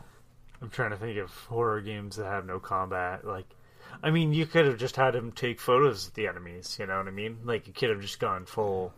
[0.63, 3.27] I'm trying to think of horror games that have no combat.
[3.27, 3.47] Like,
[4.03, 6.77] I mean, you could have just had him take photos of the enemies.
[6.79, 7.39] You know what I mean?
[7.45, 8.93] Like, you could have just gone full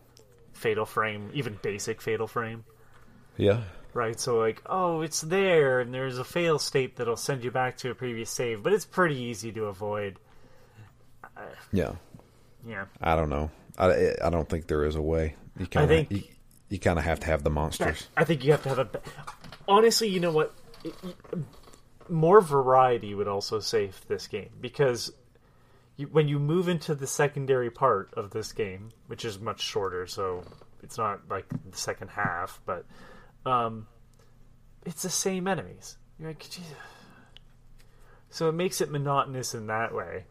[0.55, 2.65] fatal frame, even basic fatal frame,
[3.37, 3.61] Yeah,
[3.94, 4.19] right?
[4.19, 7.90] So, like, oh, it's there, and there's a fail state that'll send you back to
[7.90, 10.19] a previous save, but it's pretty easy to avoid.
[11.36, 11.43] Uh,
[11.73, 11.93] yeah.
[12.66, 13.51] Yeah, I don't know.
[13.78, 15.35] I, I don't think there is a way.
[15.59, 16.23] You kind of you,
[16.69, 18.09] you kind of have to have the monsters.
[18.16, 18.89] I think you have to have a.
[19.66, 20.55] Honestly, you know what?
[22.09, 25.12] More variety would also save this game because
[25.97, 30.06] you, when you move into the secondary part of this game, which is much shorter,
[30.06, 30.44] so
[30.82, 32.85] it's not like the second half, but
[33.47, 33.86] um,
[34.85, 35.97] it's the same enemies.
[36.19, 36.64] You're like, "Geez."
[38.31, 40.24] so it makes it monotonous in that way.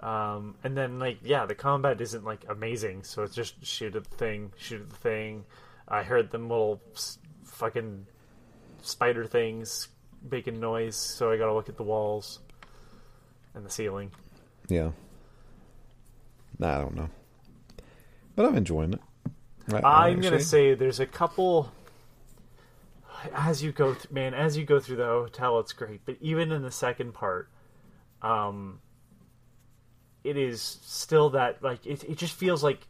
[0.00, 4.04] Um, and then like yeah, the combat isn't like amazing, so it's just shoot at
[4.04, 5.44] the thing, shoot at the thing.
[5.88, 6.80] I heard them little
[7.44, 8.06] fucking
[8.82, 9.88] spider things
[10.30, 12.38] making noise, so I gotta look at the walls
[13.54, 14.12] and the ceiling.
[14.68, 14.90] Yeah.
[16.60, 17.08] Nah, I don't know.
[18.36, 19.00] But I'm enjoying it.
[19.72, 21.72] I- I'm gonna say there's a couple.
[23.34, 26.02] As you go, th- man, as you go through the hotel, it's great.
[26.04, 27.48] But even in the second part,
[28.22, 28.80] um,
[30.24, 32.04] it is still that like it.
[32.04, 32.86] It just feels like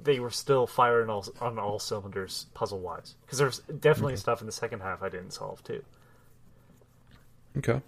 [0.00, 3.14] they were still firing all, on all cylinders puzzle wise.
[3.24, 5.84] Because there's definitely stuff in the second half I didn't solve too.
[7.58, 7.80] Okay.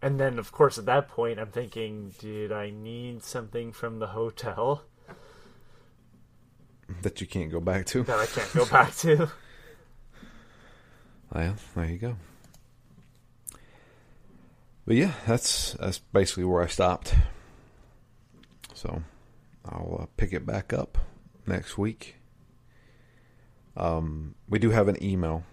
[0.00, 4.08] And then, of course, at that point, I'm thinking, did I need something from the
[4.08, 4.82] hotel
[7.02, 8.02] That you can't go back to.
[8.02, 9.30] that I can't go back to?
[11.34, 12.16] Well, there you go.
[14.86, 17.14] But yeah, that's that's basically where I stopped.
[18.74, 19.02] So
[19.64, 20.98] I'll uh, pick it back up
[21.46, 22.16] next week.
[23.76, 25.44] Um, we do have an email,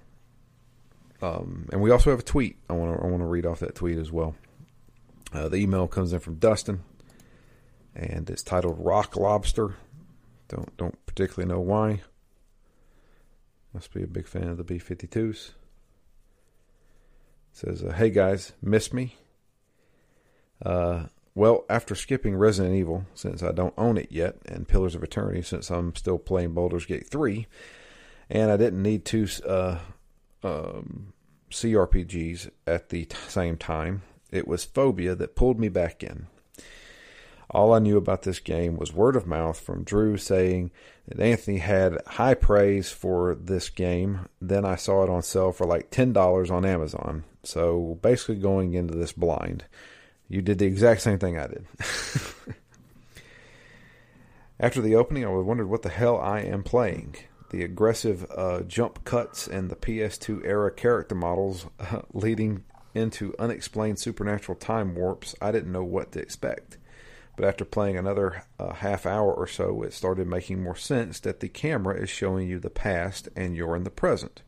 [1.22, 2.57] um, and we also have a tweet.
[2.69, 4.35] I want to I want to read off that tweet as well.
[5.31, 6.84] Uh, the email comes in from Dustin,
[7.95, 9.76] and it's titled "Rock Lobster."
[10.49, 12.01] Don't don't particularly know why.
[13.73, 15.51] Must be a big fan of the B 52s.
[17.51, 19.15] Says, uh, "Hey guys, miss me?
[20.63, 21.05] Uh,
[21.35, 25.41] well, after skipping Resident Evil since I don't own it yet, and Pillars of Eternity
[25.41, 27.47] since I'm still playing Baldur's Gate three,
[28.30, 29.80] and I didn't need two uh,
[30.43, 31.13] um,
[31.51, 36.27] CRPGs at the t- same time, it was Fobia that pulled me back in.
[37.51, 40.69] All I knew about this game was word of mouth from Drew saying
[41.07, 44.27] that Anthony had high praise for this game.
[44.39, 47.23] Then I saw it on sale for like $10 on Amazon.
[47.43, 49.65] So basically, going into this blind,
[50.27, 51.65] you did the exact same thing I did.
[54.59, 57.15] After the opening, I wondered what the hell I am playing.
[57.49, 62.63] The aggressive uh, jump cuts and the PS2 era character models uh, leading
[62.93, 66.77] into unexplained supernatural time warps, I didn't know what to expect.
[67.40, 71.40] But after playing another uh, half hour or so, it started making more sense that
[71.40, 74.41] the camera is showing you the past and you're in the present.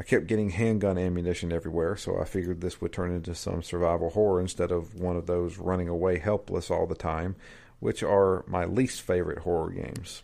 [0.00, 4.08] I kept getting handgun ammunition everywhere, so I figured this would turn into some survival
[4.08, 7.36] horror instead of one of those running away helpless all the time,
[7.78, 10.22] which are my least favorite horror games.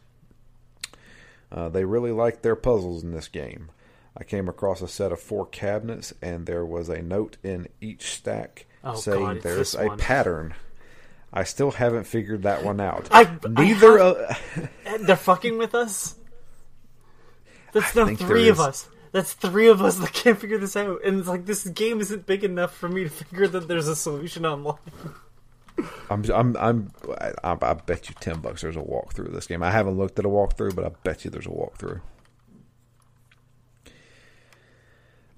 [1.52, 3.68] Uh, they really liked their puzzles in this game.
[4.16, 8.14] I came across a set of four cabinets, and there was a note in each
[8.14, 10.54] stack Oh, saying God, there's a pattern.
[11.32, 13.08] I still haven't figured that one out.
[13.10, 13.98] I- I Neither.
[13.98, 16.14] have- of, And They're fucking with us?
[17.72, 18.88] That's the three of us.
[19.12, 21.00] That's three of us that can't figure this out.
[21.04, 23.96] And it's like, this game isn't big enough for me to figure that there's a
[23.96, 24.76] solution online.
[26.10, 26.90] I'm, I'm, I'm,
[27.44, 29.62] I, I bet you ten bucks there's a walkthrough of this game.
[29.62, 32.00] I haven't looked at a walkthrough, but I bet you there's a walkthrough.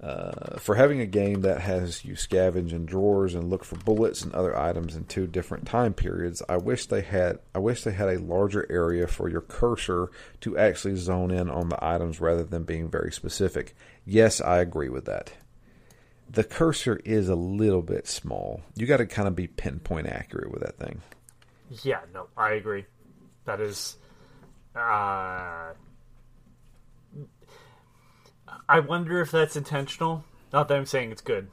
[0.01, 4.23] Uh, for having a game that has you scavenge in drawers and look for bullets
[4.23, 7.37] and other items in two different time periods, I wish they had.
[7.53, 10.09] I wish they had a larger area for your cursor
[10.41, 13.75] to actually zone in on the items rather than being very specific.
[14.03, 15.33] Yes, I agree with that.
[16.27, 18.61] The cursor is a little bit small.
[18.75, 21.01] You got to kind of be pinpoint accurate with that thing.
[21.83, 22.85] Yeah, no, I agree.
[23.45, 23.97] That is.
[24.75, 25.73] Uh,
[28.67, 30.23] I wonder if that's intentional.
[30.53, 31.49] Not that I'm saying it's good,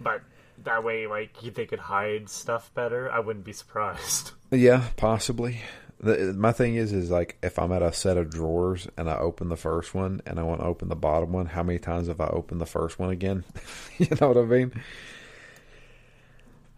[0.00, 0.22] but
[0.64, 3.10] that way, like, they could hide stuff better.
[3.10, 4.32] I wouldn't be surprised.
[4.52, 5.62] Yeah, possibly.
[5.98, 9.16] The, my thing is, is like if I'm at a set of drawers and I
[9.16, 12.06] open the first one and I want to open the bottom one, how many times
[12.06, 13.42] have I opened the first one again?
[13.98, 14.72] you know what I mean?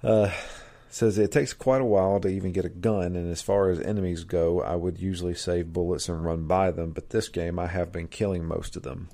[0.02, 0.30] Uh,
[0.90, 3.80] says it takes quite a while to even get a gun, and as far as
[3.80, 6.92] enemies go, I would usually save bullets and run by them.
[6.92, 9.08] But this game, I have been killing most of them.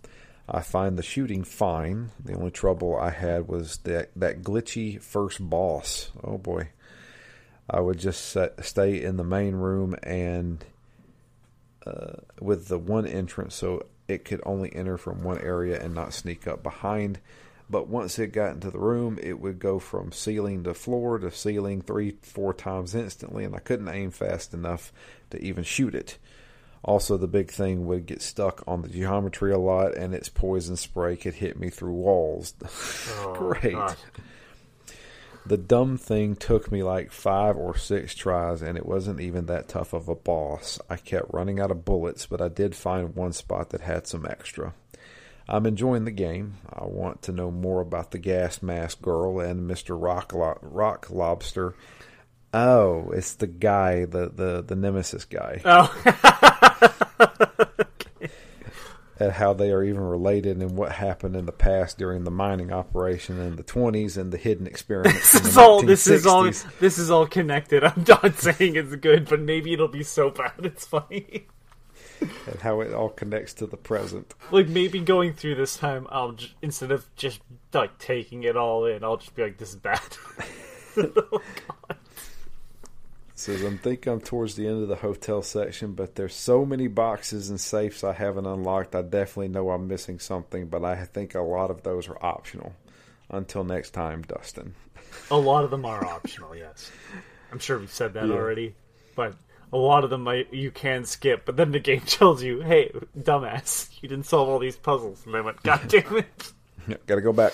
[0.49, 2.11] I find the shooting fine.
[2.23, 6.11] The only trouble I had was that that glitchy first boss.
[6.23, 6.69] Oh boy.
[7.69, 10.63] I would just set, stay in the main room and
[11.87, 16.13] uh, with the one entrance, so it could only enter from one area and not
[16.13, 17.21] sneak up behind.
[17.75, 21.33] But once it got into the room, it would go from ceiling to floor to
[21.33, 24.93] ceiling three, four times instantly, and I couldn't aim fast enough
[25.31, 26.17] to even shoot it.
[26.85, 30.77] Also, the big thing would get stuck on the geometry a lot, and its poison
[30.77, 32.55] spray could hit me through walls.
[33.19, 33.75] Oh, Great.
[33.75, 33.97] God.
[35.45, 39.67] The dumb thing took me like five or six tries, and it wasn't even that
[39.67, 40.79] tough of a boss.
[40.89, 44.25] I kept running out of bullets, but I did find one spot that had some
[44.25, 44.75] extra.
[45.49, 46.55] I'm enjoying the game.
[46.73, 50.01] I want to know more about the gas mask girl and Mr.
[50.01, 51.75] Rock, Lo- Rock Lobster.
[52.55, 55.93] Oh, it's the guy, the, the, the nemesis guy, Oh,
[59.19, 62.73] and how they are even related and what happened in the past during the mining
[62.73, 65.33] operation in the 20s and the hidden experiments.
[65.33, 65.83] this is all.
[65.83, 66.45] This is all.
[66.81, 67.85] This is all connected.
[67.85, 71.47] I'm not saying it's good, but maybe it'll be so bad it's funny.
[72.21, 74.35] And how it all connects to the present.
[74.51, 77.41] like maybe going through this time, I'll j- instead of just
[77.73, 80.01] like taking it all in, I'll just be like, "This is bad."
[80.97, 81.41] Oh,
[83.35, 86.87] says I'm think I'm towards the end of the hotel section, but there's so many
[86.87, 88.95] boxes and safes I haven't unlocked.
[88.95, 92.75] I definitely know I'm missing something, but I think a lot of those are optional.
[93.29, 94.75] Until next time, Dustin.
[95.31, 96.93] A lot of them are optional, yes.
[97.51, 98.35] I'm sure we've said that Yeah.
[98.35, 98.75] already,
[99.17, 99.35] but
[99.75, 101.45] a lot of them might, you can skip.
[101.45, 105.37] But then the game tells you, "Hey, dumbass, you didn't solve all these puzzles." And
[105.37, 106.53] I went, "God damn it!"
[106.89, 107.53] Yep, gotta go back.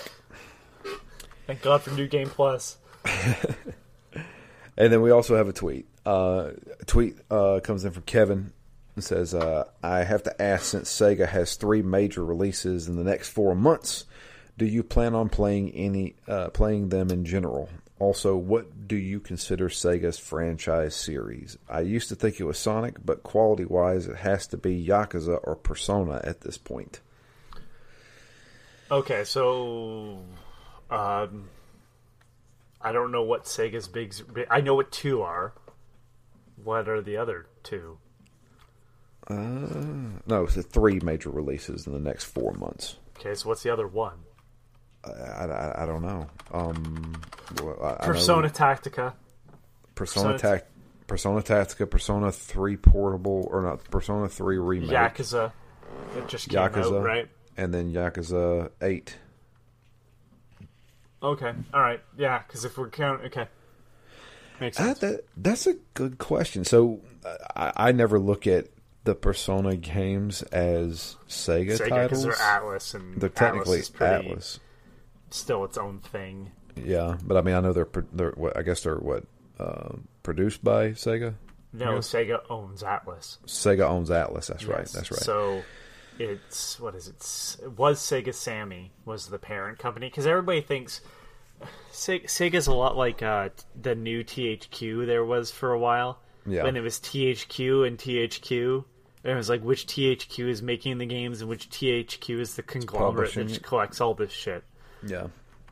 [1.47, 2.77] Thank God for New Game Plus.
[4.77, 5.85] And then we also have a tweet.
[6.05, 8.53] Uh, a tweet uh, comes in from Kevin.
[8.97, 13.03] It says, uh, I have to ask since Sega has three major releases in the
[13.03, 14.05] next four months,
[14.57, 17.69] do you plan on playing any uh, playing them in general?
[18.01, 21.55] Also, what do you consider Sega's franchise series?
[21.69, 25.39] I used to think it was Sonic, but quality wise, it has to be Yakuza
[25.43, 26.99] or Persona at this point.
[28.89, 30.17] Okay, so
[30.89, 31.47] um,
[32.81, 34.15] I don't know what Sega's big.
[34.49, 35.53] I know what two are.
[36.63, 37.99] What are the other two?
[39.29, 42.95] No, it's the three major releases in the next four months.
[43.19, 44.23] Okay, so what's the other one?
[45.03, 45.09] I,
[45.45, 46.27] I, I don't know.
[46.53, 47.13] Um,
[47.59, 49.13] I- I know- Persona Tactica.
[49.95, 50.67] Persona Persona- Tac,
[51.07, 55.51] Persona Tactica, Persona Three Portable, or not Persona Three Remake, Yakuza.
[56.17, 57.27] It just came Yakuza, out, right?
[57.57, 59.17] and then Yakuza Eight.
[61.23, 62.39] Okay, all right, yeah.
[62.39, 63.47] Because if we're counting, okay,
[64.59, 64.99] makes sense.
[64.99, 66.63] that that's a good question.
[66.63, 67.01] So
[67.55, 68.67] I, I never look at
[69.03, 72.23] the Persona games as Sega, Sega titles.
[72.23, 74.59] they're Atlus and They're technically Atlus pretty, Atlus.
[75.31, 76.51] Still its own thing.
[76.75, 78.31] Yeah, but I mean, I know they're they're.
[78.31, 79.23] What, I guess they're what
[79.59, 81.35] uh, produced by Sega.
[81.73, 83.37] No, Sega owns Atlus.
[83.45, 84.47] Sega owns Atlus.
[84.47, 84.85] That's right.
[84.87, 85.21] That's right.
[85.21, 85.63] So
[86.19, 87.63] it's what is it?
[87.63, 91.01] It was Sega Sammy was the parent company because everybody thinks
[91.91, 93.49] Se- Sega's a lot like uh,
[93.79, 96.19] the new THQ there was for a while.
[96.45, 96.63] Yeah.
[96.63, 98.85] When it was THQ and THQ.
[99.23, 102.63] And it was like which THQ is making the games and which THQ is the
[102.63, 104.63] conglomerate that collects all this shit.
[105.05, 105.27] Yeah.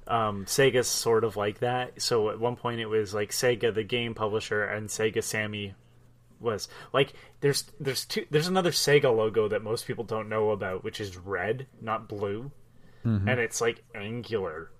[0.07, 2.01] um, Sega's sort of like that.
[2.01, 5.75] So at one point it was like Sega the game publisher and Sega Sammy
[6.39, 10.83] was like there's there's two there's another Sega logo that most people don't know about
[10.83, 12.51] which is red, not blue.
[13.29, 14.71] And it's like angular.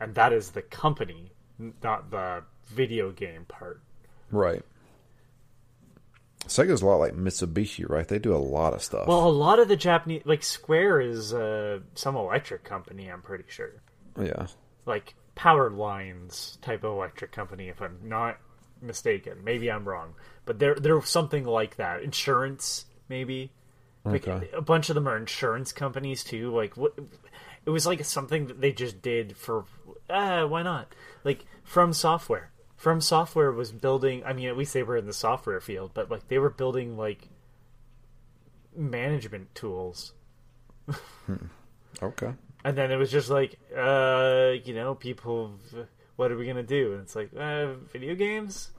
[0.00, 1.32] And that is the company,
[1.82, 3.82] not the video game part.
[4.30, 4.62] Right.
[6.46, 8.06] Sega's a lot like Mitsubishi, right?
[8.08, 9.06] They do a lot of stuff.
[9.06, 13.44] Well, a lot of the Japanese like Square is uh, some electric company, I'm pretty
[13.48, 13.70] sure.
[14.20, 14.46] yeah.
[14.86, 18.38] like power lines type of electric company if I'm not
[18.82, 19.44] mistaken.
[19.44, 20.14] Maybe I'm wrong.
[20.44, 22.02] But they're they're something like that.
[22.02, 23.52] Insurance maybe.
[24.04, 24.48] Like Okay.
[24.54, 26.54] a bunch of them are insurance companies too.
[26.54, 26.94] Like what
[27.66, 29.66] it was like something that they just did for
[30.08, 30.94] uh why not?
[31.22, 32.50] Like from software.
[32.80, 36.10] From software was building I mean at least they were in the software field, but
[36.10, 37.28] like they were building like
[38.74, 40.14] management tools
[42.02, 42.32] Okay.
[42.64, 45.52] and then it was just like, uh, you know, people,
[46.16, 46.92] what are we gonna do?
[46.94, 48.70] And it's like, uh, video games.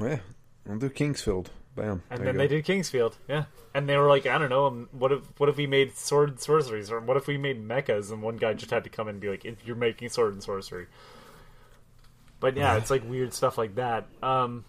[0.00, 0.18] Yeah.
[0.66, 1.50] We'll do King's Field.
[1.76, 2.02] Bam.
[2.10, 3.44] And There then they did King's Field, yeah.
[3.74, 6.30] And they were like, I don't know, um, what if what if we made sword
[6.30, 8.10] and sorceries, or what if we made mechas?
[8.10, 10.32] And one guy just had to come in and be like, if you're making sword
[10.32, 10.86] and sorcery.
[12.46, 14.06] But yeah, it's like weird stuff like that.
[14.22, 14.64] Um,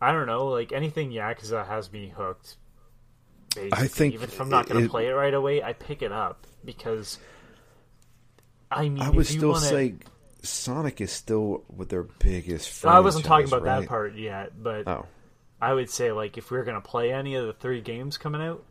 [0.00, 2.56] I don't know, like anything Yakuza has me hooked.
[3.54, 3.72] Basically.
[3.72, 6.12] I think even if I'm not going to play it right away, I pick it
[6.12, 7.18] up because.
[8.70, 9.96] I mean, I would still wanna- say
[10.42, 12.86] Sonic is still with their biggest.
[12.86, 15.04] I wasn't talking about that part yet, but Oh,
[15.60, 18.40] I would say like if we are gonna play any of the three games coming
[18.40, 18.64] out,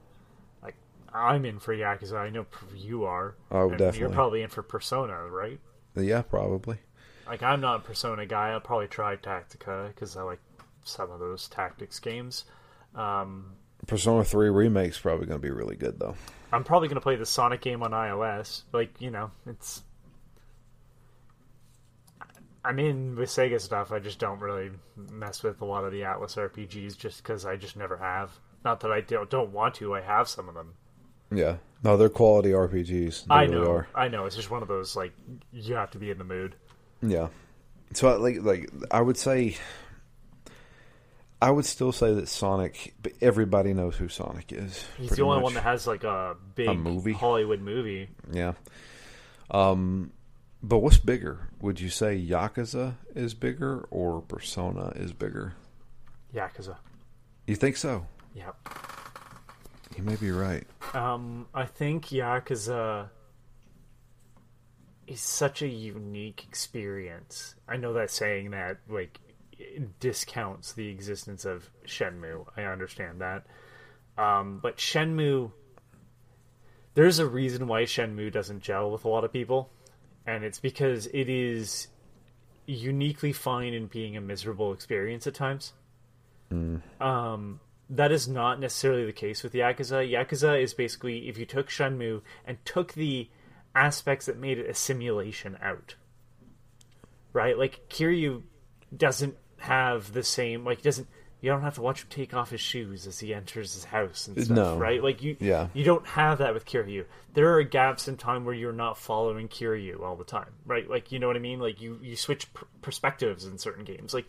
[0.63, 0.73] like
[1.13, 2.17] I'm in for Yakuza.
[2.17, 3.35] I know you are.
[3.51, 5.59] Oh, and You're probably in for Persona, right?
[5.95, 6.79] yeah, probably.
[7.27, 8.49] Like I'm not a Persona guy.
[8.49, 10.39] I'll probably try Tactica because I like
[10.83, 12.45] some of those tactics games.
[12.93, 13.53] Um,
[13.87, 16.15] Persona Three remake's probably going to be really good though.
[16.51, 18.63] I'm probably gonna play the Sonic game on iOS.
[18.71, 19.83] Like you know, it's.
[22.63, 23.91] I'm in with Sega stuff.
[23.91, 27.57] I just don't really mess with a lot of the Atlus RPGs just because I
[27.57, 28.31] just never have.
[28.63, 29.93] Not that I don't, don't want to.
[29.93, 30.73] I have some of them.
[31.31, 33.25] Yeah, no, they're quality RPGs.
[33.25, 33.71] They I really know.
[33.71, 33.87] are.
[33.93, 34.25] I know.
[34.25, 35.13] It's just one of those like
[35.51, 36.55] you have to be in the mood.
[37.05, 37.27] Yeah.
[37.93, 39.57] So I- like like I would say
[41.41, 44.85] I would still say that Sonic but everybody knows who Sonic is.
[44.97, 45.43] He's the only much.
[45.43, 47.13] one that has like a big movie?
[47.13, 48.09] Hollywood movie.
[48.31, 48.53] Yeah.
[49.51, 50.11] Um
[50.63, 51.49] but what's bigger?
[51.61, 55.53] Would you say Yakuza is bigger or Persona is bigger?
[56.33, 56.77] Yakuza.
[57.45, 58.07] You think so?
[58.33, 58.55] Yep.
[59.95, 60.65] You may be right.
[60.93, 63.09] Um, I think Yakuza
[65.07, 67.55] is such a unique experience.
[67.67, 69.19] I know that saying that like
[69.99, 72.45] discounts the existence of Shenmue.
[72.57, 73.45] I understand that.
[74.17, 75.51] Um, but Shenmue,
[76.93, 79.69] there's a reason why Shenmue doesn't gel with a lot of people,
[80.25, 81.87] and it's because it is
[82.65, 85.73] uniquely fine in being a miserable experience at times.
[87.01, 87.59] Um,
[87.89, 90.09] that is not necessarily the case with Yakuza.
[90.09, 93.29] Yakuza is basically if you took Shenmue and took the
[93.75, 95.95] aspects that made it a simulation out,
[97.33, 97.57] right?
[97.57, 98.43] Like Kiryu
[98.95, 101.07] doesn't have the same like doesn't
[101.41, 104.27] you don't have to watch him take off his shoes as he enters his house
[104.27, 104.77] and stuff, No.
[104.77, 105.03] right?
[105.03, 105.67] Like you Yeah.
[105.73, 107.05] you don't have that with Kiryu.
[107.33, 110.89] There are gaps in time where you're not following Kiryu all the time, right?
[110.89, 111.59] Like you know what I mean?
[111.59, 114.13] Like you you switch pr- perspectives in certain games.
[114.13, 114.25] Like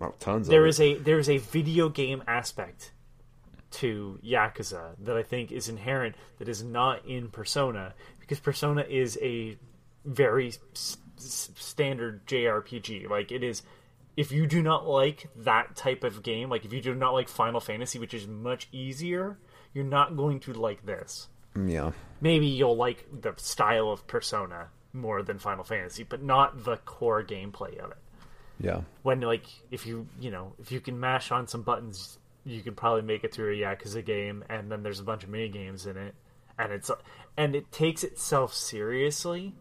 [0.00, 2.92] Oh, tons there is a there is a video game aspect
[3.72, 9.18] to Yakuza that I think is inherent that is not in Persona because Persona is
[9.22, 9.56] a
[10.04, 13.08] very s- s- standard JRPG.
[13.08, 13.62] Like it is
[14.16, 17.28] if you do not like that type of game, like if you do not like
[17.28, 19.38] Final Fantasy, which is much easier,
[19.72, 21.28] you're not going to like this.
[21.54, 21.90] Mm, yeah.
[22.20, 27.22] Maybe you'll like the style of Persona more than Final Fantasy, but not the core
[27.22, 27.98] gameplay of it
[28.58, 28.80] Yeah.
[29.02, 32.74] when like if you you know if you can mash on some buttons you can
[32.74, 35.86] probably make it through a yakuza game and then there's a bunch of mini games
[35.86, 36.14] in it
[36.58, 36.90] and it's
[37.36, 39.54] and it takes itself seriously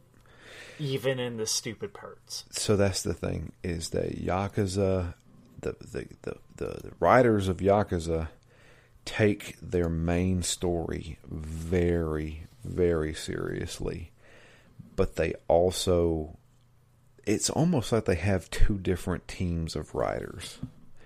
[0.79, 5.13] even in the stupid parts So that's the thing is that Yakuza,
[5.59, 8.29] the the the, the, the writers of Yakuza
[9.05, 14.11] take their main story very very seriously,
[14.95, 16.37] but they also
[17.25, 20.59] it's almost like they have two different teams of writers.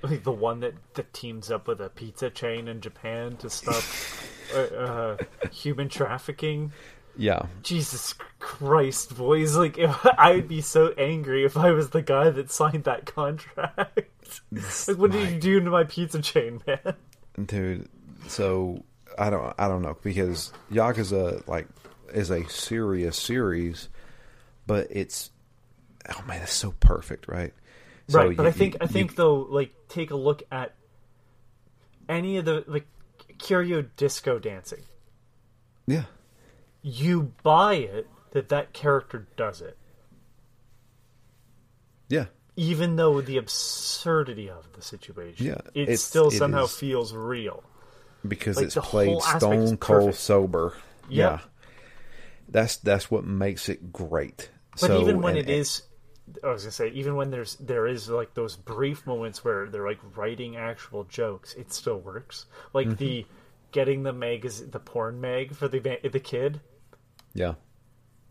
[0.04, 3.84] Like the one that, that teams up with a pizza chain in japan to stop
[4.56, 5.18] uh, uh,
[5.52, 6.72] human trafficking
[7.18, 9.80] Yeah, jesus christ boys like
[10.18, 13.78] i'd be so angry if i was the guy that signed that contract
[14.88, 16.96] like what did you do to my pizza chain man
[17.46, 17.90] dude.
[18.28, 18.84] So
[19.18, 21.68] I don't I don't know because Yakuza like
[22.14, 23.90] is a serious series,
[24.68, 25.32] but it's
[26.10, 27.54] oh man, it's so perfect, right?
[28.10, 30.76] So right, but you- I think I you- think though, like take a look at
[32.10, 32.86] any of the like
[33.40, 34.84] Kiryu disco dancing.
[35.88, 36.04] yeah,
[36.82, 39.78] You buy it that that character does it,
[42.10, 42.26] yeah,
[42.56, 45.46] even though the absurdity of the situation.
[45.48, 47.64] Yeah, it it's- still it somehow is- feels real.
[48.28, 49.40] because Like, it's played whole aspect is
[49.70, 50.18] stone cold perfect.
[50.18, 50.74] sober.
[51.10, 51.32] Yeah.
[51.32, 51.40] Yeah,
[52.48, 54.50] that's that's what makes it great.
[54.72, 55.84] But so, even when and- it is,
[56.44, 59.86] I was gonna say, even when there's there is like those brief moments where they're
[59.88, 62.46] like writing actual jokes, it still works.
[62.74, 62.96] Like Mm-hmm.
[62.98, 63.26] the
[63.72, 66.62] getting the mag is the porn mag for the the kid.
[67.34, 67.56] yeah,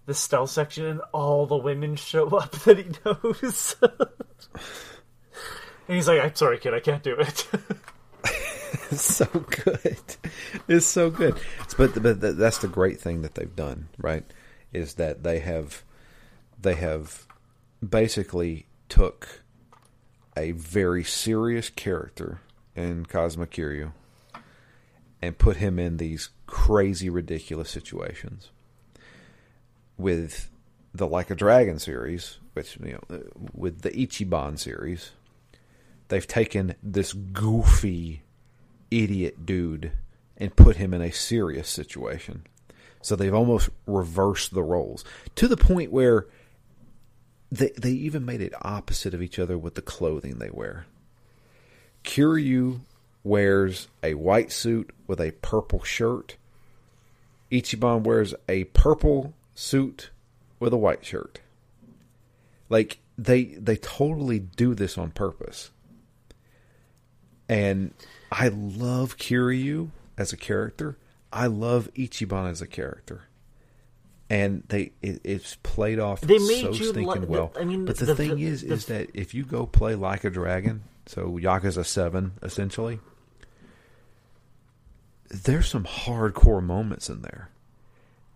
[0.06, 3.76] the stealth section and all the women show up that he knows.
[5.88, 7.46] and he's like, I'm sorry, kid, I can't do it.
[8.90, 9.98] it's so good.
[10.68, 11.34] It's so good.
[11.76, 14.24] But but that's the great thing that they've done, right?
[14.72, 15.82] Is that they have
[16.60, 17.26] they have
[17.86, 19.42] basically took
[20.36, 22.40] a very serious character
[22.74, 23.92] in Kazuma Kiryu
[25.20, 28.50] and put him in these crazy, ridiculous situations.
[29.96, 30.50] With
[30.94, 33.22] the Like a Dragon series, which you know,
[33.54, 35.12] with the Ichiban series,
[36.08, 38.22] they've taken this goofy
[38.90, 39.92] idiot dude
[40.36, 42.46] and put him in a serious situation.
[43.00, 45.04] So they've almost reversed the roles
[45.36, 46.26] to the point where
[47.52, 50.86] they they even made it opposite of each other with the clothing they wear.
[52.02, 52.80] Kiryu
[53.22, 56.36] wears a white suit with a purple shirt.
[57.50, 60.10] Ichiban wears a purple suit
[60.58, 61.40] with a white shirt.
[62.70, 65.70] Like they they totally do this on purpose.
[67.50, 67.92] And
[68.30, 70.96] I love Kiryu as a character.
[71.30, 73.24] I love Ichiban as a character.
[74.32, 77.52] And they it, it's played off They made so you stinking li- the- well.
[77.58, 79.94] I mean, but the, the- thing the- is, the- is that if you go play
[79.94, 82.98] like a dragon, so Yakuza Seven, essentially,
[85.28, 87.50] there's some hardcore moments in there.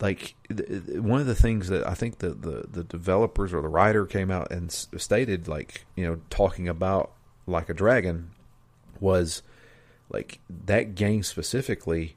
[0.00, 3.62] Like th- th- one of the things that I think the, the, the developers or
[3.62, 7.12] the writer came out and s- stated, like you know, talking about
[7.46, 8.30] like a dragon,
[9.00, 9.42] was
[10.10, 12.16] like that game specifically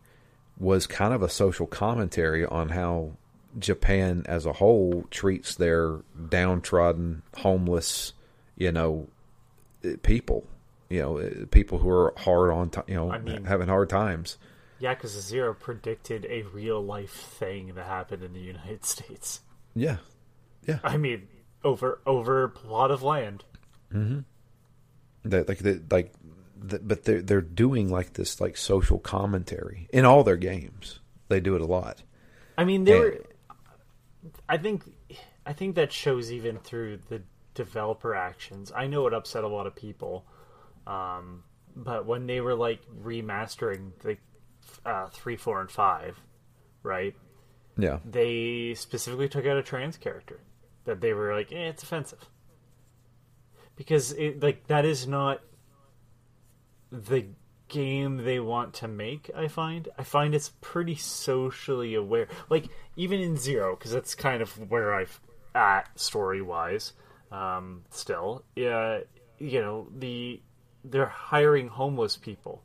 [0.57, 3.11] was kind of a social commentary on how
[3.58, 6.00] Japan as a whole treats their
[6.30, 8.14] downtrodden, homeless,
[8.56, 9.08] you know,
[10.04, 10.46] people.
[10.90, 14.38] You know, people who are hard on, ti you know, I mean- having hard times.
[14.82, 19.42] Yakuza Zero predicted a real life thing that happened in the United States.
[19.76, 19.98] Yeah,
[20.66, 21.28] yeah, I mean,
[21.64, 23.44] over over a plot of land.
[23.94, 24.20] Mm-hmm.
[25.30, 26.14] That like the, like,
[26.60, 31.00] the, but they're they're doing like this like social commentary in all their games.
[31.28, 32.02] They do it a lot.
[32.58, 33.18] I mean, they were.
[34.50, 34.84] I think,
[35.46, 37.22] I think that shows even through the
[37.54, 38.72] developer actions.
[38.76, 40.26] I know it upset a lot of people,
[40.88, 41.44] um,
[41.76, 44.18] but when they were like remastering the
[44.86, 46.20] uh, three, four, and five,
[46.84, 47.16] right?
[47.78, 50.42] Yeah, They specifically took out a trans character
[50.86, 52.26] that they were like, eh, it's offensive
[53.76, 55.42] because it like that is not
[56.92, 57.26] the
[57.70, 59.88] game they want to make i find.
[59.98, 62.28] I find it's pretty socially aware.
[62.50, 65.20] Like even in zero because that's kind of where i've
[65.56, 66.94] at story wise
[67.32, 68.44] um still.
[68.56, 69.00] Yeah
[69.38, 70.41] you know the
[70.84, 72.64] they're hiring homeless people.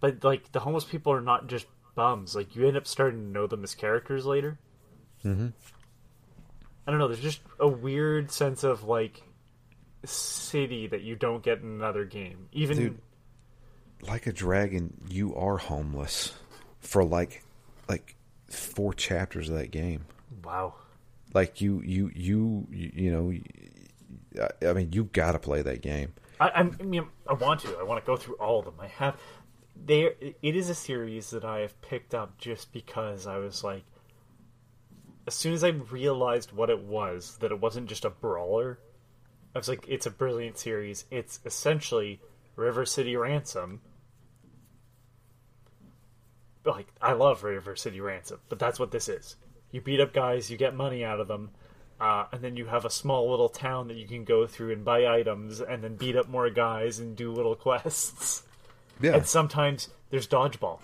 [0.00, 2.34] But like the homeless people are not just bums.
[2.34, 4.58] Like you end up starting to know them as characters later.
[5.24, 5.48] Mm-hmm.
[6.84, 9.22] i don't know there's just a weird sense of like
[10.04, 12.48] city that you don't get in another game.
[12.52, 12.98] Even Dude.
[14.02, 16.34] Like a dragon, you are homeless
[16.80, 17.42] for like
[17.88, 18.16] like
[18.50, 20.04] four chapters of that game.
[20.44, 20.74] wow
[21.34, 23.32] Like you you you you, you know,
[24.62, 26.12] I- I mean, you've got to play that game.
[26.40, 27.76] I, I mean, I want to.
[27.78, 28.74] I want to go through all of them.
[28.80, 29.16] I have.
[29.84, 33.84] There, it is a series that I have picked up just because I was like,
[35.26, 38.78] as soon as I realized what it was, that it wasn't just a brawler,
[39.54, 41.04] I was like, it's a brilliant series.
[41.10, 42.20] It's essentially
[42.56, 43.80] River City Ransom.
[46.64, 49.36] Like, I love River City Ransom, but that's what this is.
[49.70, 51.50] You beat up guys, you get money out of them,
[52.00, 54.84] uh, and then you have a small little town that you can go through and
[54.84, 58.42] buy items, and then beat up more guys and do little quests.
[59.00, 60.80] Yeah, And sometimes there's dodgeball.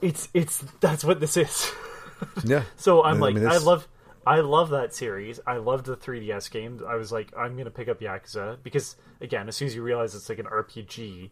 [0.00, 1.70] It's it's that's what this is.
[2.44, 2.64] yeah.
[2.76, 3.86] So I'm I like, I love,
[4.26, 5.38] I love that series.
[5.46, 6.82] I loved the 3DS games.
[6.82, 10.14] I was like, I'm gonna pick up Yakuza because again, as soon as you realize
[10.14, 11.30] it's like an RPG,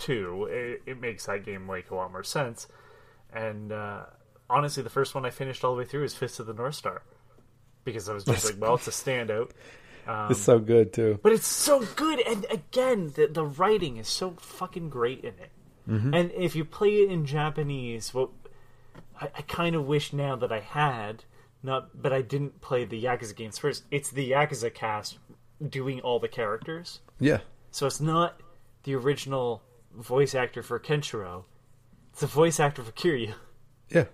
[0.00, 2.66] too, it, it makes that game make a lot more sense.
[3.32, 4.06] And uh,
[4.48, 6.74] honestly, the first one I finished all the way through is Fist of the North
[6.74, 7.02] Star
[7.84, 9.50] because I was just like, well, it's a standout.
[10.30, 11.18] it's so good too.
[11.22, 15.50] But it's so good, and again, the the writing is so fucking great in it.
[16.14, 18.30] And if you play it in Japanese, well,
[19.20, 21.24] I, I kind of wish now that I had
[21.64, 23.82] not, but I didn't play the Yakuza games first.
[23.90, 25.18] It's the Yakuza cast
[25.68, 27.38] doing all the characters, Yeah,
[27.72, 28.40] so it's not
[28.84, 29.62] the original
[29.94, 31.44] voice actor for Kenshiro.
[32.12, 33.34] It's the voice actor for Kiryu.
[33.88, 34.04] yeah.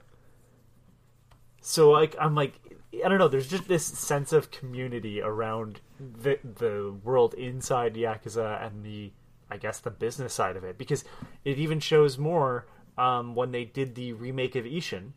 [1.60, 2.60] So like I'm like
[3.04, 3.28] I don't know.
[3.28, 9.12] There's just this sense of community around the the world inside Yakuza and the
[9.50, 11.04] I guess the business side of it because
[11.44, 12.66] it even shows more
[12.98, 15.12] um, when they did the remake of Ishin.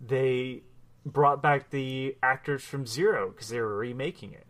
[0.00, 0.62] They
[1.04, 4.46] brought back the actors from Zero because they were remaking it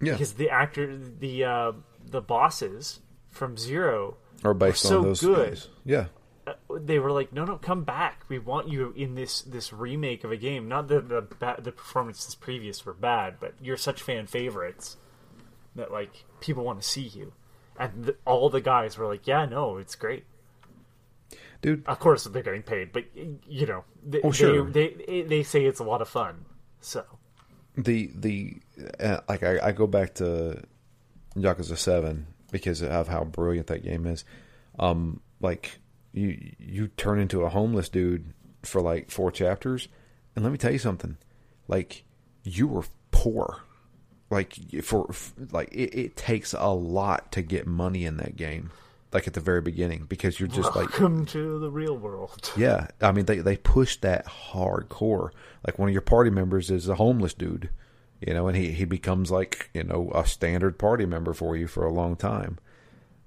[0.00, 1.72] Yeah, because the actor the uh,
[2.04, 3.00] the bosses
[3.36, 5.62] from Zero or based so on those good.
[5.84, 6.06] Yeah,
[6.46, 8.24] uh, they were like, "No, no, come back.
[8.28, 10.68] We want you in this this remake of a game.
[10.68, 14.96] Not that the ba- the performances previous were bad, but you're such fan favorites
[15.74, 17.32] that like people want to see you."
[17.78, 20.24] And th- all the guys were like, "Yeah, no, it's great."
[21.62, 21.82] dude.
[21.86, 24.64] Of course, they're getting paid, but you know, they, Oh, sure.
[24.70, 26.44] they, they they say it's a lot of fun.
[26.80, 27.04] So
[27.76, 28.58] the the
[29.00, 30.62] uh, like I, I go back to
[31.34, 34.24] Yakuza Seven because of how brilliant that game is.
[34.78, 35.78] Um, like
[36.12, 38.32] you you turn into a homeless dude
[38.62, 39.88] for like four chapters,
[40.34, 41.16] and let me tell you something,
[41.68, 42.04] like
[42.42, 43.62] you were poor.
[44.28, 45.08] Like for
[45.52, 48.72] like it, it takes a lot to get money in that game,
[49.12, 52.50] like at the very beginning, because you're just like welcome to the real world.
[52.56, 55.30] yeah, I mean they they push that hardcore.
[55.64, 57.70] Like one of your party members is a homeless dude,
[58.20, 61.66] you know, and he he becomes like you know a standard party member for you
[61.66, 62.58] for a long time.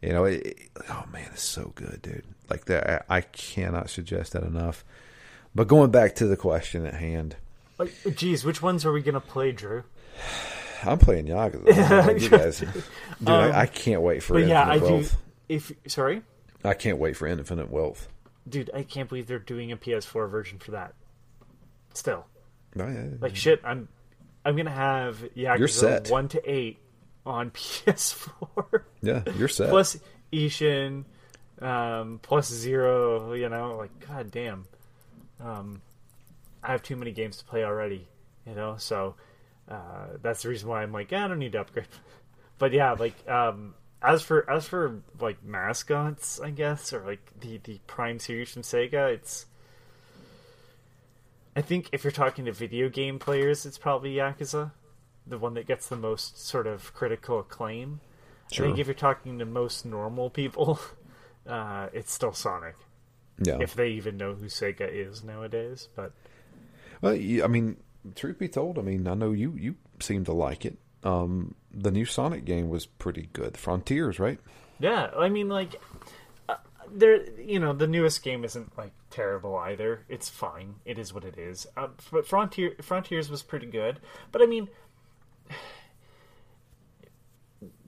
[0.01, 2.23] You know, it, it- oh man, it's so good, dude.
[2.49, 4.83] Like that, I, I cannot suggest that enough.
[5.53, 7.35] But going back to the question at hand,
[7.77, 9.83] Like, geez, which ones are we gonna play, Drew?
[10.83, 11.71] I'm playing Yakuza.
[11.73, 12.83] I don't know you guys, dude,
[13.27, 14.85] I, I um, can't wait for But Infinite yeah, I do.
[14.85, 15.17] Wealth.
[15.49, 16.21] If sorry,
[16.63, 18.07] I can't wait for Infinite Wealth.
[18.47, 20.93] dude, I can't believe they're doing a PS4 version for that.
[21.93, 22.25] Still,
[22.79, 23.05] Oh, yeah.
[23.19, 23.89] like shit, I'm
[24.49, 26.09] I'm gonna have Yakuza set.
[26.09, 26.79] one to eight
[27.25, 29.69] on PS4 yeah, you're set.
[29.69, 29.97] plus
[30.33, 31.05] Ishin,
[31.61, 33.33] um, plus Zero.
[33.33, 34.65] You know, like god damn,
[35.39, 35.81] um,
[36.63, 38.07] I have too many games to play already.
[38.47, 39.15] You know, so
[39.69, 41.87] uh, that's the reason why I'm like, "Yeah, I don't need to upgrade.
[42.57, 47.57] But yeah, like um, as for as for like mascots, I guess, or like the
[47.63, 49.45] the Prime series from Sega, it's.
[51.59, 54.71] I think if you're talking to video game players, it's probably Yakuza,
[55.27, 57.99] the one that gets the most sort of critical acclaim.
[58.49, 58.65] Sure.
[58.65, 60.79] I think if you're talking to most normal people,
[61.45, 62.75] uh, it's still Sonic.
[63.43, 63.57] Yeah.
[63.59, 66.13] If they even know who Sega is nowadays, but
[67.01, 67.75] Well, I mean,
[68.15, 70.77] truth be told, I mean, I know you you seem to like it.
[71.03, 73.57] Um, the new Sonic game was pretty good.
[73.57, 74.39] Frontiers, right?
[74.79, 75.75] yeah, I mean, like,
[76.93, 80.05] there, you know, the newest game isn't like terrible either.
[80.09, 80.75] It's fine.
[80.85, 81.67] It is what it is.
[81.75, 83.99] Uh, but Frontier Frontiers was pretty good.
[84.31, 84.69] But I mean,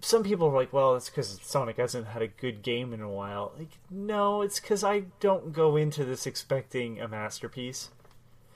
[0.02, 3.10] some people are like, well, it's because Sonic hasn't had a good game in a
[3.10, 3.54] while.
[3.58, 7.90] Like, no, it's because I don't go into this expecting a masterpiece.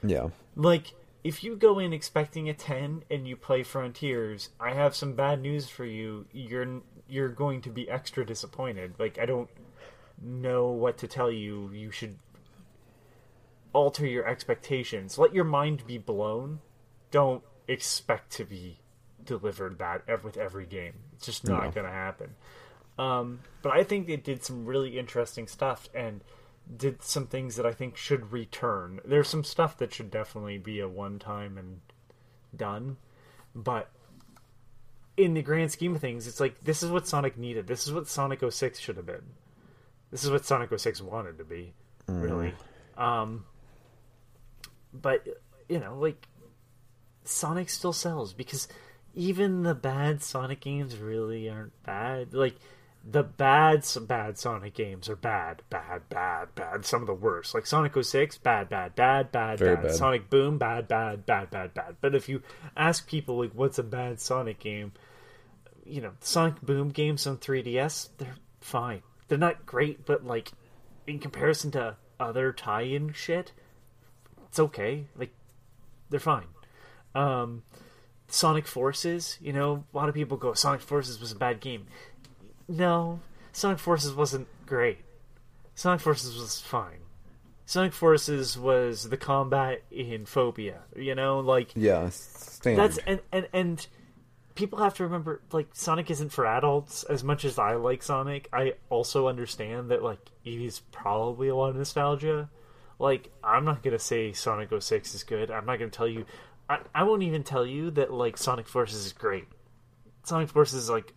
[0.03, 0.29] Yeah.
[0.55, 0.93] Like,
[1.23, 5.41] if you go in expecting a 10 and you play Frontiers, I have some bad
[5.41, 6.27] news for you.
[6.31, 8.93] You're you're going to be extra disappointed.
[8.97, 9.49] Like, I don't
[10.21, 11.71] know what to tell you.
[11.73, 12.17] You should
[13.73, 15.17] alter your expectations.
[15.17, 16.59] Let your mind be blown.
[17.11, 18.79] Don't expect to be
[19.23, 20.93] delivered that with every game.
[21.13, 21.71] It's just not No.
[21.71, 22.35] going to happen.
[22.97, 26.23] Um, but I think they did some really interesting stuff and
[26.77, 29.01] did some things that I think should return.
[29.03, 31.81] There's some stuff that should definitely be a one time and
[32.55, 32.97] done,
[33.53, 33.89] but
[35.17, 37.67] in the grand scheme of things, it's like this is what Sonic needed.
[37.67, 39.23] This is what Sonic 06 should have been.
[40.11, 41.73] This is what Sonic 06 wanted to be,
[42.07, 42.53] really.
[42.97, 43.45] Um,
[44.93, 45.27] but
[45.67, 46.27] you know, like
[47.23, 48.67] Sonic still sells because
[49.13, 52.33] even the bad Sonic games really aren't bad.
[52.33, 52.55] Like
[53.03, 56.85] the bad bad Sonic games are bad, bad, bad, bad.
[56.85, 59.83] Some of the worst, like Sonic 06, bad, bad, bad, bad, Very bad.
[59.83, 59.95] bad.
[59.95, 61.95] Sonic Boom, bad, bad, bad, bad, bad.
[62.01, 62.41] But if you
[62.75, 64.93] ask people like, what's a bad Sonic game?
[65.85, 69.03] You know, Sonic Boom games on 3DS, they're fine.
[69.27, 70.51] They're not great, but like
[71.07, 73.51] in comparison to other tie-in shit,
[74.47, 75.05] it's okay.
[75.17, 75.31] Like
[76.09, 76.47] they're fine.
[77.13, 77.63] Um,
[78.27, 81.87] Sonic Forces, you know, a lot of people go Sonic Forces was a bad game.
[82.67, 83.19] No,
[83.51, 84.99] Sonic Forces wasn't great.
[85.75, 86.99] Sonic Forces was fine.
[87.65, 92.09] Sonic Forces was the combat in Fobia, you know, like Yeah.
[92.09, 92.81] Standard.
[92.81, 93.87] that's and, and and
[94.55, 98.47] people have to remember like Sonic isn't for adults as much as I like Sonic.
[98.51, 102.49] I also understand that like is probably a lot of nostalgia.
[102.97, 105.51] Like I'm not gonna say Sonic 06 is good.
[105.51, 106.25] I'm not gonna tell you.
[106.69, 109.45] I, I won't even tell you that like Sonic Forces is great.
[110.23, 111.13] Sonic Forces is like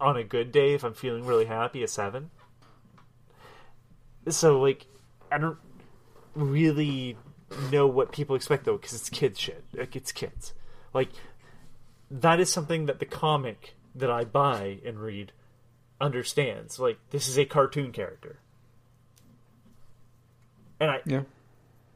[0.00, 2.30] on a good day if I'm feeling really happy a seven.
[4.28, 4.86] So like
[5.30, 5.58] I don't
[6.34, 7.18] really
[7.70, 9.62] know what people expect though because it's kids shit.
[9.74, 10.54] Like it's kids.
[10.94, 11.10] Like
[12.10, 15.32] that is something that the comic that I buy and read
[16.00, 16.78] understands.
[16.78, 18.40] Like this is a cartoon character.
[20.80, 21.22] And I yeah.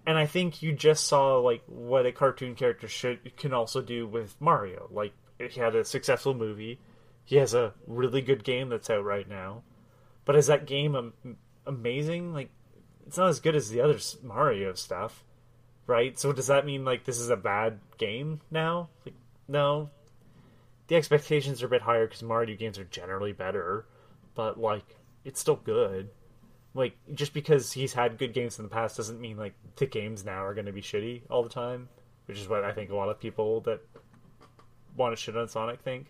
[0.06, 4.06] and I think you just saw like what a cartoon character should can also do
[4.06, 4.88] with Mario.
[4.90, 6.78] Like he had a successful movie.
[7.24, 9.62] He has a really good game that's out right now.
[10.24, 11.36] But is that game am-
[11.66, 12.32] amazing?
[12.32, 12.50] Like
[13.06, 15.24] it's not as good as the other Mario stuff,
[15.86, 16.18] right?
[16.18, 18.88] So does that mean like this is a bad game now?
[19.06, 19.14] Like
[19.46, 19.90] no.
[20.88, 23.86] The expectations are a bit higher because Mario games are generally better,
[24.34, 26.10] but like it's still good
[26.74, 30.24] like just because he's had good games in the past doesn't mean like the games
[30.24, 31.88] now are going to be shitty all the time
[32.26, 33.80] which is what i think a lot of people that
[34.96, 36.06] want to shit on sonic think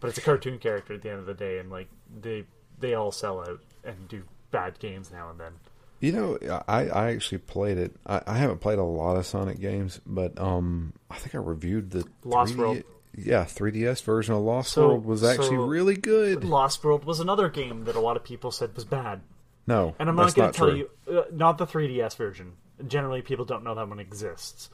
[0.00, 1.88] but it's a cartoon character at the end of the day and like
[2.20, 2.44] they
[2.78, 5.52] they all sell out and do bad games now and then
[5.98, 7.96] You know, I, I actually played it.
[8.06, 11.90] I, I haven't played a lot of Sonic games, but um, I think I reviewed
[11.90, 12.82] the Lost 3D World.
[13.16, 16.44] Yeah, 3DS version of Lost So- World was actually so- really good.
[16.44, 19.22] lost world was another game that a lot of people said was bad.
[19.66, 20.86] No, and i'm not going to tell true.
[21.08, 22.52] you uh, not the 3ds version.
[22.86, 24.68] Generally people don't know that one exists.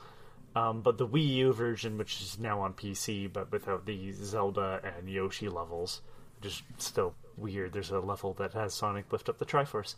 [0.55, 4.83] Um, but the wii u version which is now on pc but without the zelda
[4.85, 6.03] and yoshi levels
[6.41, 7.73] which is still weird.
[7.73, 9.95] There's a level that has sonic lift up the triforce.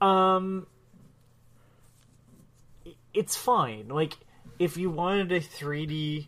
[0.00, 0.66] Um
[3.14, 3.88] it's fine.
[3.88, 4.18] Like
[4.58, 6.26] if you wanted a 3d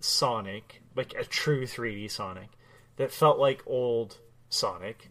[0.00, 2.50] sonic like a true 3d sonic
[2.96, 5.10] that felt like old sonic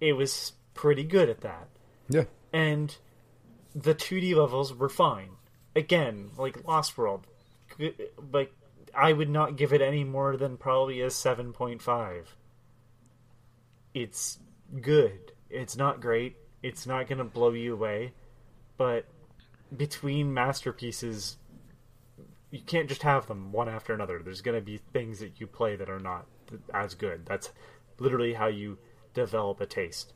[0.00, 1.68] it was pretty good at that
[2.08, 2.96] Yeah, and
[3.76, 5.30] the 2D levels were fine.
[5.74, 7.26] Again, like Lost World,
[8.32, 8.52] like
[8.94, 12.24] I would not give it any more than probably a 7.5.
[13.92, 14.38] It's
[14.80, 15.32] good.
[15.50, 16.36] It's not great.
[16.62, 18.14] It's not going to blow you away,
[18.78, 19.04] but
[19.76, 21.36] between masterpieces
[22.56, 24.20] you can't just have them one after another.
[24.22, 26.26] There's going to be things that you play that are not
[26.72, 27.26] as good.
[27.26, 27.50] That's
[27.98, 28.78] literally how you
[29.14, 30.12] develop a taste.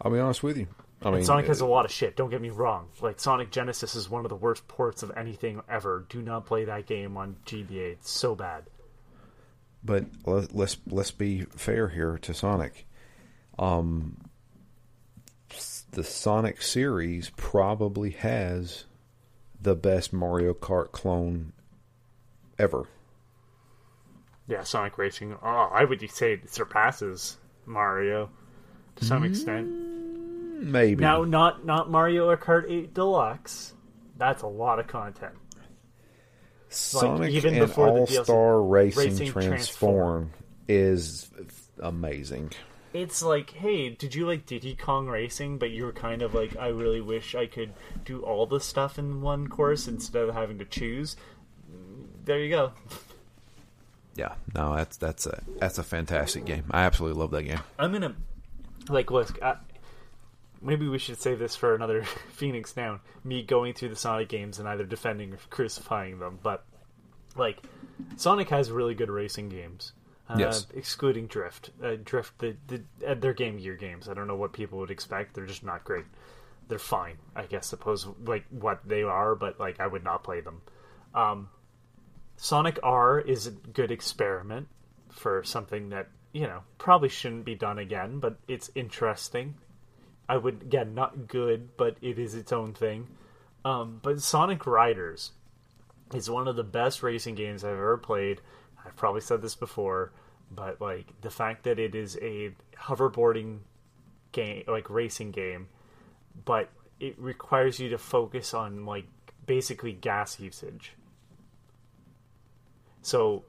[0.00, 0.66] I'll be honest with you.
[1.02, 2.16] I mean, Sonic has a lot of shit.
[2.16, 2.88] Don't get me wrong.
[3.00, 6.04] Like Sonic Genesis is one of the worst ports of anything ever.
[6.08, 7.92] Do not play that game on GBA.
[7.92, 8.64] It's so bad.
[9.84, 12.86] but let- let's let's be fair here to Sonic.
[13.60, 14.16] Um,
[15.92, 18.84] the Sonic series probably has
[19.60, 21.52] the best Mario Kart clone
[22.58, 22.84] ever.
[24.46, 25.36] Yeah, Sonic Racing.
[25.42, 27.36] Oh, I would say it surpasses
[27.66, 28.30] Mario
[28.96, 29.68] to some extent.
[29.68, 33.74] Mm, maybe Now, not not Mario Kart 8 Deluxe.
[34.16, 35.34] That's a lot of content.
[36.70, 40.32] Sonic even and before All Star Racing, Racing Transform,
[40.66, 41.30] is
[41.80, 42.52] amazing.
[42.92, 45.58] It's like, hey, did you like Diddy Kong Racing?
[45.58, 47.72] But you were kind of like, I really wish I could
[48.04, 51.16] do all the stuff in one course instead of having to choose.
[52.24, 52.72] There you go.
[54.14, 56.64] Yeah, no, that's that's a that's a fantastic game.
[56.72, 57.60] I absolutely love that game.
[57.78, 58.16] I'm gonna
[58.88, 59.40] like look.
[59.40, 59.56] I,
[60.60, 62.02] maybe we should save this for another
[62.32, 63.00] Phoenix Down.
[63.22, 66.38] Me going through the Sonic games and either defending or crucifying them.
[66.42, 66.64] But
[67.36, 67.62] like,
[68.16, 69.92] Sonic has really good racing games.
[70.28, 70.66] Uh, Yes.
[70.74, 71.70] excluding Drift.
[71.82, 74.08] Uh, Drift, the, the uh, they're Game Gear games.
[74.08, 75.34] I don't know what people would expect.
[75.34, 76.04] They're just not great.
[76.68, 77.66] They're fine, I guess.
[77.66, 80.60] Suppose like what they are, but like I would not play them.
[81.14, 81.48] Um,
[82.36, 84.68] Sonic R is a good experiment
[85.10, 89.54] for something that you know probably shouldn't be done again, but it's interesting.
[90.28, 93.08] I would again not good, but it is its own thing.
[93.64, 95.32] Um, but Sonic Riders
[96.14, 98.40] is one of the best racing games I've ever played.
[98.88, 100.12] I've probably said this before,
[100.50, 103.58] but like the fact that it is a hoverboarding
[104.32, 105.68] game, like racing game,
[106.46, 109.04] but it requires you to focus on like
[109.44, 110.94] basically gas usage.
[113.02, 113.44] So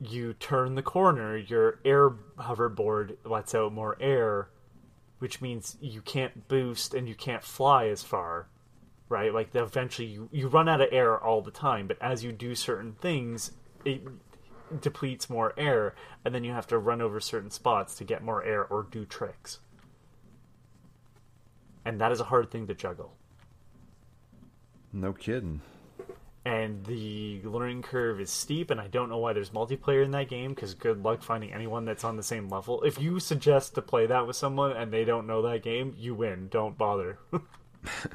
[0.00, 4.48] you turn the corner, your air hoverboard lets out more air,
[5.18, 8.48] which means you can't boost and you can't fly as far,
[9.10, 9.32] right?
[9.32, 12.54] Like eventually you, you run out of air all the time, but as you do
[12.54, 13.52] certain things,
[13.84, 14.02] it
[14.80, 18.42] depletes more air, and then you have to run over certain spots to get more
[18.44, 19.58] air or do tricks.
[21.84, 23.16] And that is a hard thing to juggle.
[24.92, 25.60] No kidding.
[26.46, 30.28] and the learning curve is steep and i don't know why there's multiplayer in that
[30.28, 33.80] game because good luck finding anyone that's on the same level if you suggest to
[33.82, 37.18] play that with someone and they don't know that game you win don't bother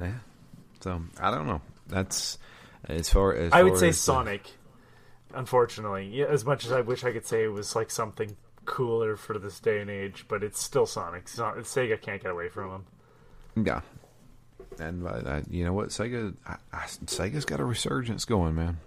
[0.00, 0.14] Yeah.
[0.80, 1.60] So I don't know.
[1.86, 2.38] That's
[2.88, 4.50] as far as i would say as the- sonic
[5.34, 9.16] unfortunately yeah, as much as i wish i could say it was like something cooler
[9.16, 12.70] for this day and age but it's still sonic Son- sega can't get away from
[13.54, 13.80] him Yeah.
[14.78, 18.78] And uh, uh, you know what, Sega, I, I, Sega's got a resurgence going, man.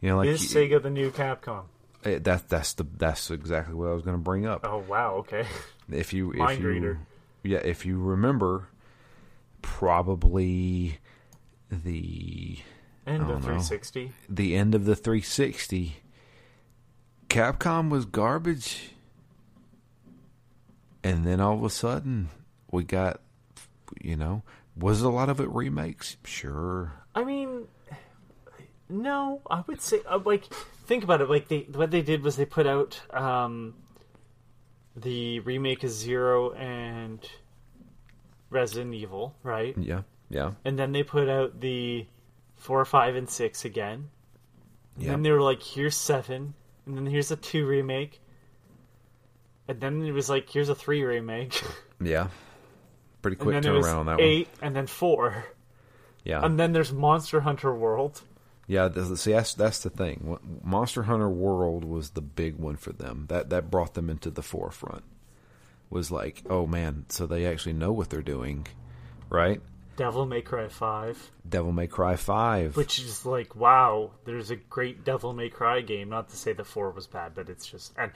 [0.00, 1.66] You know, like is sega the new capcom
[2.04, 4.62] eh, that that's the that's exactly what I was going to bring up.
[4.64, 5.46] oh wow okay
[5.92, 6.98] If you if Mind you reader.
[7.44, 8.66] yeah, if you remember,
[9.62, 10.98] probably
[11.70, 12.58] the
[13.06, 13.40] end of the know.
[13.40, 15.96] 360 the end of the 360,
[17.28, 18.90] Capcom was garbage,
[21.02, 22.28] and then all of a sudden
[22.70, 23.20] we got,
[24.00, 24.42] you know,
[24.76, 26.16] was a lot of it remakes?
[26.24, 26.92] Sure.
[27.14, 27.66] I mean,
[28.88, 30.44] no, I would say uh, like
[30.86, 31.30] think about it.
[31.30, 33.74] Like they what they did was they put out um,
[34.94, 37.26] the remake of Zero and
[38.50, 39.76] Resident Evil, right?
[39.78, 42.06] Yeah, yeah, And then they put out the
[42.56, 44.10] four, five, and six again.
[44.96, 45.10] And yeah.
[45.10, 46.54] then they were like, "Here's seven,
[46.86, 48.20] and then here's a two remake."
[49.68, 51.60] And then it was like, "Here's a three remake."
[52.00, 52.28] yeah.
[53.22, 55.44] Pretty quick then it was turnaround on that eight, and then four.
[56.24, 58.22] Yeah, and then there's Monster Hunter World.
[58.66, 58.88] yeah.
[59.14, 60.38] See, that's that's the thing.
[60.62, 63.26] Monster Hunter World was the big one for them.
[63.28, 65.04] That that brought them into the forefront.
[65.90, 68.66] Was like, oh man, so they actually know what they're doing,
[69.28, 69.60] right?
[69.96, 71.30] Devil May Cry Five.
[71.48, 72.76] Devil May Cry Five.
[72.76, 76.08] Which is like, wow, there's a great Devil May Cry game.
[76.10, 78.12] Not to say the four was bad, but it's just, and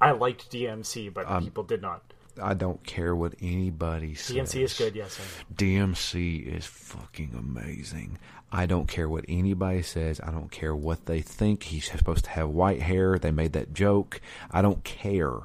[0.00, 2.02] I liked DMC, but Um, people did not.
[2.42, 4.36] I don't care what anybody says.
[4.36, 5.20] DMC is good, yes.
[5.54, 8.18] DMC is fucking amazing.
[8.50, 10.20] I don't care what anybody says.
[10.20, 11.64] I don't care what they think.
[11.64, 13.18] He's supposed to have white hair.
[13.18, 14.20] They made that joke.
[14.50, 15.40] I don't care.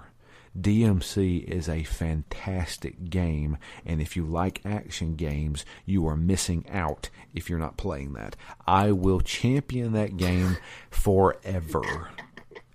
[0.60, 7.10] DMC is a fantastic game, and if you like action games, you are missing out
[7.34, 8.36] if you're not playing that.
[8.66, 10.58] I will champion that game
[10.90, 12.10] forever.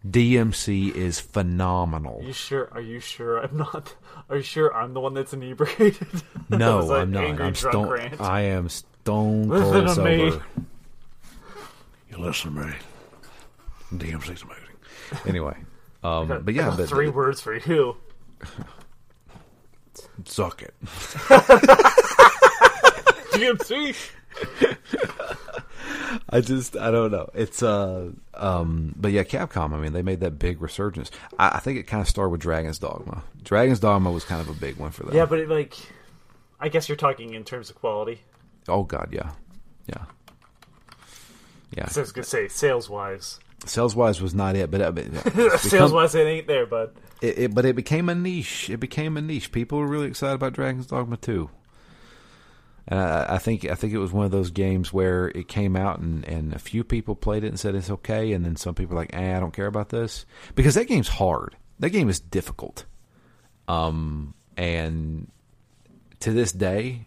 [0.06, 2.18] DMC is phenomenal.
[2.20, 2.68] Are you sure?
[2.72, 3.94] Are you sure I'm not?
[4.28, 6.22] Are you sure I'm the one that's inebriated?
[6.50, 7.24] No, was an I'm not.
[7.24, 8.10] I'm drunk stone.
[8.20, 10.09] I am stone Listen cold to sober.
[10.09, 10.40] me.
[12.10, 12.72] You listen to me.
[13.94, 15.24] DMC's amazing.
[15.26, 15.56] Anyway,
[16.03, 17.97] um, but yeah, got but three words for you.
[20.24, 20.74] Suck it.
[23.33, 23.97] DMC.
[26.29, 27.29] I just I don't know.
[27.35, 29.73] It's uh um but yeah, Capcom.
[29.73, 31.11] I mean, they made that big resurgence.
[31.39, 33.23] I, I think it kind of started with Dragon's Dogma.
[33.43, 35.15] Dragon's Dogma was kind of a big one for them.
[35.15, 35.77] Yeah, but it, like,
[36.61, 38.23] I guess you're talking in terms of quality.
[38.69, 39.31] Oh God, yeah,
[39.87, 40.05] yeah,
[41.77, 41.89] yeah.
[41.89, 43.41] So I was gonna say sales wise.
[43.64, 44.93] Sales wise was not it, but uh,
[45.40, 46.90] uh, sales wise it ain't there, bud.
[47.20, 48.68] it, it, but it became a niche.
[48.68, 49.52] It became a niche.
[49.52, 51.48] People were really excited about Dragon's Dogma 2.
[52.89, 55.76] And I, I think I think it was one of those games where it came
[55.76, 58.74] out and, and a few people played it and said it's okay, and then some
[58.74, 61.56] people were like, eh, I don't care about this because that game's hard.
[61.78, 62.84] That game is difficult.
[63.68, 65.30] Um, and
[66.20, 67.06] to this day,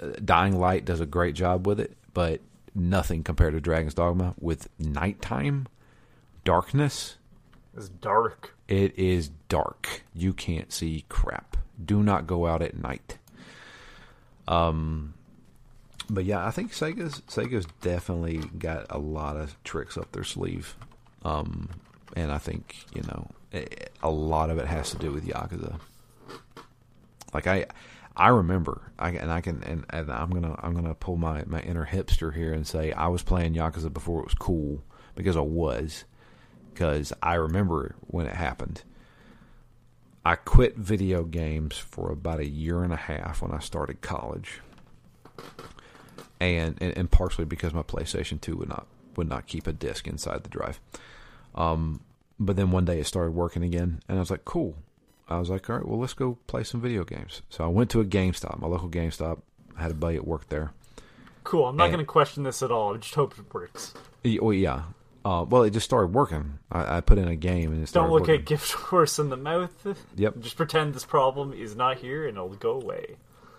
[0.00, 2.40] uh, Dying Light does a great job with it, but
[2.74, 5.66] nothing compared to Dragon's Dogma with nighttime,
[6.46, 7.16] darkness.
[7.76, 8.54] It's dark.
[8.68, 10.04] It is dark.
[10.14, 11.56] You can't see crap.
[11.84, 13.18] Do not go out at night.
[14.48, 15.14] Um,
[16.08, 20.76] but yeah, I think Sega's Sega's definitely got a lot of tricks up their sleeve.
[21.24, 21.68] Um,
[22.14, 23.66] and I think you know eh,
[24.02, 25.80] a lot of it has to do with Yakuza.
[27.34, 27.66] Like I,
[28.16, 31.60] I remember, I and I can and, and I'm gonna I'm gonna pull my my
[31.60, 34.84] inner hipster here and say I was playing Yakuza before it was cool
[35.16, 36.04] because I was
[36.76, 38.82] because I remember when it happened.
[40.26, 44.60] I quit video games for about a year and a half when I started college,
[46.38, 48.86] and and, and partially because my PlayStation Two would not
[49.16, 50.80] would not keep a disc inside the drive.
[51.54, 52.00] Um,
[52.38, 54.74] but then one day it started working again, and I was like, "Cool."
[55.28, 57.88] I was like, "All right, well, let's go play some video games." So I went
[57.90, 59.40] to a GameStop, my local GameStop.
[59.78, 60.72] I had a buddy at work there.
[61.44, 61.66] Cool.
[61.66, 62.94] I'm not going to question this at all.
[62.94, 63.94] I just hope it works.
[64.24, 64.82] Well, yeah.
[65.26, 66.60] Uh, well, it just started working.
[66.70, 68.42] I, I put in a game and it started Don't look working.
[68.42, 69.98] at gift horse in the mouth.
[70.14, 70.38] Yep.
[70.38, 73.16] Just pretend this problem is not here and it'll go away.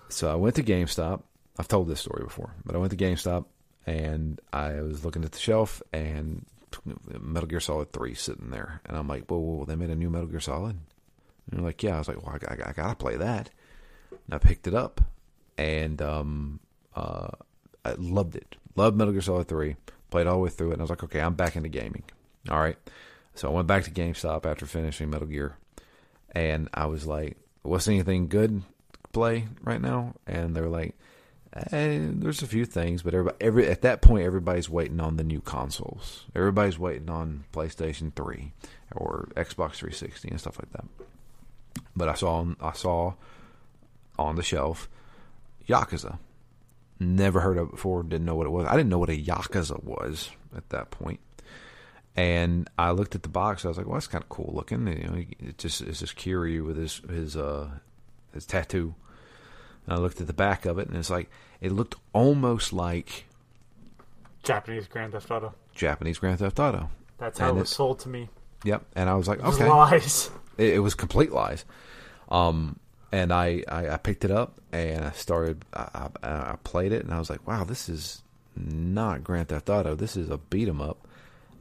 [0.07, 1.23] So I went to GameStop.
[1.60, 3.48] I've told this story before, but I went to GameStop
[3.85, 6.45] and I was looking at the shelf and
[7.19, 8.80] Metal Gear Solid 3 sitting there.
[8.85, 10.77] And I'm like, whoa, whoa, they made a new Metal Gear Solid?
[11.52, 11.95] And they're like, yeah.
[11.95, 13.49] I was like, well, I, I, I got to play that.
[14.11, 15.02] And I picked it up
[15.57, 16.61] and um,
[16.95, 17.27] uh,
[17.84, 18.56] I loved it.
[18.77, 19.76] Loved Metal Gear Solid 3.
[20.10, 20.74] Played all the way through it.
[20.74, 22.04] And I was like, okay, I'm back into gaming.
[22.50, 22.78] All right.
[23.36, 25.58] So I went back to GameStop after finishing Metal Gear.
[26.32, 28.64] And I was like, what's anything good
[29.12, 30.16] play right now?
[30.26, 30.96] And they were like,
[31.72, 35.24] eh, there's a few things, but everybody, every at that point, everybody's waiting on the
[35.24, 36.26] new consoles.
[36.36, 38.54] Everybody's waiting on PlayStation 3
[38.96, 40.86] or Xbox 360 and stuff like that.
[41.96, 43.14] But I saw I saw
[44.18, 44.90] on the shelf
[45.68, 46.20] Yakuza.
[46.99, 48.03] Never heard of it before.
[48.03, 48.65] Didn't know what it was.
[48.68, 51.19] I didn't know what a Yakuza was at that point.
[52.15, 53.64] And I looked at the box.
[53.64, 56.15] I was like, "Well, that's kind of cool looking." You know, it just it's just
[56.18, 57.69] Kiryu with his his uh
[58.34, 58.95] his tattoo.
[59.86, 61.30] And I looked at the back of it, and it's like
[61.61, 63.26] it looked almost like
[64.41, 65.53] Japanese Grand Theft Auto.
[65.76, 66.90] Japanese Grand Theft Auto.
[67.19, 68.30] That's how And it was sold to me.
[68.64, 68.84] Yep.
[68.95, 70.32] And I was like, It was okay, lies.
[70.57, 71.65] it, it was complete lies.
[72.30, 72.80] Um,
[73.12, 75.64] and I, I, I picked it up and I started.
[75.74, 78.22] I, I, I played it and I was like, wow, this is
[78.56, 79.96] not Grand Theft Auto.
[79.96, 81.08] This is a beat 'em up.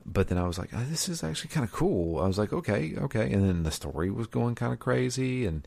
[0.09, 2.21] But then I was like, oh, this is actually kind of cool.
[2.21, 3.33] I was like, okay, okay.
[3.33, 5.67] And then the story was going kind of crazy, and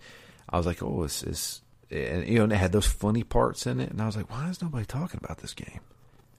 [0.49, 1.61] I was like, oh, this is,
[1.91, 4.29] and you know, and it had those funny parts in it, and I was like,
[4.31, 5.81] why is nobody talking about this game?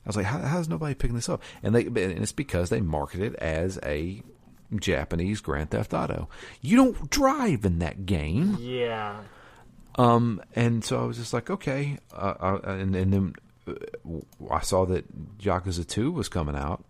[0.06, 1.42] I was like, how, how's nobody picking this up?
[1.62, 4.22] And they, and it's because they market it as a
[4.78, 6.28] Japanese Grand Theft Auto.
[6.60, 8.56] You don't drive in that game.
[8.60, 9.20] Yeah.
[9.96, 11.98] Um, and so I was just like, okay.
[12.12, 13.34] Uh, uh, and, and then
[13.66, 13.74] uh,
[14.50, 16.84] I saw that Yakuza 2 was coming out.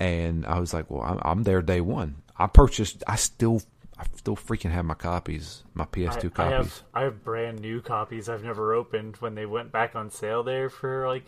[0.00, 2.16] And I was like, well, I'm, I'm there day one.
[2.36, 3.62] I purchased, I still,
[3.98, 6.36] I still freaking have my copies, my PS2 I, copies.
[6.38, 9.16] I have I have brand new copies I've never opened.
[9.16, 11.24] When they went back on sale there for like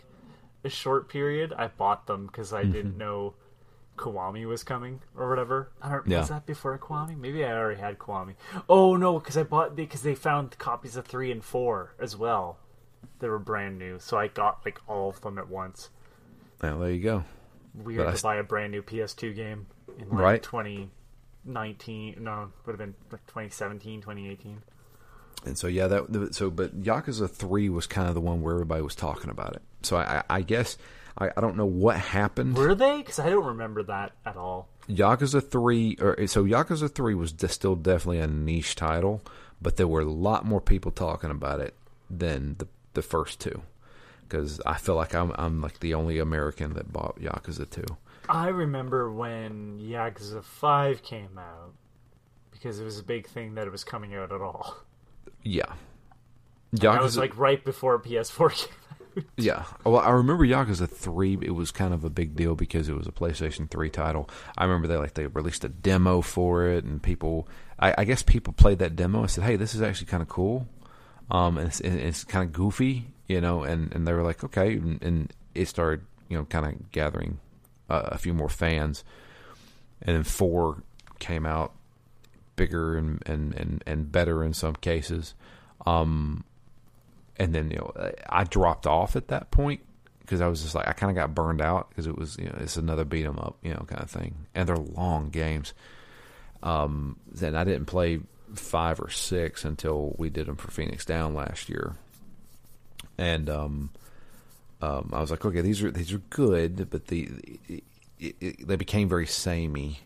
[0.63, 2.71] a short period, I bought them because I Mm-hmm.
[2.71, 3.33] didn't know
[4.01, 5.71] Kiwami was coming or whatever.
[5.81, 6.07] I don't.
[6.07, 6.19] Yeah.
[6.19, 7.17] Was that before Kiwami?
[7.17, 8.33] Maybe I already had Kiwami.
[8.67, 12.57] Oh no, because I bought because they found copies of three and four as well.
[13.19, 15.89] They were brand new, so I got like all of them at once.
[16.61, 17.23] Well, there you go.
[17.73, 19.67] Weird But to buy a brand new PS2 game
[19.97, 20.43] in like Right.
[20.43, 22.17] 2019.
[22.19, 24.61] No, would have been like 2017, 2018.
[25.45, 28.81] And so yeah, that so but Yakuza three was kind of the one where everybody
[28.81, 29.61] was talking about it.
[29.81, 30.77] So I I guess
[31.17, 32.55] I, I don't know what happened.
[32.57, 32.97] Were they?
[32.97, 34.69] Because I don't remember that at all.
[34.89, 39.21] Yakuza three or so Yakuza three was still definitely a niche title,
[39.61, 41.75] but there were a lot more people talking about it
[42.09, 43.61] than the the first two.
[44.23, 47.97] Because I feel like I'm I'm like the only American that bought Yakuza two.
[48.29, 51.73] I remember when Yakuza 5 came out
[52.51, 54.77] because it was a big thing that it was coming out at all.
[55.43, 55.73] Yeah,
[56.71, 58.80] That was like right before PS4 came out.
[59.37, 59.65] Yeah.
[59.83, 61.37] Well, I remember Yakuza Three.
[61.41, 64.29] It was kind of a big deal because it was a PlayStation Three title.
[64.57, 67.47] I remember they like they released a demo for it, and people,
[67.79, 70.29] I, I guess people played that demo and said, "Hey, this is actually kind of
[70.29, 70.67] cool."
[71.29, 74.73] Um, and it's, it's kind of goofy, you know, and, and they were like, okay,
[74.73, 77.39] and, and it started, you know, kind of gathering
[77.89, 79.05] uh, a few more fans,
[80.01, 80.83] and then four
[81.19, 81.73] came out
[82.57, 85.33] bigger and and and, and better in some cases.
[85.85, 86.43] Um,
[87.41, 87.91] and then you know
[88.29, 89.81] I dropped off at that point
[90.19, 92.45] because I was just like I kind of got burned out because it was you
[92.45, 95.73] know it's another beat 'em up you know kind of thing, and they're long games.
[96.61, 98.19] Um, then I didn't play
[98.53, 101.95] five or six until we did them for Phoenix Down last year,
[103.17, 103.89] and um,
[104.83, 107.27] um, I was like, okay, these are these are good, but the
[107.67, 107.83] it,
[108.39, 110.01] it, they became very samey.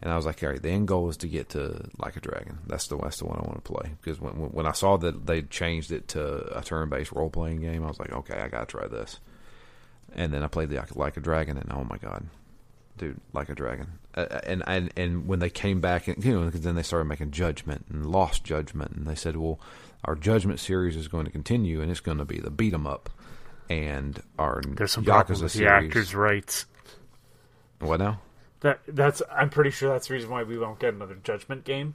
[0.00, 2.20] And I was like, all right, the end goal is to get to Like a
[2.20, 2.58] Dragon.
[2.66, 5.26] That's the that's the one I want to play because when when I saw that
[5.26, 8.48] they changed it to a turn based role playing game, I was like, okay, I
[8.48, 9.18] gotta try this.
[10.14, 12.26] And then I played the Like a Dragon, and oh my god,
[12.96, 13.88] dude, Like a Dragon.
[14.14, 17.06] Uh, and and and when they came back, and you know, because then they started
[17.06, 19.58] making Judgment and Lost Judgment, and they said, well,
[20.04, 22.86] our Judgment series is going to continue, and it's going to be the beat 'em
[22.86, 23.10] up,
[23.68, 25.88] and our There's some Yakuza problem with the series.
[25.88, 26.66] actors' rights.
[27.80, 28.20] What now?
[28.60, 31.94] That that's I'm pretty sure that's the reason why we won't get another Judgment game.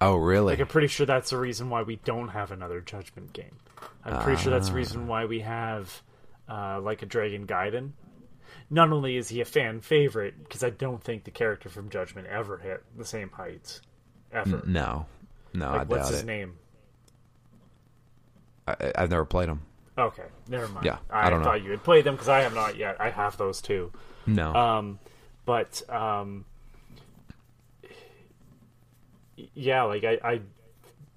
[0.00, 0.52] Oh, really?
[0.52, 3.56] Like I'm pretty sure that's the reason why we don't have another Judgment game.
[4.04, 6.02] I'm pretty sure that's the reason why we have
[6.48, 7.92] uh, like a Dragon Gaiden.
[8.68, 12.26] Not only is he a fan favorite, because I don't think the character from Judgment
[12.26, 13.80] ever hit the same heights,
[14.32, 14.62] ever.
[14.66, 15.06] no,
[15.54, 16.26] no, I like, what's doubt his it.
[16.26, 16.54] name?
[18.66, 19.62] I, I've never played them.
[19.98, 20.84] Okay, never mind.
[20.84, 21.46] Yeah, I, I don't know.
[21.46, 23.00] thought you had played them because I have not yet.
[23.00, 23.92] I have those too.
[24.26, 24.54] No.
[24.54, 24.98] Um,
[25.46, 26.44] but um,
[29.54, 30.40] yeah, like I, I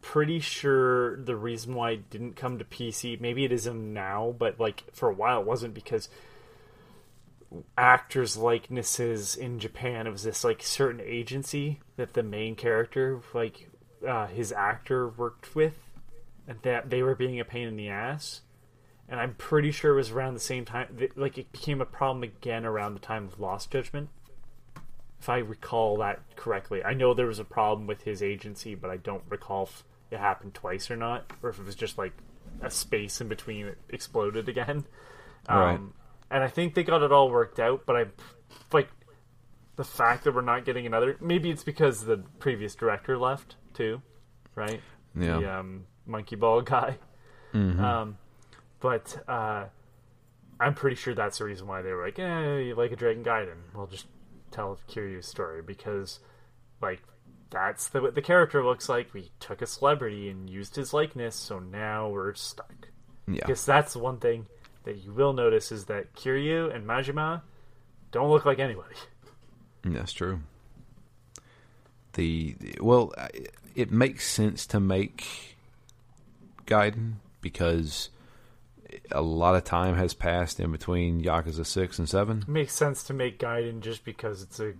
[0.01, 4.59] pretty sure the reason why it didn't come to PC, maybe it isn't now, but
[4.59, 6.09] like for a while it wasn't because
[7.77, 10.07] actors' likenesses in Japan.
[10.07, 13.69] It was this like certain agency that the main character, like
[14.07, 15.77] uh, his actor, worked with,
[16.47, 18.41] and that they were being a pain in the ass.
[19.07, 20.95] And I'm pretty sure it was around the same time.
[20.97, 24.09] th- Like it became a problem again around the time of Lost Judgment,
[25.19, 26.83] if I recall that correctly.
[26.83, 30.19] I know there was a problem with his agency, but I don't recall if it
[30.19, 32.13] happened twice or not, or if it was just like
[32.61, 34.85] a space in between it exploded again.
[35.47, 35.75] Right.
[35.75, 35.93] Um,
[36.31, 38.05] and I think they got it all worked out, but I
[38.71, 38.89] like
[39.75, 41.17] the fact that we're not getting another.
[41.19, 44.01] Maybe it's because the previous director left too,
[44.55, 44.81] right?
[45.15, 45.39] Yeah.
[45.39, 46.97] The um, monkey ball guy.
[47.53, 47.79] Mhm.
[47.79, 48.17] Um,
[48.79, 49.65] but uh,
[50.59, 53.23] I'm pretty sure that's the reason why they were like, "Eh, you like a Dragon
[53.23, 53.57] Gaiden?
[53.73, 54.05] We'll just
[54.51, 56.19] tell Kiryu's story because,
[56.81, 57.01] like,
[57.49, 59.13] that's the what the character looks like.
[59.13, 62.89] We took a celebrity and used his likeness, so now we're stuck."
[63.27, 63.41] yeah.
[63.45, 64.47] Because that's one thing
[64.83, 67.41] that you will notice is that Kiryu and Majima
[68.11, 68.95] don't look like anybody.
[69.83, 70.41] Mm, that's true.
[72.13, 73.13] The well,
[73.75, 75.57] it makes sense to make
[76.65, 78.09] Gaiden because
[79.11, 82.39] a lot of time has passed in between Yakuza six and seven.
[82.43, 84.73] It makes sense to make Gaiden just because it's a,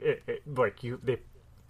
[0.00, 1.18] it, it, like you they,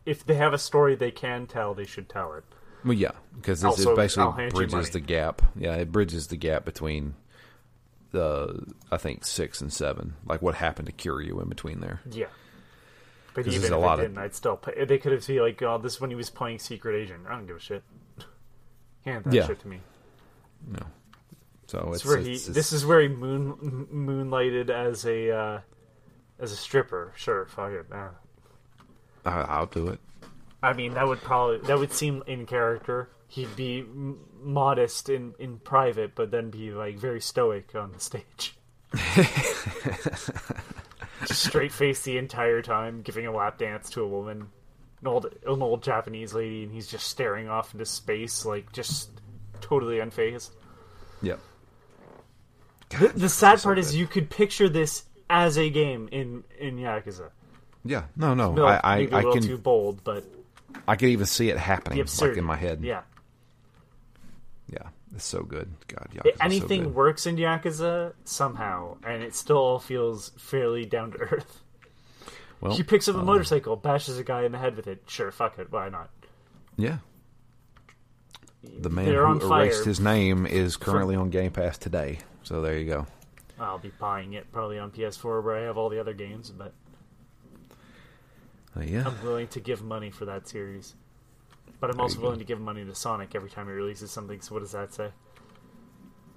[0.06, 2.44] if they have a story they can tell, they should tell it.
[2.84, 5.42] Well, yeah, because Also, it basically I'll hand you bridges the gap.
[5.54, 7.14] Yeah, it bridges the gap between
[8.10, 10.14] the I think six and seven.
[10.26, 12.00] Like what happened to Kiryu in between there.
[12.10, 12.26] Yeah.
[13.34, 14.84] But even if a lot of- didn't, I'd still pay.
[14.84, 17.20] They could have seen like, oh, this is when he was playing Secret Agent.
[17.26, 17.82] I don't give a shit.
[19.06, 19.46] Hand that Yeah.
[19.46, 19.80] shit to me.
[20.68, 20.80] No,
[21.72, 22.32] so It's it's, where he.
[22.34, 25.60] it's- This is where he moon m- moonlighted as a uh,
[26.38, 27.12] as a stripper.
[27.16, 27.86] Sure, fuck it.
[27.90, 28.08] Uh,
[29.24, 30.00] I, I'll do it.
[30.62, 33.08] I mean, that would probably that would seem in character.
[33.28, 38.00] He'd be m- modest in in private, but then be like very stoic on the
[38.00, 38.54] stage.
[41.24, 44.48] Straight face the entire time, giving a lap dance to a woman,
[45.00, 49.10] an old an old Japanese lady, and he's just staring off into space, like just
[49.60, 50.50] totally unfazed.
[51.22, 51.38] Yep.
[52.98, 56.76] The, the sad so part is you could picture this as a game in in
[56.76, 57.30] Yakuza.
[57.84, 58.04] Yeah.
[58.16, 58.52] No, no.
[58.52, 60.24] No, I I, maybe a I little can too bold, but
[60.86, 62.80] I can even see it happening like in my head.
[62.82, 63.02] Yeah,
[64.72, 64.88] Yeah.
[65.14, 65.70] It's so good.
[65.88, 66.94] God, Yakuza's If so anything good.
[66.94, 71.60] works in Yakuza somehow, and it still all feels fairly down to earth.
[72.62, 75.02] Well, he picks up a uh, motorcycle, bashes a guy in the head with it.
[75.08, 76.08] Sure, fuck it, why not?
[76.76, 76.98] Yeah.
[78.62, 79.64] The man They're who fire.
[79.64, 82.20] erased his name is currently on Game Pass today.
[82.42, 83.06] So there you go.
[83.58, 86.72] I'll be buying it probably on PS4 where I have all the other games, but
[88.76, 89.04] Uh, yeah.
[89.06, 90.94] I'm willing to give money for that series.
[91.78, 92.22] But I'm There also you go.
[92.24, 94.40] willing to give money to Sonic every time he releases something.
[94.40, 95.10] So what does that say?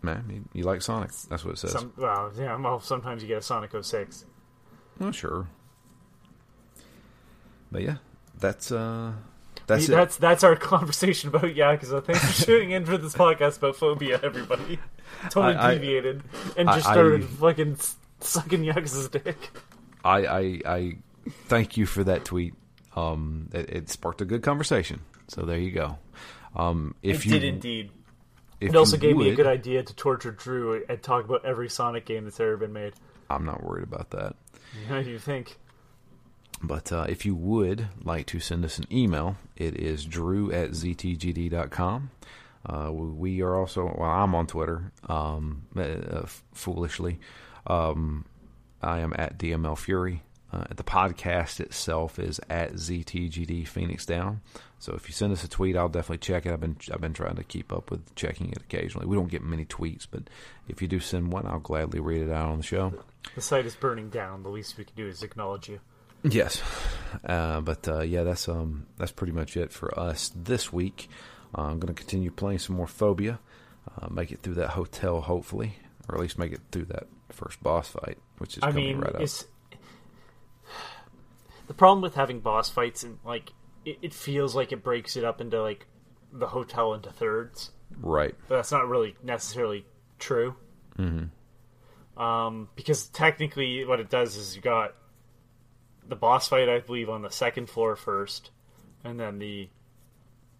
[0.01, 1.11] Man, you, you like Sonic?
[1.29, 1.71] That's what it says.
[1.71, 2.55] Some, well, yeah.
[2.57, 4.25] Well, sometimes you get a Sonic 06.
[4.99, 5.47] Well, sure.
[7.71, 7.97] But yeah,
[8.39, 9.13] that's uh,
[9.67, 12.03] that's We- that's that's our conversation about Yakuza.
[12.03, 14.79] Thanks for tuning in for this podcast about Fobia, everybody.
[15.29, 16.23] Totally I- I- deviated
[16.57, 17.77] and just I- started I- fucking
[18.19, 19.37] sucking Yakuza's dick.
[20.03, 20.97] I, I I
[21.47, 22.53] thank you for that tweet.
[22.95, 25.01] Um, it, it sparked a good conversation.
[25.27, 25.97] So there you go.
[26.55, 27.91] Um, if it you did indeed.
[28.61, 31.67] if It also gave me a good idea to torture Drew and talk about every
[31.69, 32.93] Sonic game that's ever been made.
[33.29, 34.35] I'm not worried about that.
[34.87, 35.57] How do you think?
[36.63, 40.71] But uh, if you would like to send us an email, it is drew at
[40.71, 42.11] ztgd.com.
[42.65, 47.19] Uh, we are also, well, I'm on Twitter, um, uh, foolishly.
[47.67, 48.25] Um,
[48.81, 50.23] I am at DML Fury.
[50.51, 54.41] Uh, the podcast itself is at ZTGD Phoenix Down.
[54.79, 56.53] So if you send us a tweet, I'll definitely check it.
[56.53, 59.07] I've been I've been trying to keep up with checking it occasionally.
[59.07, 60.23] We don't get many tweets, but
[60.67, 62.93] if you do send one, I'll gladly read it out on the show.
[63.33, 64.43] The site is burning down.
[64.43, 65.79] The least we can do is acknowledge you.
[66.23, 66.61] Yes,
[67.25, 71.09] uh, but uh, yeah, that's um that's pretty much it for us this week.
[71.57, 73.39] Uh, I'm going to continue playing some more Fobia,
[73.99, 75.77] uh, make it through that hotel hopefully,
[76.07, 78.97] or at least make it through that first boss fight, which is I coming mean,
[78.99, 79.21] right up.
[81.67, 83.51] the problem with having boss fights and like
[83.85, 85.85] it, it feels like it breaks it up into like
[86.31, 87.71] the hotel into thirds.
[87.99, 88.35] Right.
[88.47, 89.85] But that's not really necessarily
[90.19, 90.55] true.
[90.97, 92.21] Mm-hmm.
[92.21, 94.95] Um, because technically, what it does is you got
[96.07, 98.51] the boss fight, I believe, on the second floor first,
[99.03, 99.69] and then the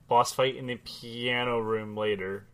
[0.08, 2.46] boss fight in the piano room later,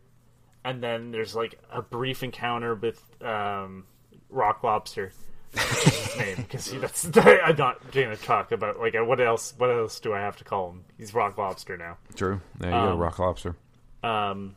[0.64, 3.84] and then there's like a brief encounter with um,
[4.30, 5.12] Rock Lobster.
[5.52, 9.52] Which is his name because that's I'm not going to talk about like what else.
[9.58, 10.84] What else do I have to call him?
[10.96, 11.98] He's Rock Lobster now.
[12.16, 12.40] True.
[12.58, 13.54] There you go, Um, Rock Lobster.
[14.02, 14.56] Um,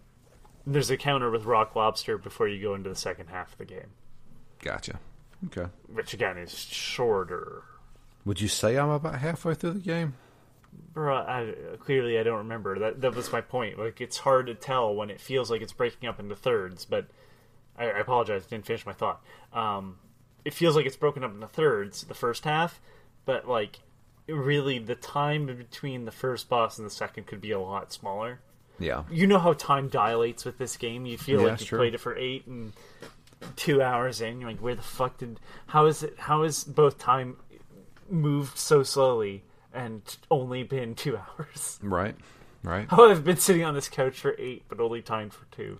[0.65, 3.65] there's a counter with Rock Lobster before you go into the second half of the
[3.65, 3.89] game,
[4.63, 4.99] Gotcha.
[5.47, 5.65] Okay.
[5.93, 7.63] which again is shorter.
[8.23, 10.13] Would you say I'm about halfway through the game?
[10.93, 12.79] Bro, I, clearly I don't remember.
[12.79, 13.77] That that was my point.
[13.77, 16.85] Like it's hard to tell when it feels like it's breaking up into thirds.
[16.85, 17.07] But
[17.77, 19.21] I, I apologize, I didn't finish my thought.
[19.53, 19.97] Um,
[20.45, 22.79] it feels like it's broken up into thirds, the first half,
[23.25, 23.79] but like
[24.27, 28.39] really the time between the first boss and the second could be a lot smaller.
[28.77, 29.03] Yeah.
[29.09, 31.05] you know how time dilates with this game.
[31.05, 31.79] You feel Yeah, like you sure.
[31.79, 32.73] played it for eight and
[33.55, 34.39] two hours in.
[34.41, 35.39] You're like, where the fuck did?
[35.67, 36.15] How is it?
[36.17, 37.37] How is both time
[38.09, 39.43] moved so slowly
[39.75, 41.79] and only been two hours?
[41.83, 42.15] Right.
[42.63, 42.87] Right.
[42.89, 45.79] How I've been sitting on this couch for eight, but only timed for two.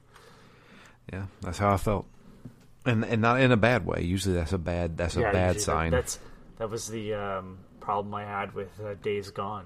[1.12, 1.26] Yeah.
[1.42, 2.06] That's how I felt.
[2.86, 4.04] And and not in a bad way.
[4.04, 5.92] Usually that's a bad that's a Yeah, bad usually that- sign.
[5.92, 6.20] that's
[6.58, 9.66] that was the um, problem I had with uh, Days Gone,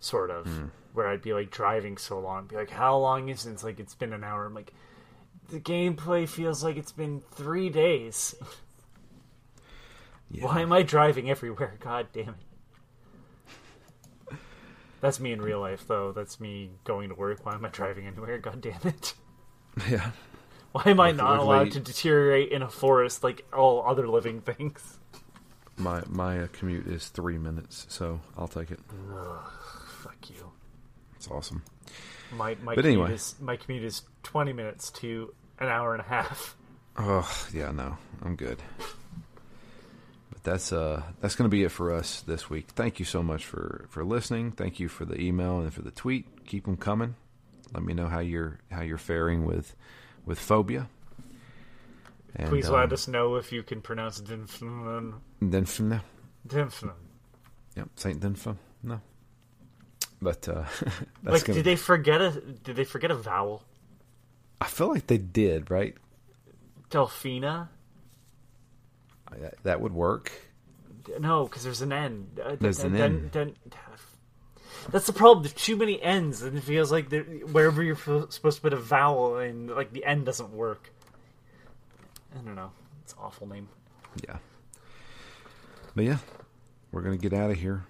[0.00, 0.64] sort of, Hmm.
[0.92, 3.78] where I'd be like driving so long, be like, "How long is it?" It's like
[3.80, 4.44] it's been an hour.
[4.44, 4.72] I'm like,
[5.48, 8.34] the gameplay feels like it's been three days.
[10.30, 10.44] yeah.
[10.44, 11.76] Why am I driving everywhere?
[11.80, 12.34] God damn it.
[15.02, 16.12] That's me in real life, though.
[16.12, 17.44] That's me going to work.
[17.44, 18.38] Why am I driving anywhere?
[18.38, 19.12] God damn it.
[19.90, 20.12] Yeah.
[20.72, 24.98] Why am I not allowed to deteriorate in a forest like all other living things?
[25.76, 28.80] My my uh, commute is three minutes, so I'll take it.
[29.88, 30.50] Fuck you.
[31.16, 31.62] It's awesome.
[32.34, 33.14] My my But commute anyway.
[33.14, 36.56] is my commute is twenty minutes to an hour and a half.
[36.96, 38.62] Oh yeah, no, I'm good.
[40.44, 42.68] That's uh that's gonna be it for us this week.
[42.74, 44.52] Thank you so much for for listening.
[44.52, 46.46] Thank you for the email and for the tweet.
[46.46, 47.14] Keep them coming.
[47.72, 49.76] Let me know how you're how you're faring with
[50.26, 50.88] with Fobia.
[52.34, 55.14] And, Please um, let us know if you can pronounce Dinflin.
[55.68, 56.00] From
[56.48, 56.92] Dinflin.
[57.76, 58.56] yep, Saint Dinfo.
[58.82, 59.00] No,
[60.20, 61.58] but uh, that's Like, gonna.
[61.58, 62.30] did they forget a?
[62.64, 63.62] Did they forget a vowel?
[64.60, 65.94] I feel like they did right.
[66.90, 67.68] Delphina.
[69.40, 70.32] That- That would work.
[71.18, 72.38] No, because there's an end.
[72.42, 73.30] Uh, There's an N.
[73.32, 73.56] then-
[74.90, 75.42] that's the problem.
[75.42, 78.72] There's too many ends, and it feels like there- wherever you're f- supposed to put
[78.72, 80.90] a vowel, and like the end doesn't work.
[82.34, 82.70] I don't know.
[83.02, 83.68] It's an awful name.
[84.28, 84.38] Yeah.
[85.94, 86.18] But yeah,
[86.92, 87.84] we're gonna get out of here.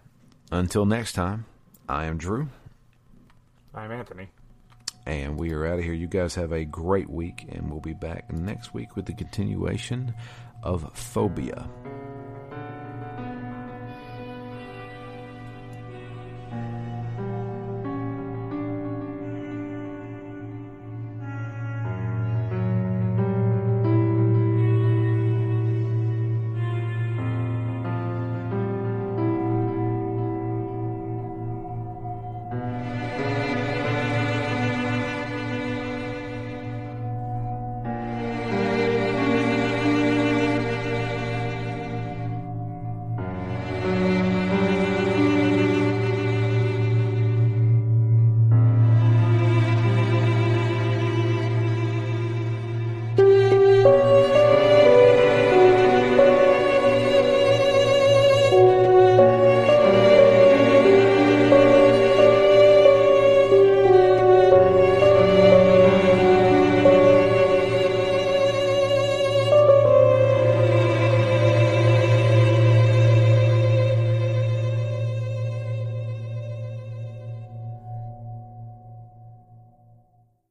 [0.50, 1.44] Until next time,
[1.88, 2.48] I am Drew.
[3.74, 4.28] I'm Anthony.
[5.06, 5.94] And we are out of here.
[5.94, 10.14] You guys have a great week, and we'll be back next week with the continuation
[10.62, 11.68] of Fobia.